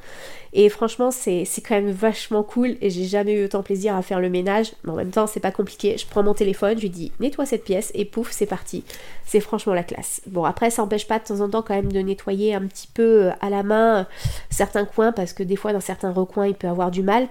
Et 0.58 0.70
franchement, 0.70 1.12
c'est 1.12 1.46
quand 1.68 1.76
même 1.76 1.92
vachement 1.92 2.42
cool 2.42 2.78
et 2.80 2.90
j'ai 2.90 3.04
jamais 3.04 3.34
eu 3.34 3.44
autant 3.44 3.62
plaisir 3.62 3.94
à 3.94 4.02
faire 4.02 4.22
le 4.22 4.30
ménage. 4.30 4.72
Mais 4.84 4.92
en 4.92 4.96
même 4.96 5.12
temps, 5.12 5.28
c'est 5.28 5.42
pas 5.42 5.52
compliqué. 5.52 5.98
Je 5.98 6.08
prends 6.08 6.24
mon 6.24 6.34
téléphone, 6.34 6.78
je 6.78 6.84
lui 6.84 6.90
dis 6.90 7.12
nettoie 7.20 7.46
cette 7.46 7.66
pièce 7.66 7.92
et 7.94 8.06
pouf, 8.06 8.32
c'est 8.32 8.46
parti. 8.46 8.86
C'est 9.26 9.42
franchement 9.42 9.74
la 9.74 9.84
classe. 9.86 10.22
Bon, 10.28 10.44
après, 10.44 10.70
ça 10.70 10.82
n'empêche 10.82 11.08
pas 11.08 11.20
de 11.20 11.24
temps 11.24 11.40
en 11.40 11.50
temps 11.50 11.62
quand 11.62 11.76
même 11.76 11.92
de 11.92 12.00
nettoyer 12.00 12.54
un 12.54 12.66
petit 12.68 12.88
peu 12.88 13.26
euh, 13.26 13.32
à 13.40 13.50
la 13.50 13.64
main 13.64 14.00
euh, 14.00 14.04
certains 14.50 14.86
coins 14.86 15.12
parce 15.12 15.34
que 15.34 15.44
des 15.44 15.56
fois, 15.56 15.72
dans 15.74 15.80
certains 15.80 16.12
recoins, 16.12 16.48
il 16.48 16.56
peut 16.56 16.68
avoir 16.68 16.92
du 16.92 17.04
mal. 17.04 17.28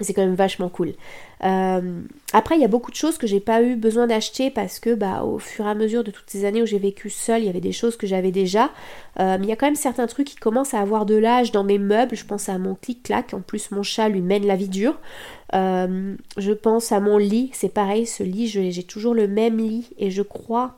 C'est 0.00 0.12
quand 0.12 0.22
même 0.22 0.34
vachement 0.34 0.68
cool. 0.68 0.92
Euh, 1.42 2.00
après, 2.34 2.56
il 2.56 2.60
y 2.60 2.64
a 2.66 2.68
beaucoup 2.68 2.90
de 2.90 2.96
choses 2.96 3.16
que 3.16 3.26
j'ai 3.26 3.40
pas 3.40 3.62
eu 3.62 3.76
besoin 3.76 4.06
d'acheter 4.06 4.50
parce 4.50 4.78
que, 4.78 4.94
bah, 4.94 5.22
au 5.22 5.38
fur 5.38 5.64
et 5.64 5.70
à 5.70 5.74
mesure 5.74 6.04
de 6.04 6.10
toutes 6.10 6.28
ces 6.28 6.44
années 6.44 6.60
où 6.60 6.66
j'ai 6.66 6.78
vécu 6.78 7.08
seule, 7.08 7.42
il 7.42 7.46
y 7.46 7.48
avait 7.48 7.60
des 7.60 7.72
choses 7.72 7.96
que 7.96 8.06
j'avais 8.06 8.30
déjà. 8.30 8.68
Mais 9.18 9.38
il 9.40 9.48
y 9.48 9.52
a 9.52 9.56
quand 9.56 9.66
même 9.66 9.74
certains 9.74 10.06
trucs 10.06 10.26
qui 10.26 10.36
commencent 10.36 10.74
à 10.74 10.80
avoir 10.80 11.06
de 11.06 11.14
l'âge 11.14 11.50
dans 11.50 11.64
mes 11.64 11.78
meubles. 11.78 12.14
Je 12.14 12.26
pense 12.26 12.50
à 12.50 12.58
mon 12.58 12.74
clic-clac. 12.74 13.32
En 13.32 13.40
plus, 13.40 13.70
mon 13.70 13.82
chat 13.82 14.10
lui 14.10 14.20
mène 14.20 14.46
la 14.46 14.56
vie 14.56 14.68
dure. 14.68 15.00
Je 15.54 16.52
pense 16.52 16.92
à 16.92 17.00
mon 17.00 17.16
lit. 17.16 17.48
C'est 17.54 17.72
pareil, 17.72 18.04
ce 18.06 18.22
lit, 18.22 18.48
j'ai 18.48 18.82
toujours 18.82 19.14
le 19.14 19.28
même 19.28 19.56
lit 19.56 19.88
et 19.96 20.10
je 20.10 20.20
crois 20.20 20.74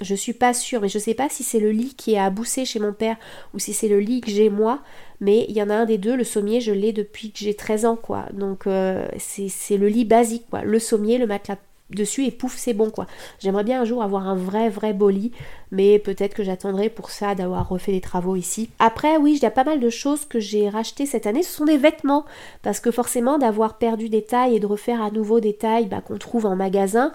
je 0.00 0.14
suis 0.14 0.32
pas 0.32 0.54
sûre, 0.54 0.80
mais 0.80 0.88
je 0.88 0.98
sais 0.98 1.14
pas 1.14 1.28
si 1.28 1.42
c'est 1.42 1.60
le 1.60 1.70
lit 1.70 1.94
qui 1.94 2.14
est 2.14 2.18
à 2.18 2.32
chez 2.64 2.78
mon 2.78 2.92
père 2.92 3.16
ou 3.54 3.58
si 3.58 3.72
c'est 3.72 3.88
le 3.88 4.00
lit 4.00 4.20
que 4.20 4.30
j'ai 4.30 4.48
moi, 4.48 4.80
mais 5.20 5.44
il 5.48 5.56
y 5.56 5.62
en 5.62 5.70
a 5.70 5.74
un 5.74 5.84
des 5.84 5.98
deux, 5.98 6.16
le 6.16 6.24
sommier, 6.24 6.60
je 6.60 6.72
l'ai 6.72 6.92
depuis 6.92 7.30
que 7.30 7.38
j'ai 7.38 7.54
13 7.54 7.84
ans, 7.84 7.96
quoi. 7.96 8.26
Donc 8.32 8.66
euh, 8.66 9.06
c'est 9.18 9.76
le 9.76 9.88
lit 9.88 10.04
basique, 10.04 10.46
quoi. 10.50 10.62
Le 10.62 10.78
sommier, 10.78 11.18
le 11.18 11.26
matelas 11.26 11.58
dessus 11.94 12.24
et 12.24 12.30
pouf 12.30 12.56
c'est 12.56 12.74
bon 12.74 12.90
quoi. 12.90 13.06
J'aimerais 13.38 13.64
bien 13.64 13.82
un 13.82 13.84
jour 13.84 14.02
avoir 14.02 14.26
un 14.26 14.34
vrai 14.34 14.68
vrai 14.68 14.92
beau 14.92 15.10
lit 15.10 15.32
mais 15.70 15.98
peut-être 15.98 16.34
que 16.34 16.42
j'attendrai 16.42 16.88
pour 16.88 17.10
ça 17.10 17.34
d'avoir 17.34 17.68
refait 17.68 17.92
des 17.92 18.00
travaux 18.00 18.36
ici. 18.36 18.70
Après 18.78 19.16
oui 19.16 19.34
il 19.36 19.42
y 19.42 19.46
a 19.46 19.50
pas 19.50 19.64
mal 19.64 19.80
de 19.80 19.90
choses 19.90 20.24
que 20.24 20.40
j'ai 20.40 20.68
rachetées 20.68 21.06
cette 21.06 21.26
année, 21.26 21.42
ce 21.42 21.52
sont 21.52 21.64
des 21.64 21.76
vêtements 21.76 22.24
parce 22.62 22.80
que 22.80 22.90
forcément 22.90 23.38
d'avoir 23.38 23.78
perdu 23.78 24.08
des 24.08 24.22
tailles 24.22 24.56
et 24.56 24.60
de 24.60 24.66
refaire 24.66 25.02
à 25.02 25.10
nouveau 25.10 25.40
des 25.40 25.54
tailles 25.54 25.86
bah, 25.86 26.00
qu'on 26.00 26.18
trouve 26.18 26.46
en 26.46 26.56
magasin 26.56 27.12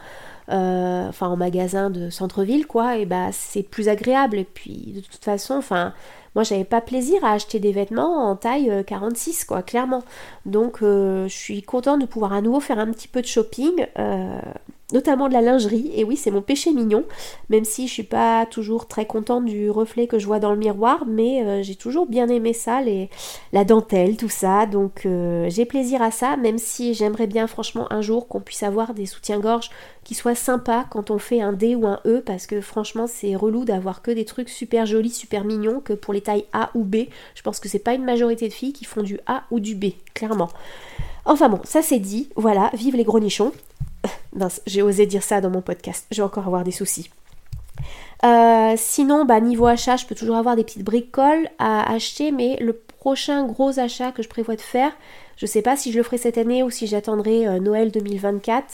euh, 0.50 1.10
enfin 1.10 1.28
en 1.28 1.36
magasin 1.36 1.90
de 1.90 2.10
centre-ville 2.10 2.68
quoi, 2.68 2.98
et 2.98 3.06
bah 3.06 3.32
c'est 3.34 3.64
plus 3.64 3.90
agréable. 3.90 4.38
Et 4.38 4.46
puis 4.46 4.94
de 4.96 5.02
toute 5.02 5.24
façon, 5.24 5.56
enfin 5.56 5.94
moi 6.36 6.44
j'avais 6.44 6.64
pas 6.64 6.80
plaisir 6.80 7.24
à 7.26 7.34
acheter 7.34 7.60
des 7.60 7.74
vêtements 7.74 8.30
en 8.30 8.36
taille 8.36 8.72
46 8.86 9.42
euh, 9.42 9.46
quoi, 9.48 9.62
clairement. 9.62 10.04
Donc 10.46 10.82
euh, 10.82 11.28
je 11.28 11.36
suis 11.36 11.64
contente 11.64 12.00
de 12.00 12.06
pouvoir 12.06 12.32
à 12.32 12.42
nouveau 12.42 12.62
faire 12.62 12.80
un 12.80 12.92
petit 12.92 13.10
peu 13.10 13.22
de 13.22 13.28
shopping 13.28 13.86
notamment 14.94 15.28
de 15.28 15.34
la 15.34 15.42
lingerie. 15.42 15.92
Et 15.96 16.06
oui, 16.06 16.16
c'est 16.16 16.32
mon 16.32 16.42
péché 16.42 16.72
mignon, 16.72 17.04
même 17.50 17.66
si 17.66 17.90
je 17.90 17.94
suis 17.94 18.04
pas 18.04 18.46
toujours 18.46 18.88
très 18.88 19.06
contente 19.06 19.44
du 19.44 19.70
reflet 19.70 20.08
que 20.08 20.18
je 20.18 20.26
vois 20.26 20.40
dans 20.40 20.52
le 20.52 20.58
miroir, 20.58 21.04
mais 21.06 21.62
j'ai 21.62 21.76
toujours 21.76 22.06
bien 22.06 22.30
aimé 22.30 22.54
ça, 22.54 22.80
les, 22.82 23.10
la 23.52 23.66
dentelle, 23.66 24.16
tout 24.16 24.30
ça. 24.30 24.66
Donc 24.66 25.06
j'ai 25.06 25.66
plaisir 25.66 26.02
à 26.02 26.12
ça, 26.12 26.38
même 26.38 26.58
si 26.58 26.94
j'aimerais 26.94 27.28
bien 27.28 27.48
franchement 27.48 27.92
un 27.92 28.00
jour 28.00 28.30
qu'on 28.30 28.40
puisse 28.40 28.64
avoir 28.64 28.94
des 28.94 29.06
soutiens-gorge 29.06 29.72
qui 30.08 30.16
soient 30.16 30.36
sympas 30.36 30.86
quand 30.90 31.12
on 31.12 31.20
fait 31.20 31.42
un 31.42 31.52
D 31.52 31.76
ou 31.76 31.86
un 31.86 32.00
E, 32.06 32.24
parce 32.26 32.48
que 32.48 32.62
franchement 32.62 33.08
c'est 33.08 33.36
relou 33.36 33.66
d'avoir 33.66 34.02
que 34.02 34.10
des 34.10 34.24
trucs 34.24 34.48
super 34.48 34.86
jolis, 34.86 35.10
super 35.10 35.44
mignons, 35.44 35.82
que 35.82 35.92
pour 35.92 36.14
les 36.14 36.22
tailles 36.22 36.46
A 36.54 36.70
ou 36.76 36.86
B. 36.86 37.10
Je 37.36 37.42
pense 37.42 37.60
que 37.60 37.68
c'est 37.68 37.78
pas 37.78 37.94
une 37.94 38.06
majorité 38.06 38.48
de 38.48 38.54
filles 38.54 38.72
qui 38.72 38.86
font 38.86 39.04
du 39.04 39.20
A 39.28 39.44
ou 39.52 39.60
du 39.60 39.76
B, 39.76 39.88
clairement. 40.14 40.48
Enfin 41.26 41.50
bon, 41.50 41.60
ça 41.66 41.82
c'est 41.82 42.00
dit, 42.00 42.30
voilà, 42.38 42.72
vive 42.74 42.96
les 42.96 43.04
gros 43.04 43.20
nichons 43.20 43.52
j'ai 44.66 44.82
osé 44.82 45.08
dire 45.08 45.24
ça 45.24 45.42
dans 45.42 45.50
mon 45.50 45.62
podcast. 45.62 46.06
Je 46.12 46.22
vais 46.22 46.26
encore 46.26 46.48
avoir 46.48 46.64
des 46.64 46.72
soucis. 46.72 47.10
Euh, 48.24 48.76
sinon, 48.78 49.26
bah, 49.26 49.42
niveau 49.42 49.66
achat, 49.66 49.98
je 49.98 50.06
peux 50.06 50.16
toujours 50.16 50.38
avoir 50.38 50.56
des 50.56 50.64
petites 50.64 50.86
bricoles 50.86 51.50
à 51.60 51.92
acheter, 51.92 52.32
mais 52.32 52.56
le 52.62 52.72
prochain 52.72 53.46
gros 53.46 53.78
achat 53.78 54.14
que 54.14 54.24
je 54.24 54.30
prévois 54.30 54.56
de 54.56 54.62
faire, 54.62 54.94
je 55.38 55.46
ne 55.46 55.48
sais 55.48 55.62
pas 55.62 55.76
si 55.76 55.92
je 55.92 55.98
le 55.98 56.04
ferai 56.04 56.18
cette 56.18 56.38
année 56.38 56.64
ou 56.64 56.70
si 56.70 56.88
j'attendrai 56.88 57.48
euh, 57.48 57.60
Noël 57.60 57.92
2024, 57.92 58.66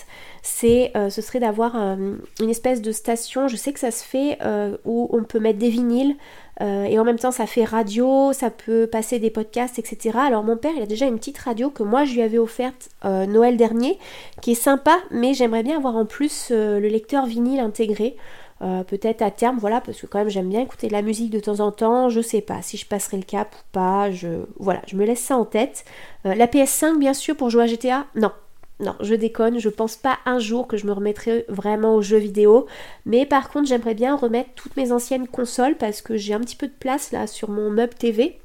c'est, 0.41 0.91
euh, 0.95 1.09
ce 1.09 1.22
serait 1.22 1.39
d'avoir 1.39 1.76
une 1.76 2.49
espèce 2.49 2.82
de 2.82 2.91
station, 2.91 3.47
je 3.47 3.55
sais 3.55 3.74
que 3.74 3.80
ça 3.80 3.91
se 3.91 4.03
fait, 4.03 4.38
où 4.86 5.09
on 5.11 5.24
peut 5.24 5.39
mettre 5.39 5.59
des 5.59 5.70
vinyles, 5.70 6.16
et 6.61 6.99
en 6.99 7.03
même 7.03 7.18
temps 7.18 7.32
ça 7.32 7.45
fait 7.45 7.64
radio, 7.64 8.32
ça 8.34 8.49
peut 8.49 8.88
passer 8.88 9.20
des 9.20 9.30
podcasts, 9.30 9.80
etc. 9.80 10.18
Alors 10.20 10.43
mon 10.43 10.57
père 10.57 10.72
il 10.76 10.82
a 10.82 10.86
déjà 10.86 11.05
une 11.05 11.18
petite 11.18 11.38
radio 11.38 11.70
que 11.70 11.84
moi 11.84 12.05
je 12.05 12.14
lui 12.14 12.22
avais 12.22 12.38
offerte 12.38 12.89
Noël 13.03 13.57
dernier, 13.57 13.97
qui 14.41 14.51
est 14.51 14.55
sympa, 14.55 14.97
mais 15.11 15.34
j'aimerais 15.34 15.64
bien 15.64 15.78
avoir 15.78 15.95
en 15.95 16.05
plus 16.05 16.51
le 16.51 16.88
lecteur 16.88 17.26
vinyle 17.26 17.59
intégré. 17.59 18.16
Euh, 18.64 18.84
peut-être 18.86 19.22
à 19.22 19.30
terme, 19.30 19.57
voilà, 19.59 19.82
parce 19.82 19.99
que 19.99 20.05
quand 20.05 20.20
même 20.20 20.30
j'aime 20.30 20.47
bien 20.47 20.61
écouter 20.61 20.88
de 20.88 20.93
la 20.93 21.01
musique 21.01 21.30
de 21.30 21.41
temps 21.41 21.59
en 21.59 21.72
temps, 21.72 22.07
je 22.07 22.22
sais 22.22 22.39
pas 22.39 22.61
si 22.61 22.78
je 22.78 22.86
passerai 22.86 23.18
le 23.18 23.24
cap 23.24 23.53
ou 23.53 23.64
pas, 23.74 24.09
je 24.09 24.45
voilà, 24.57 24.82
je 24.88 24.95
me 24.95 25.05
laisse 25.05 25.20
ça 25.20 25.36
en 25.36 25.43
tête. 25.43 25.84
Euh, 26.26 26.34
la 26.34 26.47
PS5 26.47 26.97
bien 26.97 27.14
sûr 27.14 27.36
pour 27.36 27.49
jouer 27.49 27.64
à 27.64 27.68
GTA, 27.68 28.05
non. 28.16 28.32
Non, 28.80 28.95
je 29.01 29.16
déconne, 29.16 29.59
je 29.59 29.70
pense 29.70 29.97
pas 29.97 30.18
un 30.26 30.39
jour 30.39 30.68
que 30.68 30.78
je 30.78 30.88
me 30.88 30.93
remettrai 30.93 31.45
vraiment 31.47 31.95
aux 31.95 32.01
jeux 32.01 32.18
vidéo, 32.18 32.66
mais 33.05 33.26
par 33.26 33.49
contre 33.49 33.68
j'aimerais 33.68 33.95
bien 33.95 34.16
remettre 34.16 34.49
toutes 34.55 34.78
mes 34.78 34.91
anciennes 34.91 35.28
consoles 35.28 35.76
parce 35.76 36.01
que 36.01 36.16
j'ai 36.16 36.34
un 36.34 36.39
petit 36.39 36.55
peu 36.55 36.68
de 36.68 36.74
place 36.80 37.11
là 37.11 37.28
sur 37.28 37.49
mon 37.49 37.70
meuble 37.70 37.93
TV 37.93 38.39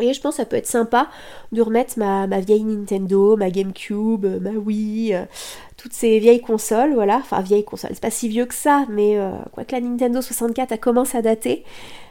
et 0.00 0.12
je 0.12 0.20
pense 0.20 0.36
que 0.36 0.42
ça 0.42 0.46
peut 0.46 0.56
être 0.56 0.66
sympa 0.66 1.08
de 1.52 1.62
remettre 1.62 1.98
ma, 1.98 2.26
vieille 2.40 2.64
Nintendo, 2.64 3.36
ma 3.36 3.50
GameCube, 3.50 4.26
ma 4.40 4.50
Wii, 4.50 5.14
euh, 5.14 5.24
toutes 5.76 5.92
ces 5.92 6.18
vieilles 6.18 6.40
consoles, 6.40 6.94
voilà. 6.94 7.16
Enfin, 7.16 7.40
vieilles 7.40 7.64
consoles, 7.64 7.90
c'est 7.94 8.02
pas 8.02 8.10
si 8.10 8.28
vieux 8.28 8.46
que 8.46 8.54
ça, 8.54 8.84
mais 8.88 9.18
euh, 9.18 9.30
quoi 9.52 9.64
que 9.64 9.72
la 9.72 9.80
Nintendo 9.80 10.20
64 10.20 10.72
a 10.72 10.78
commencé 10.78 11.16
à 11.18 11.22
dater. 11.22 11.64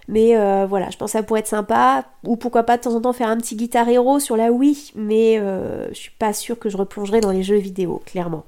Mais 0.08 0.36
euh, 0.36 0.66
voilà, 0.68 0.90
je 0.90 0.98
pense 0.98 1.12
que 1.12 1.20
ça 1.20 1.24
pourrait 1.24 1.42
être 1.42 1.48
sympa. 1.48 2.06
Ou 2.26 2.36
pourquoi 2.36 2.64
pas 2.64 2.78
de 2.78 2.82
temps 2.82 2.96
en 2.96 3.02
temps 3.02 3.14
faire 3.14 3.30
un 3.30 3.38
petit 3.38 3.56
Guitar 3.56 3.88
Hero 3.88 4.20
sur 4.20 4.36
la 4.36 4.52
Wii, 4.52 4.92
mais 4.96 5.38
je 5.38 5.94
suis 5.94 6.12
pas 6.18 6.34
sûre 6.34 6.58
que 6.58 6.70
je 6.70 6.78
replongerai 6.78 7.22
dans 7.22 7.32
les 7.32 7.44
jeux 7.44 7.58
vidéo, 7.58 8.02
clairement. 8.06 8.44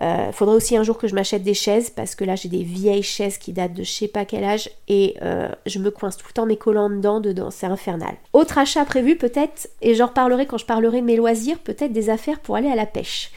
Il 0.00 0.04
euh, 0.04 0.32
faudrait 0.32 0.56
aussi 0.56 0.76
un 0.76 0.82
jour 0.82 0.98
que 0.98 1.06
je 1.06 1.14
m'achète 1.14 1.42
des 1.42 1.54
chaises 1.54 1.88
parce 1.88 2.14
que 2.14 2.24
là 2.24 2.34
j'ai 2.34 2.48
des 2.48 2.64
vieilles 2.64 3.02
chaises 3.02 3.38
qui 3.38 3.52
datent 3.52 3.74
de 3.74 3.84
je 3.84 3.90
sais 3.90 4.08
pas 4.08 4.24
quel 4.24 4.42
âge 4.42 4.68
et 4.88 5.14
euh, 5.22 5.48
je 5.66 5.78
me 5.78 5.90
coince 5.90 6.16
tout 6.16 6.26
le 6.28 6.32
temps 6.32 6.46
mes 6.46 6.56
collants 6.56 6.90
dedans, 6.90 7.20
dedans, 7.20 7.50
c'est 7.50 7.66
infernal. 7.66 8.14
Autre 8.32 8.58
achat 8.58 8.84
prévu 8.84 9.16
peut-être, 9.16 9.68
et 9.82 9.94
j'en 9.94 10.06
reparlerai 10.06 10.46
quand 10.46 10.58
je 10.58 10.66
parlerai 10.66 11.00
de 11.00 11.06
mes 11.06 11.16
loisirs, 11.16 11.58
peut-être 11.58 11.92
des 11.92 12.10
affaires 12.10 12.40
pour 12.40 12.56
aller 12.56 12.68
à 12.68 12.74
la 12.74 12.86
pêche. 12.86 13.30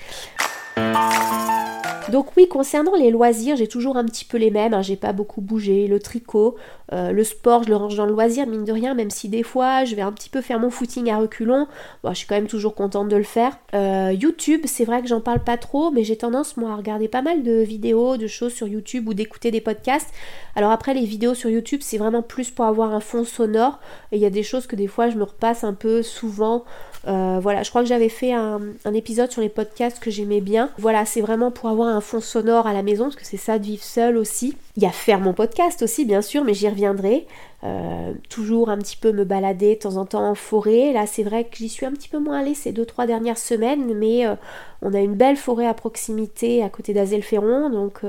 Donc 2.09 2.27
oui, 2.37 2.47
concernant 2.47 2.95
les 2.95 3.11
loisirs, 3.11 3.57
j'ai 3.57 3.67
toujours 3.67 3.97
un 3.97 4.05
petit 4.05 4.23
peu 4.23 4.37
les 4.37 4.49
mêmes, 4.49 4.73
hein. 4.73 4.81
j'ai 4.81 4.95
pas 4.95 5.11
beaucoup 5.11 5.41
bougé, 5.41 5.87
le 5.87 5.99
tricot, 5.99 6.55
euh, 6.93 7.11
le 7.11 7.23
sport, 7.25 7.63
je 7.63 7.69
le 7.69 7.75
range 7.75 7.97
dans 7.97 8.05
le 8.05 8.13
loisir, 8.13 8.47
mine 8.47 8.63
de 8.63 8.71
rien, 8.71 8.93
même 8.93 9.09
si 9.09 9.27
des 9.27 9.43
fois 9.43 9.83
je 9.83 9.93
vais 9.93 10.01
un 10.01 10.13
petit 10.13 10.29
peu 10.29 10.39
faire 10.39 10.57
mon 10.59 10.69
footing 10.69 11.09
à 11.09 11.17
reculons, 11.17 11.67
bon, 12.03 12.09
je 12.11 12.19
suis 12.19 12.27
quand 12.27 12.35
même 12.35 12.47
toujours 12.47 12.75
contente 12.75 13.09
de 13.09 13.17
le 13.17 13.23
faire. 13.23 13.57
Euh, 13.73 14.13
YouTube, 14.13 14.61
c'est 14.65 14.85
vrai 14.85 15.01
que 15.01 15.07
j'en 15.07 15.19
parle 15.19 15.43
pas 15.43 15.57
trop, 15.57 15.91
mais 15.91 16.05
j'ai 16.05 16.15
tendance 16.15 16.55
moi 16.55 16.71
à 16.71 16.75
regarder 16.77 17.09
pas 17.09 17.21
mal 17.21 17.43
de 17.43 17.59
vidéos, 17.59 18.15
de 18.15 18.27
choses 18.27 18.53
sur 18.53 18.67
YouTube 18.67 19.09
ou 19.09 19.13
d'écouter 19.13 19.51
des 19.51 19.61
podcasts. 19.61 20.09
Alors 20.55 20.71
après, 20.71 20.93
les 20.93 21.05
vidéos 21.05 21.33
sur 21.33 21.49
YouTube, 21.49 21.81
c'est 21.83 21.97
vraiment 21.97 22.21
plus 22.21 22.51
pour 22.51 22.65
avoir 22.65 22.93
un 22.93 23.01
fond 23.01 23.25
sonore, 23.25 23.79
et 24.13 24.15
il 24.15 24.21
y 24.21 24.25
a 24.25 24.29
des 24.29 24.43
choses 24.43 24.65
que 24.65 24.77
des 24.77 24.87
fois 24.87 25.09
je 25.09 25.17
me 25.17 25.23
repasse 25.23 25.65
un 25.65 25.73
peu 25.73 26.03
souvent. 26.03 26.63
Euh, 27.07 27.39
voilà, 27.41 27.63
je 27.63 27.69
crois 27.69 27.81
que 27.83 27.87
j'avais 27.87 28.09
fait 28.09 28.33
un, 28.33 28.59
épisode 28.93 29.31
sur 29.31 29.41
les 29.41 29.49
podcasts 29.49 29.99
que 29.99 30.11
j'aimais 30.11 30.41
bien. 30.41 30.69
Voilà, 30.77 31.05
c'est 31.05 31.21
vraiment 31.21 31.51
pour 31.51 31.69
avoir 31.69 31.87
un 31.87 32.01
fond 32.01 32.19
sonore 32.19 32.67
à 32.67 32.73
la 32.73 32.83
maison, 32.83 33.05
parce 33.05 33.15
que 33.15 33.25
c'est 33.25 33.37
ça 33.37 33.59
de 33.59 33.65
vivre 33.65 33.83
seul 33.83 34.17
aussi. 34.17 34.55
Il 34.75 34.83
y 34.83 34.85
a 34.85 34.91
faire 34.91 35.19
mon 35.19 35.33
podcast 35.33 35.81
aussi, 35.81 36.03
bien 36.05 36.21
sûr, 36.21 36.43
mais 36.43 36.53
j'y 36.53 36.67
reviendrai. 36.67 37.25
Euh, 37.63 38.13
toujours 38.29 38.69
un 38.69 38.77
petit 38.77 38.97
peu 38.97 39.11
me 39.11 39.23
balader 39.23 39.75
de 39.75 39.79
temps 39.79 39.97
en 39.97 40.05
temps 40.05 40.27
en 40.29 40.35
forêt. 40.35 40.91
Là, 40.91 41.07
c'est 41.07 41.23
vrai 41.23 41.45
que 41.45 41.55
j'y 41.55 41.69
suis 41.69 41.85
un 41.85 41.91
petit 41.91 42.09
peu 42.09 42.19
moins 42.19 42.39
allée 42.39 42.53
ces 42.53 42.73
deux 42.73 42.85
trois 42.85 43.07
dernières 43.07 43.37
semaines, 43.37 43.93
mais 43.95 44.27
euh, 44.27 44.35
on 44.81 44.93
a 44.93 44.99
une 44.99 45.15
belle 45.15 45.37
forêt 45.37 45.65
à 45.65 45.73
proximité 45.73 46.61
à 46.61 46.69
côté 46.69 46.93
d'Azelferron, 46.93 47.69
donc 47.69 48.01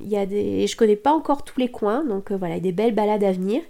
il 0.00 0.08
y 0.08 0.16
a 0.16 0.26
des, 0.26 0.66
je 0.66 0.76
connais 0.76 0.96
pas 0.96 1.12
encore 1.12 1.42
tous 1.42 1.58
les 1.58 1.68
coins, 1.68 2.04
donc 2.04 2.32
voilà, 2.32 2.54
il 2.54 2.58
y 2.58 2.60
a 2.60 2.62
des 2.62 2.72
belles 2.72 2.94
balades 2.94 3.24
à 3.24 3.32
venir. 3.32 3.62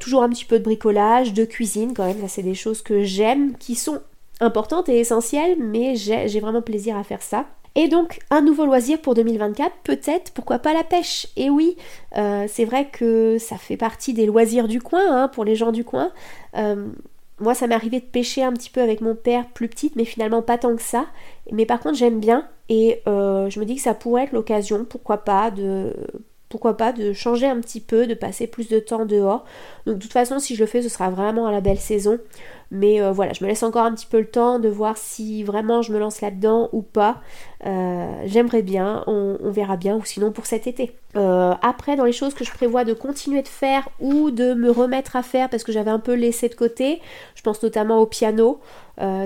Toujours 0.00 0.22
un 0.22 0.28
petit 0.28 0.44
peu 0.44 0.58
de 0.58 0.64
bricolage, 0.64 1.32
de 1.32 1.44
cuisine 1.44 1.92
quand 1.94 2.06
même, 2.06 2.20
ça 2.20 2.28
c'est 2.28 2.42
des 2.42 2.54
choses 2.54 2.82
que 2.82 3.02
j'aime, 3.02 3.56
qui 3.58 3.74
sont 3.74 4.00
importantes 4.40 4.88
et 4.88 4.98
essentielles, 4.98 5.56
mais 5.58 5.96
j'ai 5.96 6.40
vraiment 6.40 6.62
plaisir 6.62 6.96
à 6.96 7.04
faire 7.04 7.22
ça. 7.22 7.46
Et 7.76 7.88
donc 7.88 8.20
un 8.30 8.40
nouveau 8.40 8.64
loisir 8.64 8.98
pour 9.00 9.14
2024, 9.14 9.70
peut-être, 9.84 10.32
pourquoi 10.32 10.58
pas 10.58 10.72
la 10.72 10.82
pêche? 10.82 11.28
Et 11.36 11.50
oui, 11.50 11.76
euh, 12.16 12.46
c'est 12.48 12.64
vrai 12.64 12.88
que 12.90 13.36
ça 13.38 13.58
fait 13.58 13.76
partie 13.76 14.14
des 14.14 14.24
loisirs 14.24 14.66
du 14.66 14.80
coin, 14.80 15.02
hein, 15.10 15.28
pour 15.28 15.44
les 15.44 15.54
gens 15.54 15.72
du 15.72 15.84
coin. 15.84 16.10
Euh, 16.56 16.88
moi, 17.38 17.54
ça 17.54 17.66
m'est 17.66 17.74
arrivé 17.74 18.00
de 18.00 18.06
pêcher 18.06 18.42
un 18.42 18.52
petit 18.54 18.70
peu 18.70 18.80
avec 18.80 19.02
mon 19.02 19.14
père 19.14 19.46
plus 19.48 19.68
petite, 19.68 19.94
mais 19.94 20.06
finalement 20.06 20.40
pas 20.40 20.56
tant 20.56 20.74
que 20.74 20.82
ça. 20.82 21.04
Mais 21.52 21.66
par 21.66 21.80
contre, 21.80 21.96
j'aime 21.96 22.18
bien 22.18 22.48
et 22.70 23.02
euh, 23.06 23.50
je 23.50 23.60
me 23.60 23.66
dis 23.66 23.76
que 23.76 23.82
ça 23.82 23.92
pourrait 23.92 24.24
être 24.24 24.32
l'occasion, 24.32 24.86
pourquoi 24.88 25.18
pas, 25.18 25.50
de 25.50 25.92
pourquoi 26.48 26.76
pas 26.76 26.92
de 26.92 27.12
changer 27.12 27.46
un 27.46 27.60
petit 27.60 27.80
peu, 27.80 28.06
de 28.06 28.14
passer 28.14 28.46
plus 28.46 28.68
de 28.68 28.78
temps 28.78 29.04
dehors. 29.04 29.44
Donc 29.86 29.96
de 29.96 30.02
toute 30.02 30.12
façon, 30.12 30.38
si 30.38 30.54
je 30.54 30.60
le 30.60 30.66
fais, 30.66 30.82
ce 30.82 30.88
sera 30.88 31.10
vraiment 31.10 31.46
à 31.46 31.52
la 31.52 31.60
belle 31.60 31.78
saison. 31.78 32.18
Mais 32.70 33.00
euh, 33.00 33.12
voilà, 33.12 33.32
je 33.32 33.44
me 33.44 33.48
laisse 33.48 33.62
encore 33.62 33.84
un 33.84 33.94
petit 33.94 34.06
peu 34.06 34.18
le 34.18 34.26
temps 34.26 34.58
de 34.58 34.68
voir 34.68 34.96
si 34.96 35.44
vraiment 35.44 35.82
je 35.82 35.92
me 35.92 35.98
lance 35.98 36.20
là-dedans 36.20 36.68
ou 36.72 36.82
pas. 36.82 37.20
Euh, 37.64 38.10
j'aimerais 38.24 38.62
bien, 38.62 39.04
on, 39.06 39.38
verra 39.50 39.76
bien, 39.76 39.96
ou 39.96 40.04
sinon 40.04 40.32
pour 40.32 40.46
cet 40.46 40.66
été. 40.66 40.92
Euh, 41.14 41.54
après, 41.62 41.96
dans 41.96 42.04
les 42.04 42.12
choses 42.12 42.34
que 42.34 42.44
je 42.44 42.50
prévois 42.50 42.84
de 42.84 42.92
continuer 42.92 43.42
de 43.42 43.48
faire 43.48 43.88
ou 44.00 44.30
de 44.30 44.54
me 44.54 44.70
remettre 44.70 45.14
à 45.14 45.22
faire 45.22 45.48
parce 45.48 45.62
que 45.62 45.72
j'avais 45.72 45.92
un 45.92 46.00
peu 46.00 46.14
laissé 46.14 46.48
de 46.48 46.54
côté, 46.54 47.00
je 47.36 47.42
pense 47.42 47.62
notamment 47.62 47.98
au 47.98 48.06
piano. 48.06 48.60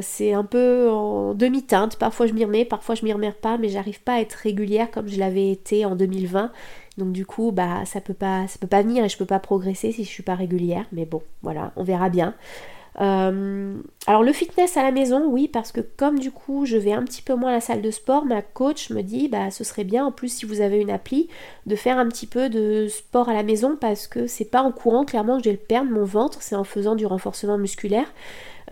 c'est 0.03 0.33
un 0.35 0.45
peu 0.45 0.91
en 0.91 1.33
demi-teinte, 1.35 1.97
parfois 1.97 2.27
je 2.27 2.35
m'y 2.35 2.45
remets, 2.45 2.65
parfois 2.65 2.95
je 2.95 3.05
m'y 3.05 3.13
remets 3.13 3.33
pas, 3.33 3.57
mais 3.57 3.69
j'arrive 3.69 4.03
pas 4.03 4.15
à 4.15 4.21
être 4.21 4.35
régulière 4.35 4.91
comme 4.91 5.09
je 5.09 5.19
l'avais 5.19 5.51
été 5.51 5.85
en 5.85 5.97
2020. 5.97 6.53
Donc 7.01 7.13
du 7.13 7.27
coup, 7.27 7.51
bah 7.51 7.85
ça 7.87 8.01
peut 8.01 8.15
pas, 8.15 8.47
ça 8.47 8.59
peut 8.61 8.69
pas 8.69 8.83
venir 8.83 9.05
et 9.05 9.09
je 9.09 9.17
peux 9.17 9.27
pas 9.27 9.41
progresser 9.41 9.91
si 9.91 10.05
je 10.05 10.09
suis 10.09 10.23
pas 10.23 10.35
régulière. 10.37 10.85
Mais 10.93 11.07
bon, 11.07 11.23
voilà, 11.43 11.73
on 11.77 11.83
verra 11.83 12.09
bien. 12.09 12.35
Euh, 13.01 13.81
alors 14.07 14.23
le 14.23 14.33
fitness 14.33 14.77
à 14.77 14.83
la 14.83 14.91
maison, 14.91 15.27
oui, 15.27 15.49
parce 15.49 15.73
que 15.73 15.81
comme 15.81 16.19
du 16.19 16.31
coup 16.31 16.67
je 16.67 16.77
vais 16.77 16.93
un 16.93 17.05
petit 17.05 17.23
peu 17.23 17.35
moins 17.35 17.51
à 17.51 17.55
la 17.55 17.61
salle 17.61 17.83
de 17.83 17.91
sport, 17.91 18.25
ma 18.25 18.43
coach 18.43 18.91
me 18.91 19.03
dit 19.03 19.29
bah 19.29 19.51
ce 19.51 19.65
serait 19.65 19.85
bien 19.85 20.05
en 20.05 20.13
plus 20.13 20.29
si 20.29 20.45
vous 20.45 20.61
avez 20.61 20.79
une 20.79 20.91
appli 20.91 21.29
de 21.67 21.77
faire 21.77 21.99
un 21.99 22.09
petit 22.09 22.27
peu 22.27 22.49
de 22.49 22.89
sport 22.89 23.29
à 23.29 23.35
la 23.35 23.43
maison 23.43 23.77
parce 23.81 24.07
que 24.07 24.27
c'est 24.27 24.45
pas 24.45 24.63
en 24.63 24.73
courant 24.73 25.05
clairement 25.05 25.39
que 25.39 25.45
je 25.45 25.51
vais 25.51 25.57
le 25.57 25.67
perdre 25.67 25.91
mon 25.91 26.05
ventre, 26.05 26.43
c'est 26.43 26.57
en 26.57 26.65
faisant 26.65 26.95
du 26.95 27.07
renforcement 27.07 27.59
musculaire. 27.59 28.13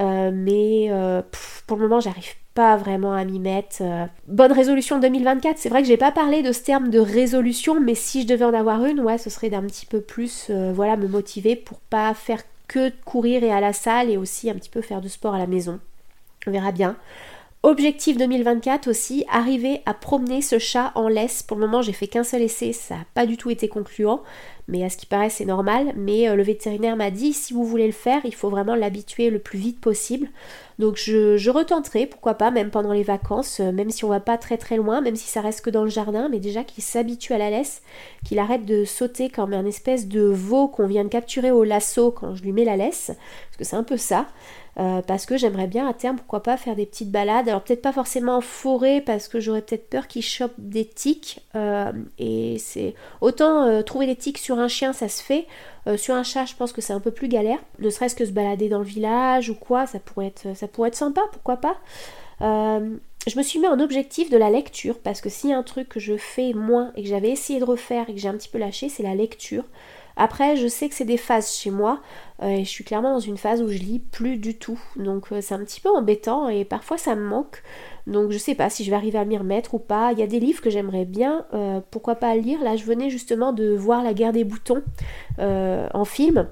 Euh, 0.00 0.30
mais 0.32 0.88
euh, 0.90 1.22
pour 1.66 1.76
le 1.76 1.84
moment 1.84 2.00
j'arrive 2.00 2.34
pas 2.58 2.76
vraiment 2.76 3.12
à 3.12 3.24
m'y 3.24 3.38
mettre. 3.38 3.84
Bonne 4.26 4.50
résolution 4.50 4.98
2024, 4.98 5.58
c'est 5.58 5.68
vrai 5.68 5.80
que 5.80 5.86
j'ai 5.86 5.96
pas 5.96 6.10
parlé 6.10 6.42
de 6.42 6.50
ce 6.50 6.60
terme 6.60 6.90
de 6.90 6.98
résolution, 6.98 7.80
mais 7.80 7.94
si 7.94 8.22
je 8.22 8.26
devais 8.26 8.44
en 8.44 8.52
avoir 8.52 8.84
une, 8.84 8.98
ouais, 8.98 9.16
ce 9.16 9.30
serait 9.30 9.48
d'un 9.48 9.62
petit 9.62 9.86
peu 9.86 10.00
plus, 10.00 10.50
voilà, 10.50 10.96
me 10.96 11.06
motiver 11.06 11.54
pour 11.54 11.78
pas 11.78 12.12
faire 12.14 12.42
que 12.66 12.90
courir 13.04 13.44
et 13.44 13.52
à 13.52 13.60
la 13.60 13.72
salle 13.72 14.10
et 14.10 14.16
aussi 14.16 14.50
un 14.50 14.54
petit 14.54 14.70
peu 14.70 14.80
faire 14.80 15.00
du 15.00 15.08
sport 15.08 15.36
à 15.36 15.38
la 15.38 15.46
maison. 15.46 15.78
On 16.48 16.50
verra 16.50 16.72
bien. 16.72 16.96
Objectif 17.62 18.16
2024 18.16 18.88
aussi, 18.88 19.24
arriver 19.30 19.80
à 19.84 19.94
promener 19.94 20.42
ce 20.42 20.58
chat 20.58 20.92
en 20.94 21.06
laisse. 21.06 21.44
Pour 21.44 21.56
le 21.56 21.66
moment, 21.66 21.82
j'ai 21.82 21.92
fait 21.92 22.08
qu'un 22.08 22.24
seul 22.24 22.42
essai, 22.42 22.72
ça 22.72 22.96
n'a 22.96 23.04
pas 23.14 23.26
du 23.26 23.36
tout 23.36 23.50
été 23.50 23.68
concluant, 23.68 24.22
mais 24.68 24.84
à 24.84 24.90
ce 24.90 24.96
qui 24.96 25.06
paraît, 25.06 25.30
c'est 25.30 25.44
normal. 25.44 25.92
Mais 25.96 26.28
euh, 26.28 26.36
le 26.36 26.42
vétérinaire 26.42 26.96
m'a 26.96 27.10
dit 27.10 27.32
si 27.32 27.52
vous 27.52 27.64
voulez 27.64 27.86
le 27.86 27.92
faire, 27.92 28.20
il 28.24 28.34
faut 28.34 28.48
vraiment 28.48 28.76
l'habituer 28.76 29.30
le 29.30 29.40
plus 29.40 29.58
vite 29.58 29.80
possible. 29.80 30.28
Donc 30.78 30.96
je, 30.96 31.50
retenterai, 31.50 32.06
pourquoi 32.06 32.34
pas, 32.34 32.52
même 32.52 32.70
pendant 32.70 32.92
les 32.92 33.02
vacances, 33.02 33.58
euh, 33.58 33.72
même 33.72 33.90
si 33.90 34.04
on 34.04 34.08
va 34.08 34.20
pas 34.20 34.38
très 34.38 34.56
très 34.56 34.76
loin, 34.76 35.00
même 35.00 35.16
si 35.16 35.26
ça 35.26 35.40
reste 35.40 35.60
que 35.62 35.70
dans 35.70 35.82
le 35.82 35.90
jardin, 35.90 36.28
mais 36.28 36.38
déjà 36.38 36.62
qu'il 36.62 36.84
s'habitue 36.84 37.32
à 37.32 37.38
la 37.38 37.50
laisse, 37.50 37.82
qu'il 38.24 38.38
arrête 38.38 38.64
de 38.64 38.84
sauter 38.84 39.28
comme 39.28 39.54
un 39.54 39.66
espèce 39.66 40.06
de 40.06 40.22
veau 40.22 40.68
qu'on 40.68 40.86
vient 40.86 41.02
de 41.02 41.08
capturer 41.08 41.50
au 41.50 41.64
lasso 41.64 42.12
quand 42.12 42.36
je 42.36 42.44
lui 42.44 42.52
mets 42.52 42.64
la 42.64 42.76
laisse, 42.76 43.06
parce 43.06 43.56
que 43.58 43.64
c'est 43.64 43.76
un 43.76 43.82
peu 43.82 43.96
ça. 43.96 44.26
Euh, 44.78 45.02
parce 45.02 45.26
que 45.26 45.36
j'aimerais 45.36 45.66
bien 45.66 45.88
à 45.88 45.92
terme, 45.92 46.14
pourquoi 46.18 46.40
pas, 46.40 46.56
faire 46.56 46.76
des 46.76 46.86
petites 46.86 47.10
balades. 47.10 47.48
Alors 47.48 47.62
peut-être 47.62 47.82
pas 47.82 47.92
forcément 47.92 48.36
en 48.36 48.40
forêt, 48.40 49.00
parce 49.00 49.26
que 49.26 49.40
j'aurais 49.40 49.62
peut-être 49.62 49.90
peur 49.90 50.06
qu'il 50.06 50.22
chope 50.22 50.52
des 50.58 50.84
tiques. 50.84 51.40
Euh, 51.56 51.90
et 52.20 52.58
c'est 52.60 52.94
autant 53.20 53.82
trouver 53.82 54.06
des 54.06 54.14
tiques 54.14 54.38
sur 54.38 54.60
un 54.60 54.68
chien, 54.68 54.92
ça 54.92 55.08
se 55.08 55.20
fait. 55.20 55.48
Euh, 55.88 55.96
sur 55.96 56.14
un 56.14 56.22
chat, 56.22 56.44
je 56.44 56.54
pense 56.54 56.72
que 56.72 56.80
c'est 56.80 56.92
un 56.92 57.00
peu 57.00 57.10
plus 57.10 57.28
galère. 57.28 57.58
Ne 57.78 57.90
serait-ce 57.90 58.14
que 58.14 58.24
se 58.24 58.32
balader 58.32 58.68
dans 58.68 58.78
le 58.78 58.84
village 58.84 59.50
ou 59.50 59.54
quoi, 59.54 59.86
ça 59.86 59.98
pourrait 59.98 60.26
être, 60.26 60.54
ça 60.56 60.68
pourrait 60.68 60.88
être 60.88 60.94
sympa, 60.94 61.22
pourquoi 61.32 61.56
pas. 61.56 61.76
Euh, 62.42 62.96
je 63.26 63.38
me 63.38 63.42
suis 63.42 63.58
mis 63.58 63.66
en 63.66 63.80
objectif 63.80 64.30
de 64.30 64.36
la 64.36 64.50
lecture 64.50 64.98
parce 64.98 65.20
que 65.20 65.28
s'il 65.28 65.50
y 65.50 65.52
un 65.52 65.62
truc 65.62 65.88
que 65.88 66.00
je 66.00 66.16
fais 66.16 66.52
moins 66.52 66.92
et 66.94 67.02
que 67.02 67.08
j'avais 67.08 67.30
essayé 67.30 67.58
de 67.58 67.64
refaire 67.64 68.08
et 68.08 68.14
que 68.14 68.20
j'ai 68.20 68.28
un 68.28 68.36
petit 68.36 68.48
peu 68.48 68.58
lâché, 68.58 68.88
c'est 68.88 69.02
la 69.02 69.14
lecture. 69.14 69.64
Après, 70.16 70.56
je 70.56 70.66
sais 70.66 70.88
que 70.88 70.94
c'est 70.94 71.04
des 71.04 71.16
phases 71.16 71.52
chez 71.52 71.70
moi 71.70 72.00
euh, 72.42 72.48
et 72.48 72.64
je 72.64 72.68
suis 72.68 72.84
clairement 72.84 73.14
dans 73.14 73.20
une 73.20 73.38
phase 73.38 73.62
où 73.62 73.68
je 73.68 73.78
lis 73.78 74.00
plus 74.00 74.36
du 74.36 74.56
tout. 74.56 74.80
Donc 74.96 75.28
c'est 75.40 75.54
un 75.54 75.64
petit 75.64 75.80
peu 75.80 75.90
embêtant 75.90 76.48
et 76.48 76.64
parfois 76.64 76.98
ça 76.98 77.14
me 77.14 77.24
manque. 77.24 77.62
Donc 78.08 78.32
je 78.32 78.38
sais 78.38 78.54
pas 78.54 78.70
si 78.70 78.84
je 78.84 78.90
vais 78.90 78.96
arriver 78.96 79.18
à 79.18 79.24
m'y 79.24 79.36
remettre 79.36 79.74
ou 79.74 79.78
pas. 79.78 80.12
Il 80.12 80.18
y 80.18 80.22
a 80.22 80.26
des 80.26 80.40
livres 80.40 80.62
que 80.62 80.70
j'aimerais 80.70 81.04
bien, 81.04 81.44
euh, 81.52 81.80
pourquoi 81.90 82.16
pas 82.16 82.34
lire. 82.34 82.62
Là 82.64 82.74
je 82.74 82.84
venais 82.84 83.10
justement 83.10 83.52
de 83.52 83.74
voir 83.74 84.02
La 84.02 84.14
guerre 84.14 84.32
des 84.32 84.44
boutons 84.44 84.82
euh, 85.38 85.86
en 85.92 86.04
film. 86.04 86.48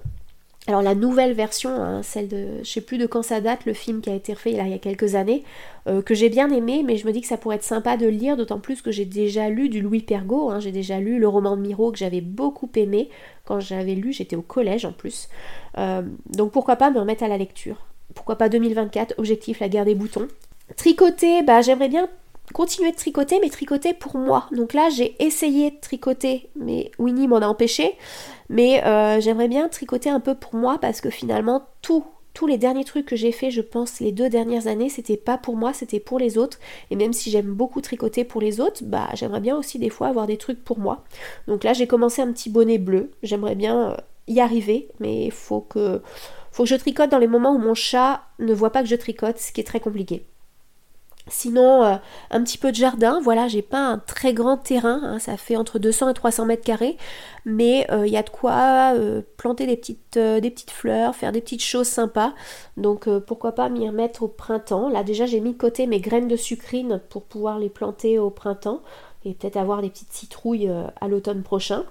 Alors 0.68 0.82
la 0.82 0.96
nouvelle 0.96 1.32
version, 1.32 1.70
hein, 1.70 2.02
celle 2.02 2.26
de, 2.28 2.58
je 2.62 2.68
sais 2.68 2.80
plus 2.80 2.98
de 2.98 3.06
quand 3.06 3.22
ça 3.22 3.40
date, 3.40 3.66
le 3.66 3.72
film 3.72 4.00
qui 4.00 4.10
a 4.10 4.14
été 4.14 4.34
refait 4.34 4.50
il 4.50 4.56
y 4.56 4.74
a 4.74 4.78
quelques 4.78 5.14
années, 5.14 5.44
euh, 5.86 6.02
que 6.02 6.12
j'ai 6.12 6.28
bien 6.28 6.50
aimé, 6.50 6.82
mais 6.84 6.96
je 6.96 7.06
me 7.06 7.12
dis 7.12 7.20
que 7.20 7.28
ça 7.28 7.36
pourrait 7.36 7.54
être 7.54 7.62
sympa 7.62 7.96
de 7.96 8.08
lire, 8.08 8.36
d'autant 8.36 8.58
plus 8.58 8.82
que 8.82 8.90
j'ai 8.90 9.04
déjà 9.04 9.48
lu 9.48 9.68
du 9.68 9.80
Louis 9.80 10.00
Pergaud, 10.00 10.50
hein. 10.50 10.58
j'ai 10.58 10.72
déjà 10.72 10.98
lu 10.98 11.20
le 11.20 11.28
roman 11.28 11.56
de 11.56 11.62
Miro 11.62 11.92
que 11.92 11.98
j'avais 11.98 12.20
beaucoup 12.20 12.68
aimé 12.74 13.08
quand 13.44 13.60
j'avais 13.60 13.94
lu, 13.94 14.12
j'étais 14.12 14.34
au 14.34 14.42
collège 14.42 14.84
en 14.84 14.92
plus. 14.92 15.28
donc 15.76 16.50
pourquoi 16.50 16.74
pas 16.74 16.90
me 16.90 16.98
remettre 16.98 17.22
à 17.22 17.28
la 17.28 17.38
lecture? 17.38 17.86
Pourquoi 18.16 18.34
pas 18.34 18.48
2024, 18.48 19.14
objectif 19.18 19.60
la 19.60 19.68
guerre 19.68 19.84
des 19.84 19.94
boutons. 19.94 20.26
Tricoter, 20.74 21.42
bah 21.42 21.62
j'aimerais 21.62 21.88
bien 21.88 22.08
continuer 22.52 22.90
de 22.90 22.96
tricoter, 22.96 23.38
mais 23.40 23.50
tricoter 23.50 23.94
pour 23.94 24.16
moi. 24.16 24.48
Donc 24.52 24.74
là, 24.74 24.88
j'ai 24.90 25.16
essayé 25.24 25.70
de 25.70 25.76
tricoter, 25.80 26.48
mais 26.56 26.90
Winnie 26.98 27.28
m'en 27.28 27.38
a 27.38 27.46
empêché. 27.46 27.94
Mais 28.48 28.84
euh, 28.84 29.20
j'aimerais 29.20 29.48
bien 29.48 29.68
tricoter 29.68 30.10
un 30.10 30.20
peu 30.20 30.34
pour 30.34 30.54
moi 30.54 30.78
parce 30.80 31.00
que 31.00 31.10
finalement, 31.10 31.66
tous 31.82 32.04
les 32.46 32.58
derniers 32.58 32.84
trucs 32.84 33.06
que 33.06 33.16
j'ai 33.16 33.32
fait, 33.32 33.50
je 33.50 33.62
pense, 33.62 34.00
les 34.00 34.12
deux 34.12 34.28
dernières 34.28 34.66
années, 34.66 34.88
c'était 34.88 35.16
pas 35.16 35.38
pour 35.38 35.56
moi, 35.56 35.72
c'était 35.72 36.00
pour 36.00 36.18
les 36.18 36.36
autres. 36.38 36.58
Et 36.90 36.96
même 36.96 37.12
si 37.12 37.30
j'aime 37.30 37.52
beaucoup 37.52 37.80
tricoter 37.80 38.24
pour 38.24 38.40
les 38.40 38.60
autres, 38.60 38.82
bah 38.84 39.08
j'aimerais 39.14 39.40
bien 39.40 39.56
aussi 39.56 39.78
des 39.78 39.90
fois 39.90 40.08
avoir 40.08 40.26
des 40.26 40.36
trucs 40.36 40.62
pour 40.62 40.78
moi. 40.78 41.04
Donc 41.48 41.64
là, 41.64 41.72
j'ai 41.72 41.86
commencé 41.86 42.22
un 42.22 42.32
petit 42.32 42.50
bonnet 42.50 42.78
bleu. 42.78 43.10
J'aimerais 43.22 43.54
bien 43.54 43.92
euh, 43.92 43.96
y 44.28 44.40
arriver, 44.40 44.88
mais 45.00 45.30
faut 45.30 45.60
que, 45.60 46.02
faut 46.52 46.64
que 46.64 46.68
je 46.68 46.76
tricote 46.76 47.10
dans 47.10 47.18
les 47.18 47.26
moments 47.26 47.52
où 47.54 47.58
mon 47.58 47.74
chat 47.74 48.22
ne 48.38 48.52
voit 48.52 48.70
pas 48.70 48.82
que 48.82 48.88
je 48.88 48.96
tricote, 48.96 49.38
ce 49.38 49.52
qui 49.52 49.60
est 49.60 49.64
très 49.64 49.80
compliqué. 49.80 50.26
Sinon, 51.28 51.82
euh, 51.82 51.96
un 52.30 52.44
petit 52.44 52.56
peu 52.56 52.70
de 52.70 52.76
jardin. 52.76 53.20
Voilà, 53.20 53.48
j'ai 53.48 53.62
pas 53.62 53.80
un 53.80 53.98
très 53.98 54.32
grand 54.32 54.56
terrain. 54.56 55.00
Hein, 55.02 55.18
ça 55.18 55.36
fait 55.36 55.56
entre 55.56 55.80
200 55.80 56.10
et 56.10 56.14
300 56.14 56.46
mètres 56.46 56.64
carrés. 56.64 56.96
Mais 57.44 57.86
euh, 57.90 58.06
il 58.06 58.12
y 58.12 58.16
a 58.16 58.22
de 58.22 58.30
quoi 58.30 58.92
euh, 58.94 59.22
planter 59.36 59.66
des 59.66 59.76
petites, 59.76 60.70
fleurs, 60.70 61.16
faire 61.16 61.32
des 61.32 61.40
petites 61.40 61.64
choses 61.64 61.88
sympas. 61.88 62.32
Donc 62.76 63.08
pourquoi 63.26 63.52
pas 63.52 63.68
m'y 63.68 63.88
remettre 63.88 64.22
au 64.22 64.28
printemps. 64.28 64.88
Là 64.88 65.02
déjà, 65.02 65.26
j'ai 65.26 65.40
mis 65.40 65.52
de 65.52 65.58
côté 65.58 65.86
mes 65.86 66.00
graines 66.00 66.28
de 66.28 66.36
sucrine 66.36 67.00
pour 67.10 67.24
pouvoir 67.24 67.58
les 67.58 67.70
planter 67.70 68.18
au 68.18 68.30
printemps. 68.30 68.80
Et 69.24 69.34
peut-être 69.34 69.56
avoir 69.56 69.82
des 69.82 69.90
petites 69.90 70.12
citrouilles 70.12 70.70
à 71.00 71.08
l'automne 71.08 71.42
prochain. 71.42 71.84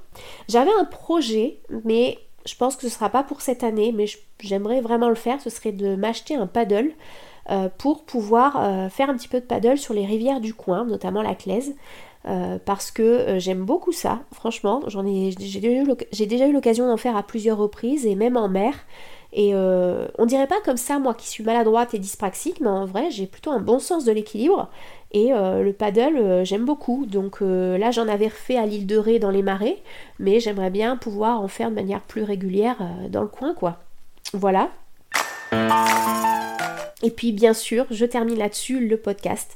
J'avais 0.48 0.72
un 0.80 0.86
projet, 0.86 1.60
mais 1.84 2.18
je 2.46 2.56
pense 2.56 2.78
que 2.78 2.84
ce 2.84 2.90
sera 2.90 3.10
pas 3.10 3.24
pour 3.24 3.42
cette 3.42 3.64
année. 3.64 3.92
Mais 3.92 4.06
j'aimerais 4.40 4.80
vraiment 4.80 5.10
le 5.10 5.16
faire. 5.16 5.42
Ce 5.42 5.50
serait 5.50 5.74
de 5.74 5.98
m'acheter 5.98 6.36
un 6.36 6.48
paddle. 6.48 6.94
Euh, 7.52 7.70
pour 7.78 8.06
pouvoir 8.06 8.58
euh, 8.58 8.90
faire 8.90 9.08
un 9.08 9.16
petit 9.16 9.28
peu 9.28 9.40
de 9.40 9.46
paddle 9.46 9.78
sur 9.78 9.94
les 9.94 10.06
rivières 10.06 10.42
du 10.42 10.56
coin, 10.56 10.84
notamment 10.86 11.22
la 11.22 11.36
Claise. 11.36 11.76
Euh, 12.28 12.58
parce 12.64 12.90
que 12.90 13.38
j'aime 13.38 13.66
beaucoup 13.66 13.92
ça, 13.92 14.22
franchement, 14.34 14.82
j'en 14.88 15.06
ai, 15.06 15.32
j'ai 15.40 16.26
déjà 16.26 16.48
eu 16.48 16.54
l'occasion 16.54 16.88
d'en 16.88 16.98
faire 16.98 17.16
à 17.16 17.22
plusieurs 17.22 17.60
reprises 17.60 18.08
et 18.08 18.16
même 18.16 18.36
en 18.36 18.50
mer. 18.50 18.74
Et 19.38 19.54
on 19.54 20.26
dirait 20.26 20.48
pas 20.48 20.62
comme 20.64 20.78
ça, 20.78 20.98
moi 20.98 21.14
qui 21.14 21.28
suis 21.28 21.44
maladroite 21.44 21.94
et 21.94 22.00
dyspraxique, 22.00 22.62
mais 22.62 22.70
en 22.70 22.86
vrai, 22.86 23.12
j'ai 23.12 23.28
plutôt 23.28 23.52
un 23.52 23.60
bon 23.60 23.80
sens 23.80 24.06
de 24.06 24.14
l'équilibre. 24.14 24.70
Et 25.12 25.32
le 25.34 25.72
paddle, 25.74 26.46
j'aime 26.46 26.64
beaucoup. 26.64 27.06
Donc 27.06 27.42
là, 27.42 27.92
j'en 27.92 28.08
avais 28.08 28.28
refait 28.28 28.56
à 28.56 28.66
l'île 28.66 28.88
de 28.88 28.96
Ré 28.98 29.20
dans 29.20 29.32
les 29.32 29.44
marais, 29.44 29.78
mais 30.20 30.40
j'aimerais 30.40 30.70
bien 30.70 30.96
pouvoir 30.96 31.42
en 31.42 31.50
faire 31.50 31.70
de 31.70 31.76
manière 31.76 32.00
plus 32.00 32.24
régulière 32.24 32.78
dans 33.10 33.24
le 33.24 33.28
coin, 33.28 33.54
quoi. 33.54 33.80
Voilà. 34.34 34.70
Et 35.52 37.12
puis 37.12 37.32
bien 37.32 37.54
sûr, 37.54 37.86
je 37.92 38.06
termine 38.06 38.38
là-dessus 38.38 38.86
le 38.86 38.98
podcast. 38.98 39.56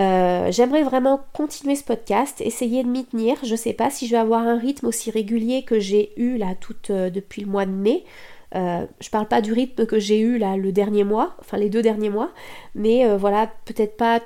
Euh, 0.00 0.50
j'aimerais 0.50 0.82
vraiment 0.82 1.20
continuer 1.32 1.76
ce 1.76 1.84
podcast, 1.84 2.40
essayer 2.40 2.82
de 2.82 2.88
m'y 2.88 3.04
tenir. 3.04 3.36
Je 3.42 3.52
ne 3.52 3.56
sais 3.56 3.72
pas 3.72 3.90
si 3.90 4.06
je 4.06 4.12
vais 4.12 4.18
avoir 4.18 4.40
un 4.40 4.58
rythme 4.58 4.86
aussi 4.86 5.10
régulier 5.10 5.62
que 5.64 5.78
j'ai 5.78 6.12
eu 6.16 6.38
là 6.38 6.54
tout 6.58 6.74
euh, 6.90 7.10
depuis 7.10 7.42
le 7.42 7.50
mois 7.50 7.66
de 7.66 7.72
mai. 7.72 8.04
Euh, 8.54 8.86
je 9.00 9.10
parle 9.10 9.28
pas 9.28 9.40
du 9.40 9.52
rythme 9.52 9.86
que 9.86 9.98
j'ai 9.98 10.20
eu 10.20 10.38
là 10.38 10.56
le 10.56 10.72
dernier 10.72 11.04
mois, 11.04 11.36
enfin 11.40 11.56
les 11.56 11.70
deux 11.70 11.80
derniers 11.80 12.10
mois, 12.10 12.30
mais 12.74 13.16
voilà, 13.16 13.50
peut-être 13.64 13.96
pas 13.96 14.20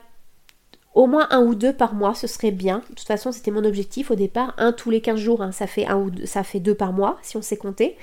au 0.96 1.06
moins 1.06 1.28
un 1.30 1.42
ou 1.42 1.54
deux 1.54 1.74
par 1.74 1.92
mois, 1.94 2.14
ce 2.14 2.26
serait 2.26 2.50
bien. 2.50 2.78
De 2.88 2.94
toute 2.94 3.06
façon, 3.06 3.30
c'était 3.30 3.50
mon 3.50 3.64
objectif 3.64 4.10
au 4.10 4.14
départ. 4.14 4.54
Un 4.56 4.72
tous 4.72 4.88
les 4.88 5.02
15 5.02 5.20
jours, 5.20 5.42
hein, 5.42 5.52
ça, 5.52 5.66
fait 5.66 5.86
un 5.86 5.98
ou 5.98 6.08
deux, 6.08 6.24
ça 6.24 6.42
fait 6.42 6.58
deux 6.58 6.74
par 6.74 6.94
mois, 6.94 7.18
si 7.20 7.36
on 7.36 7.42
sait 7.42 7.58
compter. 7.58 7.96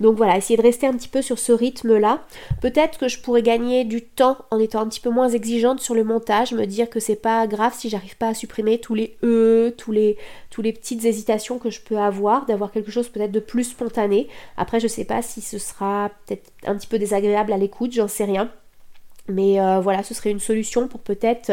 Donc 0.00 0.16
voilà, 0.16 0.34
essayer 0.38 0.56
de 0.56 0.62
rester 0.62 0.86
un 0.86 0.94
petit 0.94 1.08
peu 1.08 1.20
sur 1.20 1.38
ce 1.38 1.52
rythme-là. 1.52 2.22
Peut-être 2.62 2.98
que 2.98 3.06
je 3.06 3.20
pourrais 3.20 3.42
gagner 3.42 3.84
du 3.84 4.00
temps 4.00 4.38
en 4.50 4.58
étant 4.58 4.80
un 4.80 4.88
petit 4.88 5.00
peu 5.00 5.10
moins 5.10 5.28
exigeante 5.28 5.80
sur 5.80 5.94
le 5.94 6.04
montage, 6.04 6.52
me 6.52 6.64
dire 6.64 6.88
que 6.88 7.00
c'est 7.00 7.16
pas 7.16 7.46
grave 7.46 7.74
si 7.76 7.90
j'arrive 7.90 8.16
pas 8.16 8.28
à 8.28 8.34
supprimer 8.34 8.78
tous 8.78 8.94
les 8.94 9.18
E, 9.22 9.74
tous 9.76 9.92
les, 9.92 10.16
tous 10.48 10.62
les 10.62 10.72
petites 10.72 11.04
hésitations 11.04 11.58
que 11.58 11.68
je 11.68 11.82
peux 11.82 11.98
avoir, 11.98 12.46
d'avoir 12.46 12.72
quelque 12.72 12.90
chose 12.90 13.10
peut-être 13.10 13.32
de 13.32 13.40
plus 13.40 13.64
spontané. 13.64 14.26
Après, 14.56 14.80
je 14.80 14.88
sais 14.88 15.04
pas 15.04 15.20
si 15.20 15.42
ce 15.42 15.58
sera 15.58 16.10
peut-être 16.24 16.50
un 16.64 16.76
petit 16.76 16.86
peu 16.86 16.98
désagréable 16.98 17.52
à 17.52 17.58
l'écoute, 17.58 17.92
j'en 17.92 18.08
sais 18.08 18.24
rien. 18.24 18.50
Mais 19.28 19.60
euh, 19.60 19.80
voilà, 19.80 20.02
ce 20.02 20.14
serait 20.14 20.30
une 20.30 20.40
solution 20.40 20.88
pour 20.88 21.00
peut-être... 21.00 21.52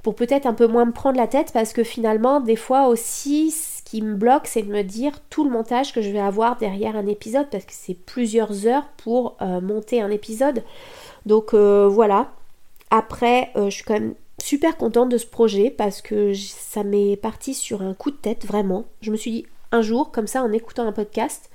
Euh, 0.00 0.02
pour 0.02 0.14
peut-être 0.14 0.46
un 0.46 0.54
peu 0.54 0.66
moins 0.66 0.84
me 0.84 0.92
prendre 0.92 1.16
la 1.16 1.26
tête 1.26 1.52
parce 1.52 1.72
que 1.72 1.84
finalement, 1.84 2.40
des 2.40 2.56
fois 2.56 2.88
aussi, 2.88 3.50
ce 3.50 3.82
qui 3.82 4.02
me 4.02 4.14
bloque, 4.14 4.46
c'est 4.46 4.62
de 4.62 4.72
me 4.72 4.82
dire 4.82 5.20
tout 5.30 5.44
le 5.44 5.50
montage 5.50 5.92
que 5.92 6.02
je 6.02 6.10
vais 6.10 6.20
avoir 6.20 6.56
derrière 6.56 6.96
un 6.96 7.06
épisode, 7.06 7.48
parce 7.50 7.64
que 7.64 7.72
c'est 7.74 7.94
plusieurs 7.94 8.66
heures 8.66 8.88
pour 8.96 9.36
euh, 9.42 9.60
monter 9.60 10.00
un 10.00 10.10
épisode. 10.10 10.62
Donc 11.26 11.54
euh, 11.54 11.86
voilà. 11.88 12.32
Après, 12.90 13.52
je 13.54 13.70
suis 13.70 13.84
quand 13.84 13.94
même 13.94 14.14
super 14.42 14.76
contente 14.76 15.10
de 15.10 15.18
ce 15.18 15.26
projet 15.26 15.70
parce 15.70 16.02
que 16.02 16.32
ça 16.34 16.82
m'est 16.82 17.16
parti 17.16 17.54
sur 17.54 17.82
un 17.82 17.94
coup 17.94 18.10
de 18.10 18.16
tête, 18.16 18.46
vraiment. 18.46 18.84
Je 19.00 19.12
me 19.12 19.16
suis 19.16 19.30
dit 19.30 19.46
un 19.70 19.82
jour, 19.82 20.10
comme 20.10 20.26
ça, 20.26 20.42
en 20.42 20.50
écoutant 20.50 20.86
un 20.86 20.92
podcast, 20.92 21.50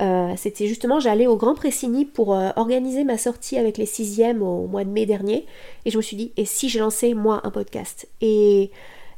euh, 0.00 0.34
c'était 0.36 0.66
justement, 0.66 0.98
j'allais 0.98 1.26
au 1.26 1.36
Grand 1.36 1.54
Pressigny 1.54 2.04
pour 2.04 2.34
euh, 2.34 2.50
organiser 2.56 3.04
ma 3.04 3.18
sortie 3.18 3.58
avec 3.58 3.78
les 3.78 3.86
sixièmes 3.86 4.42
au 4.42 4.66
mois 4.66 4.84
de 4.84 4.90
mai 4.90 5.06
dernier, 5.06 5.46
et 5.84 5.90
je 5.90 5.96
me 5.96 6.02
suis 6.02 6.16
dit, 6.16 6.32
et 6.36 6.44
si 6.44 6.68
j'ai 6.68 6.80
lancé 6.80 7.14
moi 7.14 7.40
un 7.44 7.50
podcast? 7.50 8.08
Et, 8.20 8.70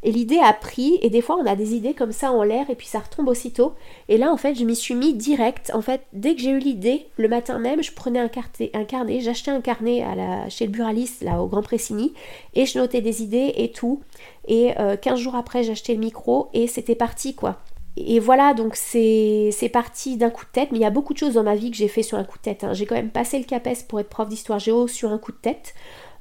l'idée 0.05 0.39
a 0.39 0.53
pris, 0.53 1.01
et 1.03 1.11
des 1.11 1.21
fois 1.21 1.37
on 1.37 1.47
a 1.47 1.57
des 1.57 1.75
idées 1.75 1.95
comme 1.95 2.13
ça 2.13 2.31
en 2.31 2.45
l'air, 2.45 2.71
et 2.71 2.77
puis 2.77 2.87
ça 2.87 3.01
retombe 3.01 3.29
aussitôt. 3.29 3.73
Et 4.09 4.19
là, 4.19 4.31
en 4.31 4.37
fait, 4.37 4.55
je 4.55 4.65
m'y 4.65 4.77
suis 4.77 4.95
mis 4.95 5.15
direct. 5.15 5.73
En 5.75 5.81
fait, 5.81 6.03
dès 6.13 6.37
que 6.37 6.43
j'ai 6.43 6.51
eu 6.51 6.59
l'idée, 6.59 7.09
le 7.17 7.27
matin 7.27 7.59
même, 7.59 7.83
je 7.83 7.91
prenais 7.91 8.21
un, 8.21 8.31
un 8.75 8.85
carnet, 8.85 9.21
j'achetais 9.21 9.51
un 9.51 9.61
carnet 9.61 10.03
à 10.03 10.15
la, 10.15 10.49
chez 10.49 10.67
le 10.67 10.71
buraliste, 10.71 11.23
là, 11.25 11.43
au 11.43 11.49
Grand 11.49 11.63
Pressigny, 11.63 12.13
et 12.55 12.67
je 12.67 12.79
notais 12.79 13.01
des 13.01 13.23
idées 13.23 13.55
et 13.57 13.73
tout. 13.73 14.01
Et 14.47 14.75
15 14.77 14.79
euh, 14.79 15.17
jours 15.17 15.35
après, 15.35 15.65
j'achetais 15.65 15.95
le 15.95 16.01
micro, 16.01 16.51
et 16.53 16.69
c'était 16.69 16.95
parti, 16.95 17.35
quoi 17.35 17.59
et 17.97 18.21
voilà, 18.21 18.53
donc 18.53 18.77
c'est 18.77 19.71
parti 19.73 20.17
d'un 20.17 20.31
coup 20.31 20.45
de 20.45 20.51
tête, 20.51 20.71
mais 20.71 20.79
il 20.79 20.83
y 20.83 20.87
a 20.87 20.91
beaucoup 20.91 21.15
de 21.15 21.19
choses 21.19 21.35
dans 21.35 21.43
ma 21.43 21.55
vie 21.55 21.71
que 21.71 21.77
j'ai 21.77 21.89
fait 21.89 22.03
sur 22.03 22.19
un 22.19 22.25
coup 22.25 22.37
de 22.37 22.43
tête. 22.43 22.63
Hein. 22.63 22.75
J'ai 22.75 22.85
quand 22.85 22.95
même 22.95 23.11
passé 23.11 23.39
le 23.39 23.45
CAPES 23.45 23.87
pour 23.89 24.01
être 24.01 24.09
prof 24.09 24.29
d'histoire 24.29 24.59
géo 24.59 24.87
sur 24.87 25.13
un 25.13 25.19
coup 25.19 25.33
de 25.33 25.39
tête. 25.39 25.75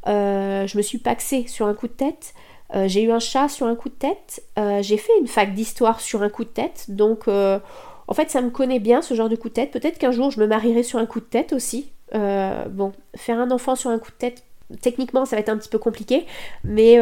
Euh, 0.07 0.67
je 0.67 0.77
me 0.77 0.81
suis 0.81 0.99
paxée 0.99 1.45
sur 1.47 1.67
un 1.67 1.73
coup 1.73 1.87
de 1.87 1.93
tête. 1.93 2.33
Euh, 2.73 2.87
j'ai 2.87 3.03
eu 3.03 3.11
un 3.11 3.19
chat 3.19 3.49
sur 3.49 3.67
un 3.67 3.75
coup 3.75 3.89
de 3.89 3.95
tête. 3.95 4.43
Euh, 4.57 4.81
j'ai 4.81 4.97
fait 4.97 5.11
une 5.19 5.27
fac 5.27 5.53
d'histoire 5.53 5.99
sur 5.99 6.23
un 6.23 6.29
coup 6.29 6.45
de 6.45 6.49
tête. 6.49 6.85
Donc, 6.87 7.27
en 7.27 8.13
fait, 8.13 8.29
ça 8.29 8.41
me 8.41 8.51
connaît 8.51 8.79
bien 8.79 9.01
ce 9.01 9.13
genre 9.13 9.29
de 9.29 9.35
coup 9.35 9.49
de 9.49 9.53
tête. 9.55 9.71
Peut-être 9.71 9.97
qu'un 9.97 10.11
jour, 10.11 10.31
je 10.31 10.39
me 10.39 10.47
marierai 10.47 10.83
sur 10.83 10.99
un 10.99 11.05
coup 11.05 11.19
de 11.19 11.25
tête 11.25 11.51
aussi. 11.51 11.91
bon, 12.13 12.93
faire 13.17 13.39
un 13.39 13.51
enfant 13.51 13.75
sur 13.75 13.89
un 13.89 13.99
coup 13.99 14.11
de 14.11 14.17
tête, 14.17 14.43
techniquement, 14.81 15.25
ça 15.25 15.35
va 15.35 15.41
être 15.41 15.49
un 15.49 15.57
petit 15.57 15.69
peu 15.69 15.79
compliqué. 15.79 16.25
Mais 16.63 16.95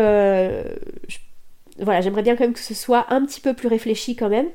voilà, 1.79 2.01
j'aimerais 2.01 2.23
bien 2.23 2.35
quand 2.35 2.43
même 2.43 2.53
que 2.53 2.59
ce 2.59 2.73
soit 2.73 3.05
un 3.09 3.23
petit 3.23 3.39
peu 3.39 3.53
plus 3.53 3.67
réfléchi 3.67 4.15
quand 4.15 4.29
même. 4.29 4.47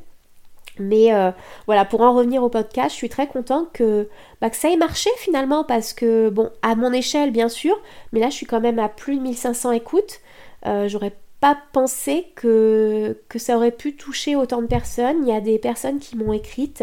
Mais 0.78 1.12
euh, 1.12 1.30
voilà, 1.66 1.84
pour 1.84 2.00
en 2.00 2.14
revenir 2.14 2.42
au 2.42 2.48
podcast, 2.48 2.90
je 2.90 2.96
suis 2.96 3.08
très 3.08 3.26
contente 3.26 3.68
que, 3.72 4.08
bah, 4.40 4.48
ça 4.52 4.70
ait 4.70 4.76
marché 4.76 5.10
finalement 5.16 5.64
parce 5.64 5.92
que, 5.92 6.28
bon, 6.30 6.50
à 6.62 6.74
mon 6.74 6.92
échelle 6.92 7.30
bien 7.30 7.48
sûr, 7.48 7.80
mais 8.12 8.20
là 8.20 8.30
je 8.30 8.34
suis 8.34 8.46
quand 8.46 8.60
même 8.60 8.78
à 8.78 8.88
plus 8.88 9.16
de 9.16 9.22
1500 9.22 9.72
écoutes. 9.72 10.20
Euh, 10.66 10.88
j'aurais 10.88 11.14
pas 11.40 11.56
pensé 11.72 12.26
que, 12.34 13.16
que 13.28 13.38
ça 13.38 13.56
aurait 13.56 13.70
pu 13.70 13.94
toucher 13.94 14.36
autant 14.36 14.60
de 14.60 14.66
personnes. 14.66 15.18
Il 15.22 15.28
y 15.28 15.36
a 15.36 15.40
des 15.40 15.58
personnes 15.58 15.98
qui 15.98 16.16
m'ont 16.16 16.32
écrite 16.32 16.82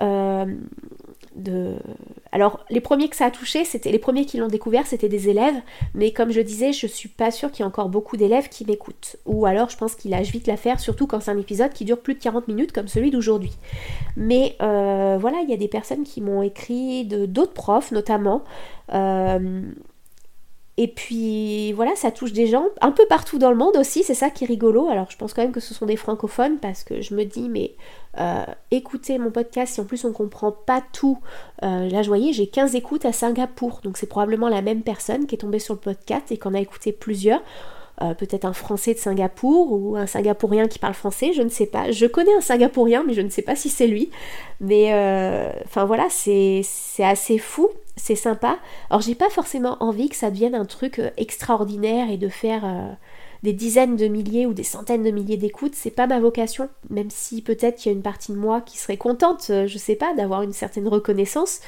euh, 0.00 0.46
Alors, 2.32 2.64
les 2.70 2.80
premiers 2.80 3.08
que 3.08 3.16
ça 3.16 3.26
a 3.26 3.30
touché, 3.30 3.64
c'était 3.64 3.90
les 3.90 3.98
premiers 3.98 4.24
qui 4.24 4.38
l'ont 4.38 4.48
découvert, 4.48 4.86
c'était 4.86 5.08
des 5.08 5.28
élèves, 5.28 5.54
mais 5.94 6.12
comme 6.12 6.30
je 6.30 6.40
disais, 6.40 6.72
je 6.72 6.86
suis 6.86 7.08
pas 7.08 7.30
sûre 7.30 7.50
qu'il 7.50 7.60
y 7.60 7.62
ait 7.62 7.68
encore 7.68 7.88
beaucoup 7.88 8.16
d'élèves 8.16 8.48
qui 8.48 8.64
m'écoutent. 8.64 9.16
Ou 9.26 9.46
alors, 9.46 9.68
je 9.70 9.76
pense 9.76 9.94
qu'il 9.94 10.12
lâche 10.12 10.30
vite 10.30 10.46
l'affaire, 10.46 10.80
surtout 10.80 11.06
quand 11.06 11.20
c'est 11.20 11.30
un 11.30 11.38
épisode 11.38 11.72
qui 11.72 11.84
dure 11.84 12.00
plus 12.00 12.14
de 12.14 12.20
40 12.20 12.48
minutes 12.48 12.72
comme 12.72 12.88
celui 12.88 13.10
d'aujourd'hui. 13.10 13.52
Mais 14.16 14.56
euh, 14.62 15.18
voilà, 15.20 15.38
il 15.42 15.50
y 15.50 15.54
a 15.54 15.56
des 15.56 15.68
personnes 15.68 16.04
qui 16.04 16.20
m'ont 16.20 16.42
écrit, 16.42 17.04
d'autres 17.04 17.52
profs 17.52 17.92
notamment. 17.92 18.44
Euh, 18.92 19.62
et 20.80 20.88
puis 20.88 21.74
voilà, 21.74 21.94
ça 21.94 22.10
touche 22.10 22.32
des 22.32 22.46
gens 22.46 22.64
un 22.80 22.90
peu 22.90 23.04
partout 23.06 23.36
dans 23.36 23.50
le 23.50 23.56
monde 23.58 23.76
aussi, 23.76 24.02
c'est 24.02 24.14
ça 24.14 24.30
qui 24.30 24.44
est 24.44 24.46
rigolo. 24.46 24.88
Alors 24.88 25.10
je 25.10 25.16
pense 25.18 25.34
quand 25.34 25.42
même 25.42 25.52
que 25.52 25.60
ce 25.60 25.74
sont 25.74 25.84
des 25.84 25.96
francophones 25.96 26.56
parce 26.56 26.84
que 26.84 27.02
je 27.02 27.14
me 27.14 27.24
dis, 27.24 27.50
mais 27.50 27.74
euh, 28.18 28.46
écoutez 28.70 29.18
mon 29.18 29.30
podcast, 29.30 29.74
si 29.74 29.82
en 29.82 29.84
plus 29.84 30.06
on 30.06 30.14
comprend 30.14 30.52
pas 30.52 30.82
tout, 30.94 31.18
euh, 31.64 31.86
là 31.90 32.00
je 32.00 32.08
voyais, 32.08 32.32
j'ai 32.32 32.46
15 32.46 32.76
écoutes 32.76 33.04
à 33.04 33.12
Singapour, 33.12 33.82
donc 33.84 33.98
c'est 33.98 34.06
probablement 34.06 34.48
la 34.48 34.62
même 34.62 34.80
personne 34.80 35.26
qui 35.26 35.34
est 35.34 35.38
tombée 35.38 35.58
sur 35.58 35.74
le 35.74 35.80
podcast 35.80 36.32
et 36.32 36.38
qu'on 36.38 36.54
a 36.54 36.60
écouté 36.60 36.92
plusieurs. 36.92 37.42
Euh, 38.00 38.14
peut-être 38.14 38.46
un 38.46 38.54
Français 38.54 38.94
de 38.94 38.98
Singapour 38.98 39.72
ou 39.72 39.96
un 39.96 40.06
Singapourien 40.06 40.66
qui 40.66 40.78
parle 40.78 40.94
français, 40.94 41.34
je 41.34 41.42
ne 41.42 41.50
sais 41.50 41.66
pas. 41.66 41.90
Je 41.90 42.06
connais 42.06 42.34
un 42.34 42.40
Singapourien, 42.40 43.04
mais 43.06 43.12
je 43.12 43.20
ne 43.20 43.28
sais 43.28 43.42
pas 43.42 43.54
si 43.54 43.68
c'est 43.68 43.86
lui. 43.86 44.08
Mais 44.60 44.86
enfin 45.66 45.84
voilà, 45.84 46.06
c'est 46.08 46.64
assez 47.00 47.36
fou 47.36 47.68
c'est 48.00 48.16
sympa. 48.16 48.58
Alors 48.88 49.00
j'ai 49.00 49.14
pas 49.14 49.30
forcément 49.30 49.76
envie 49.80 50.08
que 50.08 50.16
ça 50.16 50.30
devienne 50.30 50.54
un 50.54 50.64
truc 50.64 50.98
euh, 50.98 51.10
extraordinaire 51.16 52.10
et 52.10 52.16
de 52.16 52.28
faire 52.28 52.64
euh, 52.64 52.92
des 53.42 53.52
dizaines 53.52 53.96
de 53.96 54.06
milliers 54.06 54.46
ou 54.46 54.52
des 54.52 54.64
centaines 54.64 55.02
de 55.02 55.10
milliers 55.10 55.36
d'écoutes, 55.36 55.74
c'est 55.74 55.90
pas 55.90 56.06
ma 56.06 56.20
vocation, 56.20 56.68
même 56.90 57.10
si 57.10 57.42
peut-être 57.42 57.76
qu'il 57.76 57.90
y 57.90 57.94
a 57.94 57.96
une 57.96 58.02
partie 58.02 58.32
de 58.32 58.36
moi 58.36 58.60
qui 58.60 58.78
serait 58.78 58.96
contente, 58.96 59.48
euh, 59.50 59.66
je 59.66 59.78
sais 59.78 59.96
pas, 59.96 60.14
d'avoir 60.14 60.42
une 60.42 60.52
certaine 60.52 60.88
reconnaissance, 60.88 61.60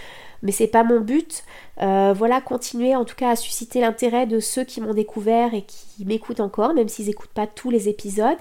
mais 0.43 0.53
c'est 0.53 0.67
pas 0.67 0.85
mon 0.85 1.01
but. 1.01 1.45
voilà, 1.79 2.41
continuer 2.41 2.97
en 2.97 3.05
tout 3.05 3.15
cas 3.15 3.31
à 3.31 3.37
susciter 3.37 3.81
l'intérêt 3.81 4.27
de 4.27 4.41
ceux 4.41 4.65
qui 4.65 4.81
m'ont 4.81 4.95
découvert 4.95 5.55
et 5.55 5.63
qui 5.63 6.05
m'écoutent 6.05 6.41
encore, 6.41 6.75
même 6.75 6.89
s'ils 6.89 7.07
n'écoutent 7.07 7.31
pas 7.31 7.47
tous 7.47 7.71
les 7.71 7.89
épisodes. 7.89 8.39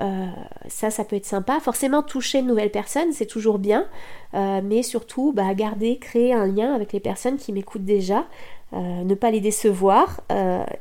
Euh, 0.00 0.26
ça, 0.68 0.90
ça 0.90 1.04
peut 1.04 1.16
être 1.16 1.26
sympa. 1.26 1.60
Forcément, 1.60 2.02
toucher 2.02 2.42
de 2.42 2.46
nouvelles 2.46 2.70
personnes, 2.70 3.12
c'est 3.12 3.26
toujours 3.26 3.58
bien, 3.58 3.86
euh, 4.34 4.60
mais 4.64 4.82
surtout, 4.82 5.32
bah, 5.32 5.52
garder, 5.54 5.98
créer 5.98 6.32
un 6.32 6.46
lien 6.46 6.74
avec 6.74 6.92
les 6.92 7.00
personnes 7.00 7.36
qui 7.36 7.52
m'écoutent 7.52 7.84
déjà, 7.84 8.24
euh, 8.72 9.04
ne 9.04 9.14
pas 9.14 9.30
les 9.30 9.40
décevoir, 9.40 10.22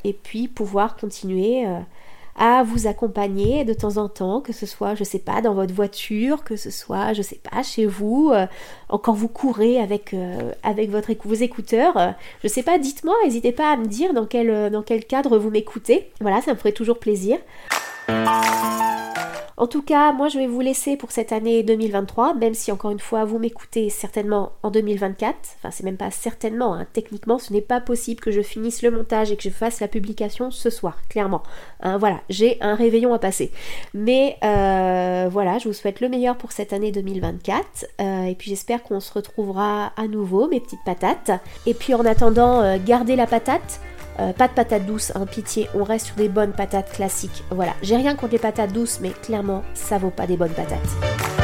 et 0.03 0.13
puis 0.13 0.47
pouvoir 0.47 0.95
continuer 0.95 1.65
à 2.37 2.63
vous 2.63 2.87
accompagner 2.87 3.65
de 3.65 3.73
temps 3.73 3.97
en 3.97 4.07
temps, 4.07 4.39
que 4.39 4.53
ce 4.53 4.65
soit, 4.65 4.95
je 4.95 5.03
sais 5.03 5.19
pas, 5.19 5.41
dans 5.41 5.53
votre 5.53 5.73
voiture, 5.73 6.45
que 6.45 6.55
ce 6.55 6.71
soit, 6.71 7.11
je 7.11 7.21
sais 7.21 7.39
pas, 7.51 7.61
chez 7.63 7.85
vous, 7.85 8.31
quand 8.97 9.13
vous 9.13 9.27
courez 9.27 9.79
avec, 9.79 10.15
avec 10.63 10.89
votre, 10.89 11.11
vos 11.25 11.33
écouteurs. 11.33 12.13
je 12.43 12.47
sais 12.47 12.63
pas, 12.63 12.77
dites-moi, 12.77 13.15
n'hésitez 13.23 13.51
pas 13.51 13.71
à 13.71 13.77
me 13.77 13.85
dire 13.85 14.13
dans 14.13 14.25
quel, 14.25 14.69
dans 14.69 14.83
quel 14.83 15.05
cadre 15.05 15.37
vous 15.37 15.49
m'écoutez. 15.49 16.11
Voilà, 16.19 16.41
ça 16.41 16.51
me 16.51 16.57
ferait 16.57 16.71
toujours 16.71 16.99
plaisir. 16.99 17.37
En 19.61 19.67
tout 19.67 19.83
cas, 19.83 20.11
moi 20.11 20.27
je 20.27 20.39
vais 20.39 20.47
vous 20.47 20.59
laisser 20.59 20.97
pour 20.97 21.11
cette 21.11 21.31
année 21.31 21.61
2023, 21.61 22.33
même 22.33 22.55
si 22.55 22.71
encore 22.71 22.89
une 22.89 22.99
fois 22.99 23.25
vous 23.25 23.37
m'écoutez 23.37 23.91
certainement 23.91 24.53
en 24.63 24.71
2024. 24.71 25.37
Enfin, 25.57 25.69
c'est 25.69 25.83
même 25.83 25.97
pas 25.97 26.09
certainement, 26.09 26.73
hein. 26.73 26.87
techniquement 26.93 27.37
ce 27.37 27.53
n'est 27.53 27.61
pas 27.61 27.79
possible 27.79 28.21
que 28.21 28.31
je 28.31 28.41
finisse 28.41 28.81
le 28.81 28.89
montage 28.89 29.31
et 29.31 29.37
que 29.37 29.43
je 29.43 29.51
fasse 29.51 29.79
la 29.79 29.87
publication 29.87 30.49
ce 30.49 30.71
soir, 30.71 30.97
clairement. 31.09 31.43
Hein, 31.81 31.99
voilà, 31.99 32.21
j'ai 32.27 32.57
un 32.61 32.73
réveillon 32.73 33.13
à 33.13 33.19
passer. 33.19 33.51
Mais 33.93 34.37
euh, 34.43 35.29
voilà, 35.31 35.59
je 35.59 35.67
vous 35.67 35.75
souhaite 35.75 36.01
le 36.01 36.09
meilleur 36.09 36.37
pour 36.37 36.53
cette 36.53 36.73
année 36.73 36.91
2024. 36.91 37.85
Euh, 38.01 38.23
et 38.23 38.33
puis 38.33 38.49
qu'on 38.81 38.99
se 38.99 39.13
retrouvera 39.13 39.91
à 39.97 40.07
nouveau, 40.07 40.47
mes 40.47 40.59
petites 40.59 40.83
patates. 40.83 41.31
Et 41.65 41.73
puis 41.73 41.93
en 41.93 42.05
attendant, 42.05 42.61
euh, 42.61 42.77
gardez 42.83 43.15
la 43.15 43.27
patate. 43.27 43.79
Euh, 44.19 44.33
pas 44.33 44.47
de 44.47 44.53
patates 44.53 44.85
douces, 44.85 45.11
hein, 45.15 45.25
pitié, 45.25 45.69
on 45.73 45.83
reste 45.83 46.07
sur 46.07 46.15
des 46.15 46.29
bonnes 46.29 46.51
patates 46.51 46.91
classiques. 46.91 47.43
Voilà, 47.49 47.73
j'ai 47.81 47.95
rien 47.95 48.15
contre 48.15 48.33
les 48.33 48.39
patates 48.39 48.73
douces, 48.73 48.99
mais 49.01 49.11
clairement, 49.11 49.63
ça 49.73 49.97
vaut 49.97 50.09
pas 50.09 50.27
des 50.27 50.37
bonnes 50.37 50.51
patates. 50.51 51.40